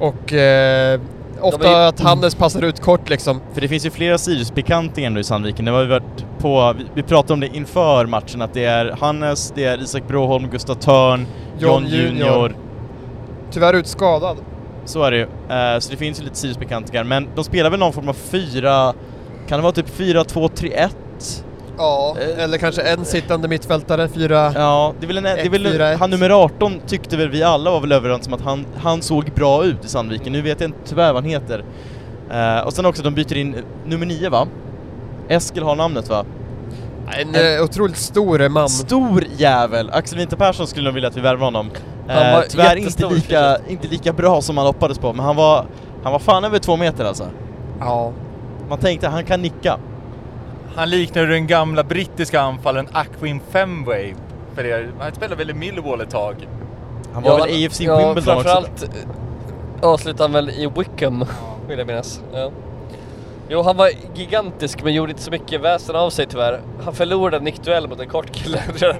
Och 0.00 0.32
eh, 0.32 1.00
ofta 1.40 1.68
ju- 1.68 1.74
att 1.74 2.00
Hannes 2.00 2.34
passar 2.34 2.62
ut 2.62 2.80
kort 2.80 3.08
liksom. 3.10 3.40
För 3.54 3.60
det 3.60 3.68
finns 3.68 3.86
ju 3.86 3.90
flera 3.90 4.18
Sirius-pikanter 4.18 5.02
ändå 5.02 5.20
i 5.20 5.24
Sandviken. 5.24 5.64
Det 5.64 5.70
har 5.70 5.80
vi 5.80 5.88
varit 5.90 6.24
på, 6.38 6.74
vi, 6.78 6.84
vi 6.94 7.02
pratade 7.02 7.32
om 7.32 7.40
det 7.40 7.56
inför 7.56 8.06
matchen 8.06 8.42
att 8.42 8.54
det 8.54 8.64
är 8.64 8.96
Hannes, 9.00 9.52
det 9.56 9.64
är 9.64 9.82
Isak 9.82 10.08
Broholm, 10.08 10.48
Gustav 10.50 10.74
Törn, 10.74 11.26
John 11.58 11.82
John 11.82 11.86
Junior. 11.86 12.06
Junior. 12.12 12.56
Tyvärr 13.50 13.74
utskadad. 13.74 14.36
Så 14.84 15.02
är 15.02 15.10
det 15.10 15.16
ju. 15.16 15.22
Eh, 15.22 15.78
så 15.78 15.90
det 15.90 15.96
finns 15.96 16.20
ju 16.20 16.24
lite 16.24 16.36
Sirius-bekantingar, 16.36 17.04
men 17.04 17.28
de 17.34 17.44
spelar 17.44 17.70
väl 17.70 17.80
någon 17.80 17.92
form 17.92 18.08
av 18.08 18.12
fyra, 18.14 18.94
kan 19.48 19.58
det 19.58 19.62
vara 19.62 19.72
typ 19.72 19.98
4-2-3-1? 19.98 20.90
Ja, 21.78 22.16
Eh, 22.20 22.44
eller 22.44 22.58
kanske 22.58 22.82
en 22.82 23.04
sittande 23.04 23.48
mittfältare, 23.48 24.08
fyra... 24.08 24.52
Ja, 24.54 24.94
det 25.00 25.06
är 25.06 25.06
väl 25.06 25.16
en, 25.18 25.24
det 25.24 25.30
är 25.30 25.50
väl, 25.50 25.66
1-4-1. 25.66 25.96
han 25.96 26.10
nummer 26.10 26.30
18 26.30 26.80
tyckte 26.86 27.16
väl 27.16 27.28
vi 27.28 27.42
alla 27.42 27.70
var 27.70 27.80
väl 27.80 27.92
överens 27.92 28.26
om 28.26 28.34
att 28.34 28.40
han, 28.40 28.66
han 28.82 29.02
såg 29.02 29.24
bra 29.34 29.64
ut 29.64 29.84
i 29.84 29.88
Sandviken, 29.88 30.32
nu 30.32 30.42
vet 30.42 30.60
jag 30.60 30.68
inte 30.68 30.78
tyvärr 30.84 31.12
vad 31.12 31.22
han 31.22 31.30
heter. 31.30 31.64
Eh, 32.30 32.66
och 32.66 32.72
sen 32.72 32.86
också, 32.86 33.02
de 33.02 33.14
byter 33.14 33.36
in 33.36 33.56
nummer 33.86 34.06
9 34.06 34.30
va? 34.30 34.46
Eskil 35.28 35.62
har 35.62 35.76
namnet 35.76 36.08
va? 36.08 36.24
En 37.18 37.34
eh, 37.34 37.64
otroligt 37.64 37.96
stor 37.96 38.48
man. 38.48 38.68
Stor 38.68 39.24
jävel! 39.36 39.90
Axel 39.92 40.18
Winter 40.18 40.36
Persson 40.36 40.66
skulle 40.66 40.84
nog 40.84 40.94
vilja 40.94 41.08
att 41.08 41.16
vi 41.16 41.20
värvar 41.20 41.44
honom. 41.44 41.70
Han 42.10 42.26
Eh, 42.26 42.32
var 42.32 42.42
tyvärr 42.42 42.76
inte 42.76 43.06
lika, 43.08 43.56
inte 43.68 43.88
lika 43.88 44.12
bra 44.12 44.40
som 44.40 44.54
man 44.54 44.66
hoppades 44.66 44.98
på, 44.98 45.12
men 45.12 45.24
han 45.24 45.36
var, 45.36 45.66
han 46.02 46.12
var 46.12 46.18
fan 46.18 46.44
över 46.44 46.58
två 46.58 46.76
meter 46.76 47.04
alltså. 47.04 47.24
Ja. 47.80 48.12
Man 48.68 48.78
tänkte 48.78 49.08
han 49.08 49.24
kan 49.24 49.42
nicka. 49.42 49.78
Han 50.74 50.90
liknar 50.90 51.26
den 51.26 51.46
gamla 51.46 51.82
brittiska 51.84 52.40
anfallen 52.40 52.88
Aquin 52.92 53.40
Femway. 53.50 54.14
För 54.54 54.62
det, 54.62 54.88
han 54.98 55.12
spelade 55.14 55.36
väl 55.36 55.50
i 55.50 55.54
Millwall 55.54 56.00
ett 56.00 56.10
tag. 56.10 56.48
Han 57.12 57.22
var 57.22 57.38
väl 57.40 57.66
AFC 57.66 57.80
ja, 57.80 57.96
Wimbledon 57.96 58.16
också. 58.16 58.48
framförallt 58.48 58.82
eh, 58.82 59.88
avslutade 59.88 60.24
han 60.24 60.32
väl 60.32 60.50
i 60.50 60.70
Wickham, 60.76 61.24
vill 61.68 61.78
jag 61.78 61.86
minnas. 61.86 62.20
Ja. 62.32 62.50
Jo, 63.52 63.62
han 63.62 63.76
var 63.76 63.90
gigantisk 64.14 64.82
men 64.84 64.94
gjorde 64.94 65.10
inte 65.10 65.22
så 65.22 65.30
mycket 65.30 65.60
väsen 65.60 65.96
av 65.96 66.10
sig 66.10 66.26
tyvärr. 66.26 66.60
Han 66.84 66.94
förlorade 66.94 67.36
en 67.36 67.44
nickduell 67.44 67.88
mot 67.88 68.00
en 68.00 68.08
kort 68.08 68.32
kille. 68.32 68.62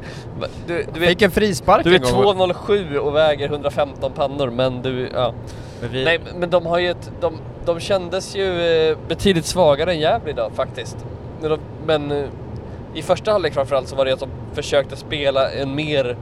Du, 0.67 0.87
du, 0.95 1.01
vet, 1.01 1.09
Fick 1.09 1.23
en 1.23 1.31
frispark 1.31 1.85
du 1.85 1.91
är 1.95 1.95
en 1.95 2.15
gång. 2.15 2.53
2,07 2.53 2.97
och 2.97 3.15
väger 3.15 3.49
115 3.49 4.13
pannor 4.13 4.51
men 4.51 4.83
du, 4.83 5.09
ja. 5.15 5.35
Men 5.81 5.91
vi, 5.91 6.05
Nej, 6.05 6.21
men 6.39 6.51
de 6.51 6.67
har 6.67 6.79
ju 6.79 6.91
ett, 6.91 7.11
de, 7.21 7.35
de 7.65 7.81
kändes 7.81 8.37
ju 8.37 8.63
eh, 8.63 8.97
betydligt 9.09 9.45
svagare 9.47 9.93
än 9.93 10.01
Gävle 10.01 10.31
idag 10.31 10.53
faktiskt. 10.55 10.97
Men 11.87 12.11
eh, 12.11 12.25
i 12.95 13.03
första 13.03 13.33
halvlek 13.33 13.55
framförallt 13.55 13.89
så 13.89 13.97
var 13.97 14.05
det 14.05 14.13
att 14.13 14.21
de 14.21 14.31
försökte 14.55 14.97
spela 14.97 15.51
en 15.51 15.75
mer 15.75 16.17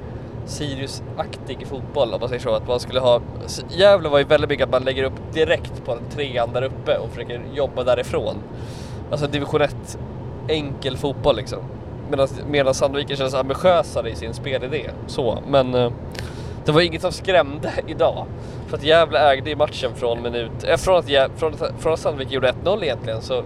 Sirius-aktig 0.48 1.66
fotboll 1.66 2.14
om 2.14 2.20
man 2.20 2.28
säger 2.28 2.42
så. 2.42 2.54
Att 2.54 2.68
man 2.68 2.80
skulle 2.80 3.00
ha, 3.00 3.20
Gävle 3.68 4.08
var 4.08 4.18
ju 4.18 4.24
väldigt 4.24 4.50
mycket 4.50 4.64
att 4.64 4.72
man 4.72 4.82
lägger 4.82 5.04
upp 5.04 5.32
direkt 5.32 5.84
på 5.84 5.92
en 5.92 5.98
trean 6.14 6.52
där 6.52 6.62
uppe 6.62 6.98
och 6.98 7.10
försöker 7.10 7.42
jobba 7.54 7.84
därifrån. 7.84 8.36
Alltså 9.10 9.26
division 9.26 9.62
1 9.62 9.98
enkel 10.48 10.96
fotboll 10.96 11.36
liksom. 11.36 11.58
Medan, 12.10 12.28
medan 12.46 12.74
Sandviken 12.74 13.16
känns 13.16 13.34
ambitiösare 13.34 14.10
i 14.10 14.14
sin 14.14 14.34
spelidé. 14.34 14.90
Så, 15.06 15.38
men 15.48 15.74
eh, 15.74 15.92
det 16.64 16.72
var 16.72 16.80
inget 16.80 17.02
som 17.02 17.12
skrämde 17.12 17.72
idag. 17.86 18.26
För 18.66 18.76
att 18.76 18.84
Gävle 18.84 19.18
ägde 19.18 19.50
i 19.50 19.56
matchen 19.56 19.90
från 19.94 20.22
minut... 20.22 20.64
Eh, 20.64 20.76
från, 20.76 20.98
att 20.98 21.06
från, 21.36 21.54
att, 21.54 21.72
från 21.78 21.92
att 21.92 22.00
Sandvik 22.00 22.32
gjorde 22.32 22.52
1-0 22.64 22.82
egentligen 22.82 23.22
så 23.22 23.42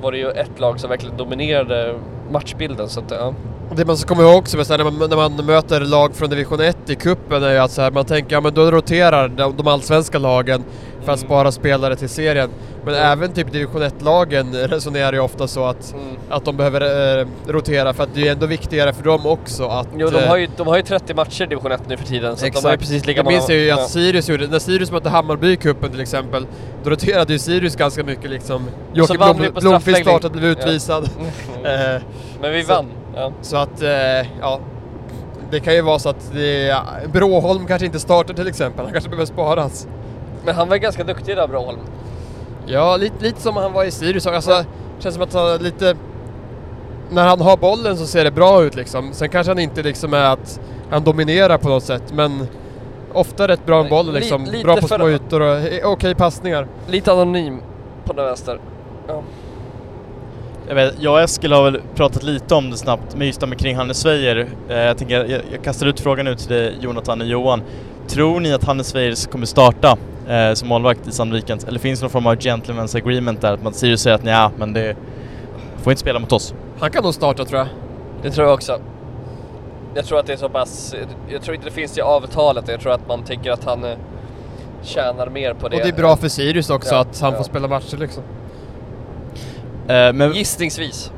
var 0.00 0.12
det 0.12 0.18
ju 0.18 0.30
ett 0.30 0.60
lag 0.60 0.80
som 0.80 0.90
verkligen 0.90 1.16
dominerade 1.16 1.94
matchbilden. 2.30 2.88
Så 2.88 3.00
att, 3.00 3.10
ja. 3.10 3.34
Det 3.76 3.84
man 3.84 3.96
ska 3.96 4.08
komma 4.14 4.22
ihåg 4.28 4.36
också, 4.38 4.64
så 4.64 4.72
här, 4.72 4.84
när, 4.84 4.90
man, 4.90 5.10
när 5.10 5.16
man 5.16 5.46
möter 5.46 5.80
lag 5.80 6.14
från 6.16 6.30
division 6.30 6.60
1 6.60 6.76
i 6.90 6.94
kuppen 6.94 7.42
är 7.42 7.52
ju 7.52 7.58
att 7.58 7.70
så 7.70 7.82
här, 7.82 7.90
man 7.90 8.04
tänker 8.04 8.36
ja 8.36 8.40
men 8.40 8.54
då 8.54 8.70
roterar 8.70 9.28
de, 9.28 9.56
de 9.56 9.66
allsvenska 9.66 10.18
lagen 10.18 10.64
för 11.04 11.12
att 11.12 11.18
Mm. 11.18 11.28
spara 11.28 11.52
spelare 11.52 11.96
till 11.96 12.08
serien. 12.08 12.50
Men 12.84 12.94
Mm. 12.94 13.06
även 13.12 13.32
typ 13.32 13.52
division 13.52 13.82
1-lagen 13.82 14.52
resonerar 14.68 15.12
ju 15.12 15.18
ofta 15.20 15.48
så 15.48 15.64
att, 15.64 15.92
Mm. 15.92 16.16
att 16.30 16.44
de 16.44 16.56
behöver 16.56 17.18
eh, 17.20 17.26
rotera 17.46 17.92
för 17.94 18.02
att 18.02 18.08
det 18.14 18.28
är 18.28 18.32
ändå 18.32 18.46
viktigare 18.46 18.92
för 18.92 19.02
dem 19.04 19.26
också 19.26 19.66
att... 19.68 19.88
Jo, 19.96 20.08
de 20.10 20.18
eh, 20.18 20.28
har, 20.28 20.36
ju, 20.36 20.48
de 20.56 20.66
har 20.66 20.76
ju 20.76 20.82
30 20.82 21.14
matcher 21.14 21.42
i 21.42 21.46
division 21.46 21.72
1 21.72 21.80
nu 21.88 21.96
för 21.96 22.06
tiden 22.06 22.36
så 22.36 22.46
de 22.46 22.60
har 22.64 22.70
ju 22.72 22.78
precis 22.78 23.06
lika 23.06 23.18
Jag 23.18 23.26
minns 23.26 23.50
ju 23.50 23.64
ja. 23.66 23.74
att 23.74 23.90
Sirius 23.90 24.28
gjorde, 24.28 24.46
när 24.46 24.58
Sirius 24.58 24.90
mötte 24.92 25.08
Hammarby 25.08 25.52
i 25.52 25.56
cupen 25.56 25.90
till 25.90 26.00
exempel, 26.00 26.46
då 26.84 26.90
roterade 26.90 27.32
ju 27.32 27.38
Sirius 27.38 27.76
ganska 27.76 28.04
mycket 28.04 28.30
liksom. 28.30 28.62
Joakim 28.94 29.16
Blom, 29.16 29.52
Blomqvist 29.60 30.00
startade 30.00 30.38
blev 30.38 30.50
utvisad. 30.50 31.10
Mm. 31.18 31.30
Eh, 31.64 32.02
Men 32.42 32.52
vi 32.52 32.62
Så- 32.64 32.72
vann. 32.72 32.86
Ja. 33.14 33.32
så 33.42 33.56
att, 33.56 33.82
eh, 33.82 34.40
ja. 34.40 34.60
Det 35.50 35.60
kan 35.60 35.74
ju 35.74 35.82
vara 35.82 35.98
så 35.98 36.08
att 36.08 36.30
det, 36.34 36.66
ja, 36.66 36.82
Bråholm 37.12 37.66
kanske 37.66 37.86
inte 37.86 37.98
startar 38.00 38.34
till 38.34 38.48
exempel, 38.48 38.84
han 38.84 38.92
kanske 38.92 39.10
behöver 39.10 39.26
sparas. 39.26 39.88
Men 40.44 40.54
han 40.54 40.68
var 40.68 40.76
ganska 40.76 41.04
duktig 41.04 41.36
där 41.36 41.48
Broholm. 41.48 41.78
Ja, 42.66 42.96
lite, 42.96 43.24
lite 43.24 43.40
som 43.40 43.56
han 43.56 43.72
var 43.72 43.84
i 43.84 43.90
Sirius. 43.90 44.26
Alltså, 44.26 44.64
känns 44.98 45.14
som 45.14 45.24
att 45.24 45.34
han 45.34 45.58
lite... 45.58 45.96
När 47.10 47.26
han 47.28 47.40
har 47.40 47.56
bollen 47.56 47.96
så 47.96 48.06
ser 48.06 48.24
det 48.24 48.30
bra 48.30 48.62
ut 48.62 48.74
liksom. 48.74 49.12
Sen 49.12 49.28
kanske 49.28 49.50
han 49.50 49.58
inte 49.58 49.82
liksom 49.82 50.14
är 50.14 50.24
att 50.32 50.60
han 50.90 51.04
dominerar 51.04 51.58
på 51.58 51.68
något 51.68 51.82
sätt, 51.82 52.12
men 52.12 52.46
ofta 53.12 53.48
rätt 53.48 53.66
bra 53.66 53.82
med 53.82 53.90
bollen 53.90 54.14
Li- 54.14 54.20
liksom. 54.20 54.44
lite 54.44 54.64
bra 54.64 54.76
på 54.76 54.88
små 54.88 55.08
ytor 55.08 55.40
och 55.40 55.92
okej 55.92 56.14
passningar. 56.14 56.66
Lite 56.86 57.12
anonym 57.12 57.60
på 58.04 58.12
den 58.12 58.24
vänster. 58.24 58.60
Ja. 59.08 59.22
Jag, 60.68 60.74
vet, 60.74 60.94
jag 61.00 61.12
och 61.12 61.20
Eskil 61.20 61.52
har 61.52 61.64
väl 61.64 61.80
pratat 61.94 62.22
lite 62.22 62.54
om 62.54 62.70
det 62.70 62.76
snabbt 62.76 63.16
med 63.16 63.26
just 63.26 63.46
med 63.46 63.58
kring 63.58 63.76
Hannes 63.76 64.04
Weijer. 64.04 64.48
Eh, 64.68 64.76
jag, 64.76 64.98
tänker, 64.98 65.24
jag, 65.24 65.40
jag 65.52 65.64
kastar 65.64 65.86
ut 65.86 66.00
frågan 66.00 66.26
ut 66.26 66.38
till 66.38 66.48
dig, 66.48 66.74
Jonathan 66.80 67.20
och 67.20 67.26
Johan. 67.26 67.62
Tror 68.08 68.40
ni 68.40 68.52
att 68.52 68.64
Hannes 68.64 68.94
Weijer 68.94 69.30
kommer 69.30 69.46
starta 69.46 69.96
eh, 70.28 70.52
som 70.54 70.68
målvakt 70.68 71.08
i 71.08 71.12
Sandviken? 71.12 71.58
Eller 71.68 71.78
finns 71.78 72.00
det 72.00 72.04
någon 72.04 72.10
form 72.10 72.26
av 72.26 72.34
gentleman's 72.34 72.96
agreement 72.96 73.40
där? 73.40 73.52
Att 73.52 73.62
man 73.62 73.72
Sirius 73.74 74.00
säger 74.00 74.16
att 74.16 74.24
ja, 74.24 74.50
men 74.56 74.72
det 74.72 74.96
får 75.82 75.92
inte 75.92 76.00
spela 76.00 76.18
mot 76.18 76.32
oss. 76.32 76.54
Han 76.80 76.90
kan 76.90 77.04
nog 77.04 77.14
starta 77.14 77.44
tror 77.44 77.58
jag. 77.58 77.68
Det 78.22 78.30
tror 78.30 78.46
jag 78.46 78.54
också. 78.54 78.80
Jag 79.94 80.04
tror 80.04 80.18
att 80.18 80.26
det 80.26 80.32
är 80.32 80.36
så 80.36 80.48
pass... 80.48 80.94
Jag 81.28 81.42
tror 81.42 81.54
inte 81.54 81.66
det 81.68 81.74
finns 81.74 81.98
i 81.98 82.00
avtalet. 82.00 82.68
Jag 82.68 82.80
tror 82.80 82.92
att 82.92 83.08
man 83.08 83.24
tänker 83.24 83.50
att 83.50 83.64
han 83.64 83.84
eh, 83.84 83.96
tjänar 84.82 85.30
mer 85.30 85.54
på 85.54 85.68
det. 85.68 85.76
Och 85.76 85.82
det 85.82 85.88
är 85.88 85.96
bra 85.96 86.16
för 86.16 86.28
Sirius 86.28 86.70
också 86.70 86.94
Ja, 86.94 87.00
att 87.00 87.20
han 87.20 87.32
ja. 87.32 87.36
får 87.36 87.44
spela 87.44 87.68
matcher 87.68 87.96
liksom. 87.96 88.22
Eh, 89.88 90.12
men 90.12 90.32
Gissningsvis. 90.32 91.12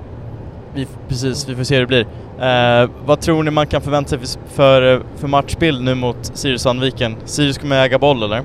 vi, 0.75 0.87
precis, 1.09 1.49
vi 1.49 1.57
får 1.57 1.65
se 1.65 1.75
hur 1.75 1.81
det 1.81 1.87
blir. 1.87 2.07
Eh, 2.41 2.91
vad 3.07 3.21
tror 3.21 3.43
ni 3.43 3.51
man 3.51 3.67
kan 3.67 3.81
förvänta 3.81 4.09
sig 4.09 4.19
för, 4.19 4.39
för, 4.49 5.03
för 5.17 5.29
matchbild 5.29 5.83
nu 5.83 5.95
mot 5.95 6.17
Sirius 6.35 6.63
Sandviken? 6.63 7.17
Sirius 7.25 7.59
kommer 7.59 7.85
äga 7.85 7.99
boll 7.99 8.23
eller? 8.23 8.43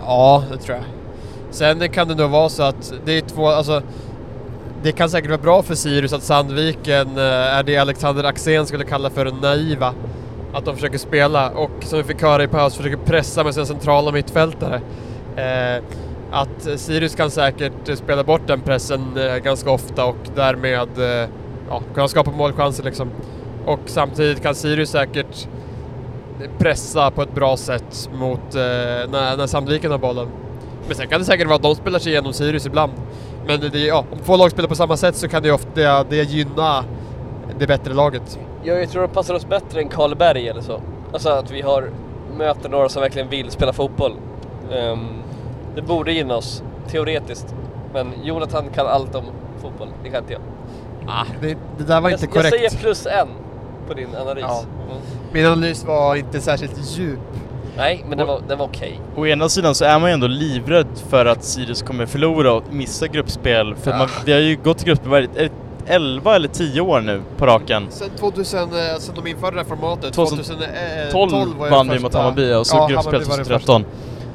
Ja, 0.00 0.44
det 0.52 0.58
tror 0.58 0.76
jag. 0.76 0.84
Sen 1.50 1.88
kan 1.88 2.08
det 2.08 2.14
nog 2.14 2.30
vara 2.30 2.48
så 2.48 2.62
att 2.62 2.92
det 3.04 3.12
är 3.12 3.20
två, 3.20 3.48
alltså 3.48 3.82
det 4.82 4.92
kan 4.92 5.10
säkert 5.10 5.30
vara 5.30 5.42
bra 5.42 5.62
för 5.62 5.74
Sirius 5.74 6.12
att 6.12 6.22
Sandviken 6.22 7.16
eh, 7.16 7.22
är 7.22 7.62
det 7.62 7.76
Alexander 7.76 8.24
Axén 8.24 8.66
skulle 8.66 8.84
kalla 8.84 9.10
för 9.10 9.32
naiva. 9.42 9.94
Att 10.54 10.64
de 10.64 10.74
försöker 10.74 10.98
spela 10.98 11.50
och 11.50 11.70
som 11.80 11.98
vi 11.98 12.04
fick 12.04 12.22
höra 12.22 12.42
i 12.44 12.48
paus 12.48 12.76
försöker 12.76 12.96
pressa 12.96 13.44
med 13.44 13.54
sina 13.54 13.66
centrala 13.66 14.12
mittfältare. 14.12 14.80
Eh, 15.36 15.82
att 16.30 16.66
eh, 16.66 16.76
Sirius 16.76 17.14
kan 17.14 17.30
säkert 17.30 17.88
eh, 17.88 17.94
spela 17.94 18.24
bort 18.24 18.46
den 18.46 18.60
pressen 18.60 19.16
eh, 19.16 19.36
ganska 19.36 19.70
ofta 19.70 20.04
och 20.04 20.16
därmed 20.34 20.88
ja, 21.68 21.82
kunna 21.94 22.08
skapa 22.08 22.30
målchanser 22.30 22.84
liksom. 22.84 23.10
Och 23.66 23.80
samtidigt 23.86 24.42
kan 24.42 24.54
Sirius 24.54 24.90
säkert 24.90 25.48
pressa 26.58 27.10
på 27.10 27.22
ett 27.22 27.34
bra 27.34 27.56
sätt 27.56 28.10
mot 28.12 28.54
eh, 28.54 28.60
när, 29.10 29.36
när 29.36 29.46
Sandviken 29.46 29.90
har 29.90 29.98
bollen. 29.98 30.28
Men 30.86 30.96
sen 30.96 31.08
kan 31.08 31.20
det 31.20 31.24
säkert 31.24 31.46
vara 31.46 31.56
att 31.56 31.62
de 31.62 31.74
spelar 31.74 31.98
sig 31.98 32.12
igenom 32.12 32.32
Sirius 32.32 32.66
ibland. 32.66 32.92
Men 33.46 33.60
det, 33.60 33.78
ja, 33.78 34.04
om 34.12 34.18
två 34.18 34.36
lag 34.36 34.50
spelar 34.50 34.68
på 34.68 34.74
samma 34.74 34.96
sätt 34.96 35.16
så 35.16 35.28
kan 35.28 35.42
det 35.42 35.52
ofta 35.52 35.70
det, 35.74 36.04
det 36.10 36.22
gynna 36.22 36.84
det 37.58 37.66
bättre 37.66 37.94
laget. 37.94 38.38
Jag, 38.64 38.82
jag 38.82 38.90
tror 38.90 39.02
det 39.02 39.08
passar 39.08 39.34
oss 39.34 39.46
bättre 39.46 39.80
än 39.80 39.88
Karlberg 39.88 40.48
eller 40.48 40.60
så. 40.60 40.80
Alltså 41.12 41.28
att 41.28 41.50
vi 41.50 41.60
har 41.62 41.90
möter 42.36 42.68
några 42.68 42.88
som 42.88 43.02
verkligen 43.02 43.28
vill 43.28 43.50
spela 43.50 43.72
fotboll. 43.72 44.12
Um, 44.70 45.22
det 45.78 45.82
borde 45.82 46.12
gynna 46.12 46.36
oss, 46.36 46.62
teoretiskt. 46.88 47.54
Men 47.94 48.12
Jonathan 48.24 48.64
kan 48.74 48.86
allt 48.86 49.14
om 49.14 49.24
fotboll, 49.62 49.88
det 50.02 50.10
kan 50.10 50.22
inte 50.22 50.32
jag. 50.32 50.42
Ah, 51.06 51.24
det, 51.40 51.56
det 51.78 51.84
där 51.84 52.00
var 52.00 52.10
jag, 52.10 52.16
inte 52.16 52.24
jag 52.24 52.32
korrekt. 52.32 52.56
säger 52.56 52.70
plus 52.70 53.06
en 53.06 53.28
på 53.88 53.94
din 53.94 54.08
analys. 54.16 54.44
Ja. 54.48 54.62
Mm. 54.90 55.02
Min 55.32 55.46
analys 55.46 55.84
var 55.84 56.16
inte 56.16 56.40
särskilt 56.40 56.98
djup. 56.98 57.18
Nej, 57.76 58.04
men 58.08 58.18
den 58.18 58.26
var, 58.26 58.40
den 58.48 58.58
var 58.58 58.66
okej. 58.66 59.00
Å 59.16 59.26
ena 59.26 59.48
sidan 59.48 59.74
så 59.74 59.84
är 59.84 59.98
man 59.98 60.10
ju 60.10 60.14
ändå 60.14 60.26
livrädd 60.26 60.86
för 61.08 61.26
att 61.26 61.44
Sirius 61.44 61.82
kommer 61.82 62.06
förlora 62.06 62.52
och 62.52 62.64
missa 62.70 63.06
gruppspel. 63.06 63.74
För 63.74 63.90
att 63.90 63.98
man, 63.98 64.08
vi 64.26 64.32
har 64.32 64.40
ju 64.40 64.56
gått 64.56 64.78
till 64.78 64.86
gruppspel, 64.86 65.28
det 65.34 65.50
11 65.86 66.36
eller 66.36 66.48
10 66.48 66.80
år 66.80 67.00
nu 67.00 67.22
på 67.36 67.46
raken. 67.46 67.86
Sen 67.90 68.10
2000, 68.18 68.58
eh, 68.60 68.68
sen 68.98 69.14
de 69.14 69.26
införde 69.26 69.56
det 69.56 69.62
här 69.62 69.68
formatet, 69.68 70.14
2012 70.14 70.58
2012 71.10 71.58
var 71.58 71.66
ju 71.66 71.70
vann 71.70 71.90
vi 71.90 71.98
mot 71.98 72.14
Hammarby 72.14 72.54
och 72.54 72.66
så 72.66 72.76
Ja, 72.76 72.86
gruppspel 72.86 73.14
Hammarby 73.14 73.28
var 73.30 73.38
det 73.38 73.44
2013. 73.44 73.84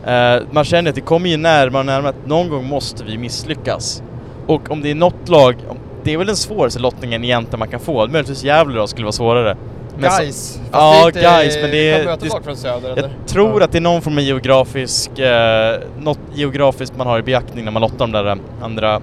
Eh, 0.07 0.41
man 0.51 0.63
känner 0.63 0.89
att 0.89 0.95
det 0.95 1.01
kommer 1.01 1.29
ju 1.29 1.37
närmare 1.37 1.79
och 1.79 1.85
närmare 1.85 2.09
att 2.09 2.27
någon 2.27 2.49
gång 2.49 2.65
måste 2.67 3.03
vi 3.03 3.17
misslyckas. 3.17 4.03
Och 4.47 4.71
om 4.71 4.81
det 4.81 4.91
är 4.91 4.95
något 4.95 5.29
lag, 5.29 5.55
det 6.03 6.13
är 6.13 6.17
väl 6.17 6.27
den 6.27 6.35
svåraste 6.35 6.79
lottningen 6.79 7.23
egentligen 7.23 7.59
man 7.59 7.67
kan 7.67 7.79
få. 7.79 8.07
Möjligtvis 8.07 8.43
Gävle 8.43 8.75
då 8.79 8.87
skulle 8.87 9.05
vara 9.05 9.11
svårare. 9.11 9.57
Men 9.97 10.09
Guys. 10.19 10.59
Ja, 10.71 11.07
inte- 11.07 11.21
Gais, 11.21 11.57
men 11.61 11.71
det 11.71 11.89
är- 11.91 12.17
det- 12.21 12.43
från 12.43 12.55
söder 12.55 12.89
Jag 12.89 12.97
eller? 12.97 13.11
tror 13.27 13.63
att 13.63 13.71
det 13.71 13.77
är 13.77 13.81
någon 13.81 14.01
form 14.01 14.13
av 14.17 14.23
geografisk, 14.23 15.19
eh, 15.19 15.79
något 15.99 16.19
geografiskt 16.35 16.97
man 16.97 17.07
har 17.07 17.19
i 17.19 17.21
beaktning 17.23 17.65
när 17.65 17.71
man 17.71 17.81
lottar 17.81 17.97
de 17.97 18.11
där 18.11 18.25
eh, 18.25 18.35
andra, 18.61 19.01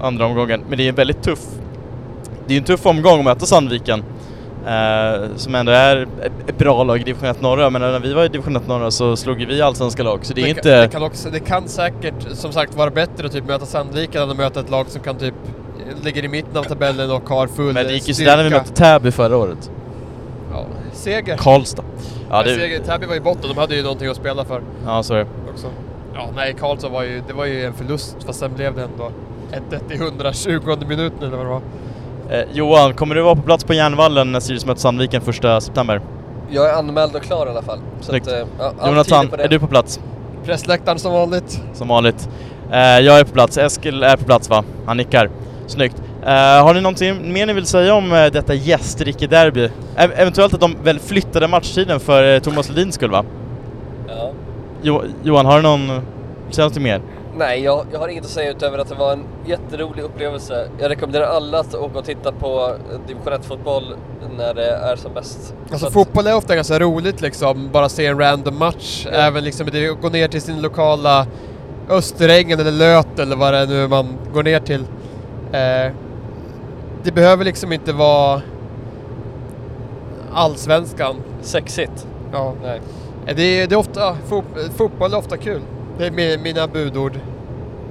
andra 0.00 0.26
omgången. 0.26 0.60
Men 0.68 0.78
det 0.78 0.84
är 0.84 0.88
en 0.88 0.94
väldigt 0.94 1.22
tuff, 1.22 1.40
det 2.46 2.54
är 2.54 2.58
en 2.58 2.64
tuff 2.64 2.86
omgång 2.86 3.18
att 3.18 3.24
möta 3.24 3.46
Sandviken. 3.46 4.04
Eh, 4.66 5.36
som 5.36 5.54
ändå 5.54 5.72
är 5.72 6.08
ett 6.46 6.58
bra 6.58 6.84
lag 6.84 7.00
i 7.00 7.04
division 7.04 7.28
1 7.28 7.40
norra, 7.42 7.70
men 7.70 7.80
när 7.80 8.00
vi 8.00 8.12
var 8.12 8.24
i 8.24 8.28
division 8.28 8.56
1 8.56 8.68
norra 8.68 8.90
så 8.90 9.16
slog 9.16 9.40
ju 9.40 9.46
vi 9.46 9.62
allsvenska 9.62 10.02
lag, 10.02 10.26
så 10.26 10.34
det 10.34 10.40
är 10.40 10.44
det, 10.44 10.50
inte... 10.50 10.62
kan, 10.62 10.80
det, 10.80 10.88
kan 10.88 11.02
också, 11.02 11.30
det 11.30 11.40
kan 11.40 11.68
säkert 11.68 12.14
som 12.32 12.52
sagt 12.52 12.74
vara 12.74 12.90
bättre 12.90 13.26
att 13.26 13.32
typ 13.32 13.44
möta 13.44 13.66
Sandviken 13.66 14.22
än 14.22 14.30
att 14.30 14.36
möta 14.36 14.60
ett 14.60 14.70
lag 14.70 14.86
som 14.88 15.02
kan 15.02 15.16
typ 15.16 15.34
ligger 16.02 16.24
i 16.24 16.28
mitten 16.28 16.56
av 16.56 16.62
tabellen 16.64 17.10
och 17.10 17.28
har 17.28 17.46
full 17.46 17.74
men 17.74 17.86
det 17.86 17.92
gick 17.92 18.08
ju 18.08 18.14
styrka. 18.14 18.30
sådär 18.30 18.42
när 18.42 18.50
vi 18.50 18.56
mötte 18.56 18.72
Täby 18.72 19.10
förra 19.10 19.36
året. 19.36 19.70
Ja, 20.52 20.66
seger. 20.92 21.36
Karlstad. 21.36 21.84
Ja, 22.30 22.42
det, 22.42 22.54
seger. 22.54 22.80
Täby 22.80 23.06
var 23.06 23.14
i 23.14 23.20
botten, 23.20 23.48
de 23.48 23.58
hade 23.58 23.76
ju 23.76 23.82
någonting 23.82 24.08
att 24.08 24.16
spela 24.16 24.44
för 24.44 24.62
ja 24.86 25.02
så 25.02 25.14
är 25.14 25.18
det. 25.18 25.26
också. 25.52 25.66
Ja, 26.14 26.30
nej, 26.36 26.54
Karlsson 26.60 26.92
var 26.92 27.02
ju, 27.02 27.22
det 27.26 27.32
var 27.32 27.44
ju 27.44 27.64
en 27.64 27.72
förlust 27.72 28.16
fast 28.26 28.38
sen 28.38 28.54
blev 28.54 28.74
det 28.74 28.82
ändå 28.82 29.10
1-1 29.70 29.92
i 29.92 29.94
120 29.94 30.86
minuten 30.88 31.22
eller 31.22 31.36
vad 31.36 31.46
det 31.46 31.50
var. 31.50 31.62
Eh, 32.30 32.40
Johan, 32.52 32.94
kommer 32.94 33.14
du 33.14 33.22
vara 33.22 33.34
på 33.36 33.42
plats 33.42 33.64
på 33.64 33.74
Järnvallen 33.74 34.32
när 34.32 34.40
Sirius 34.40 34.66
möter 34.66 34.80
Sandviken 34.80 35.20
första 35.20 35.60
september? 35.60 36.00
Jag 36.50 36.70
är 36.70 36.74
anmäld 36.74 37.16
och 37.16 37.22
klar 37.22 37.46
i 37.46 37.50
alla 37.50 37.62
fall. 37.62 37.78
Så 38.00 38.16
att, 38.16 38.26
eh, 38.26 38.34
ja, 38.58 38.72
Jonathan, 38.88 39.28
det. 39.36 39.42
är 39.44 39.48
du 39.48 39.58
på 39.58 39.66
plats? 39.66 40.00
Pressläktaren 40.44 40.98
som 40.98 41.12
vanligt. 41.12 41.60
Som 41.72 41.88
vanligt. 41.88 42.28
Eh, 42.72 42.78
jag 42.78 43.18
är 43.20 43.24
på 43.24 43.32
plats, 43.32 43.58
Eskil 43.58 44.02
är 44.02 44.16
på 44.16 44.24
plats 44.24 44.50
va? 44.50 44.64
Han 44.86 44.96
nickar. 44.96 45.30
Snyggt. 45.66 46.02
Eh, 46.22 46.30
har 46.64 46.74
ni 46.74 46.80
någonting 46.80 47.32
mer 47.32 47.46
ni 47.46 47.52
vill 47.52 47.66
säga 47.66 47.94
om 47.94 48.12
eh, 48.12 48.26
detta 48.26 48.54
gästrike-derby? 48.54 49.70
Ev- 49.96 50.12
eventuellt 50.16 50.54
att 50.54 50.60
de 50.60 50.76
väl 50.84 50.98
flyttade 50.98 51.48
matchtiden 51.48 52.00
för 52.00 52.34
eh, 52.34 52.40
Thomas 52.40 52.68
Ledins 52.68 52.94
skull 52.94 53.10
va? 53.10 53.24
Ja. 54.08 54.30
Jo, 54.82 55.02
Johan, 55.22 55.46
har 55.46 55.56
du 55.56 55.62
någon... 55.62 55.88
Säg 56.50 56.62
någonting 56.62 56.82
mer? 56.82 57.00
Nej, 57.36 57.62
jag, 57.62 57.86
jag 57.92 57.98
har 57.98 58.08
inget 58.08 58.24
att 58.24 58.30
säga 58.30 58.50
utöver 58.50 58.78
att 58.78 58.88
det 58.88 58.94
var 58.94 59.12
en 59.12 59.24
jätterolig 59.46 60.02
upplevelse. 60.02 60.68
Jag 60.80 60.90
rekommenderar 60.90 61.24
alla 61.26 61.58
att 61.60 61.74
åka 61.74 61.98
och 61.98 62.04
titta 62.04 62.32
på 62.32 62.76
eh, 62.92 63.00
division 63.06 63.32
1-fotboll 63.32 63.94
när 64.38 64.54
det 64.54 64.66
är 64.70 64.96
som 64.96 65.14
bäst. 65.14 65.54
Alltså 65.62 65.78
Så 65.78 65.86
att- 65.86 65.92
fotboll 65.92 66.26
är 66.26 66.36
ofta 66.36 66.54
ganska 66.56 66.78
roligt 66.78 67.20
liksom, 67.20 67.70
bara 67.72 67.88
se 67.88 68.06
en 68.06 68.18
random 68.18 68.58
match. 68.58 69.06
Ja. 69.12 69.18
Även 69.18 69.44
liksom 69.44 69.66
gå 70.02 70.08
ner 70.08 70.28
till 70.28 70.42
sin 70.42 70.62
lokala 70.62 71.26
Österängen 71.88 72.60
eller 72.60 72.70
Löt 72.72 73.18
eller 73.18 73.36
vad 73.36 73.52
det 73.52 73.58
är 73.58 73.66
nu 73.66 73.88
man 73.88 74.06
går 74.34 74.42
ner 74.42 74.60
till. 74.60 74.80
Eh, 75.52 75.92
det 77.02 77.12
behöver 77.14 77.44
liksom 77.44 77.72
inte 77.72 77.92
vara 77.92 78.42
allsvenskan. 80.32 81.16
Sexigt. 81.42 82.06
Ja. 82.32 82.54
Nej. 82.62 82.80
Eh, 83.26 83.36
Det 83.36 83.42
är, 83.42 83.66
det 83.66 83.74
är 83.74 83.78
ofta, 83.78 84.16
fot, 84.26 84.44
fotboll 84.76 85.12
är 85.12 85.18
ofta 85.18 85.36
kul. 85.36 85.60
Det 85.98 86.06
är 86.06 86.10
mi- 86.10 86.38
mina 86.38 86.66
budord. 86.66 87.12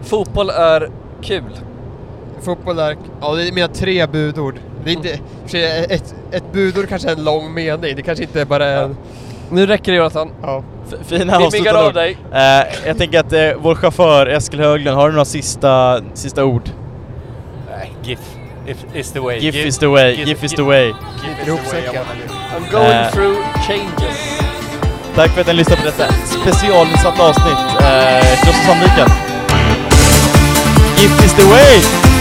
Fotboll 0.04 0.49
är 0.49 0.89
kul. 1.22 1.43
Fotboll 2.41 2.80
är, 2.80 2.97
ja 3.22 3.34
det 3.36 3.47
är 3.47 3.51
mina 3.51 3.68
tre 3.68 4.08
budord. 4.08 4.56
Det 4.86 4.89
är 4.91 4.93
inte, 4.93 5.20
sig, 5.45 5.86
ett, 5.89 6.16
ett 6.32 6.51
budord 6.51 6.89
kanske 6.89 7.10
är 7.10 7.16
en 7.16 7.24
lång 7.24 7.54
mening, 7.54 7.95
det 7.95 8.01
kanske 8.01 8.24
inte 8.24 8.41
är 8.41 8.45
bara 8.45 8.66
en... 8.68 8.97
Nu 9.49 9.66
räcker 9.66 9.91
det 9.91 9.97
Jonathan. 9.97 10.30
Ja. 10.41 10.64
F- 10.91 10.97
fina 11.08 11.38
avslutande 11.38 11.80
av 11.80 11.88
ord. 11.88 11.93
dig. 11.93 12.18
Eh, 12.34 12.88
jag 12.88 12.97
tänker 12.97 13.20
att 13.20 13.34
eh, 13.34 13.51
vår 13.58 13.76
chaufför 13.76 14.26
Eskil 14.28 14.60
Höglund, 14.60 14.97
har 14.97 15.08
du 15.08 15.14
några 15.14 15.26
sista, 15.26 16.01
sista 16.14 16.45
ord? 16.45 16.70
GIF 18.04 18.20
if, 18.68 18.78
is 18.95 19.12
the 19.12 19.20
way. 19.20 19.39
GIF 19.39 19.56
is 19.56 19.78
the 19.78 19.88
way, 19.88 20.14
GIF 20.26 20.43
is 20.43 20.51
the 20.54 20.62
way. 20.62 20.86
GIF 21.45 21.64
is 21.66 21.72
the 21.72 21.78
way. 21.78 21.93
I'm 22.58 22.72
going 22.72 22.86
Eh. 22.91 23.12
through 23.12 23.38
changes. 23.68 24.42
Tack 25.16 25.32
för 25.32 25.41
att 25.41 25.47
ni 25.47 25.53
lyssnade 25.53 25.82
på 25.82 25.88
detta 25.88 26.14
specialinsatta 26.14 27.24
avsnitt. 27.24 27.57
Eh, 27.80 28.41
Kloster 28.43 28.66
Sandviken. 28.66 29.09
Gift 30.97 31.26
is 31.26 31.34
the 31.34 31.43
way! 31.43 32.12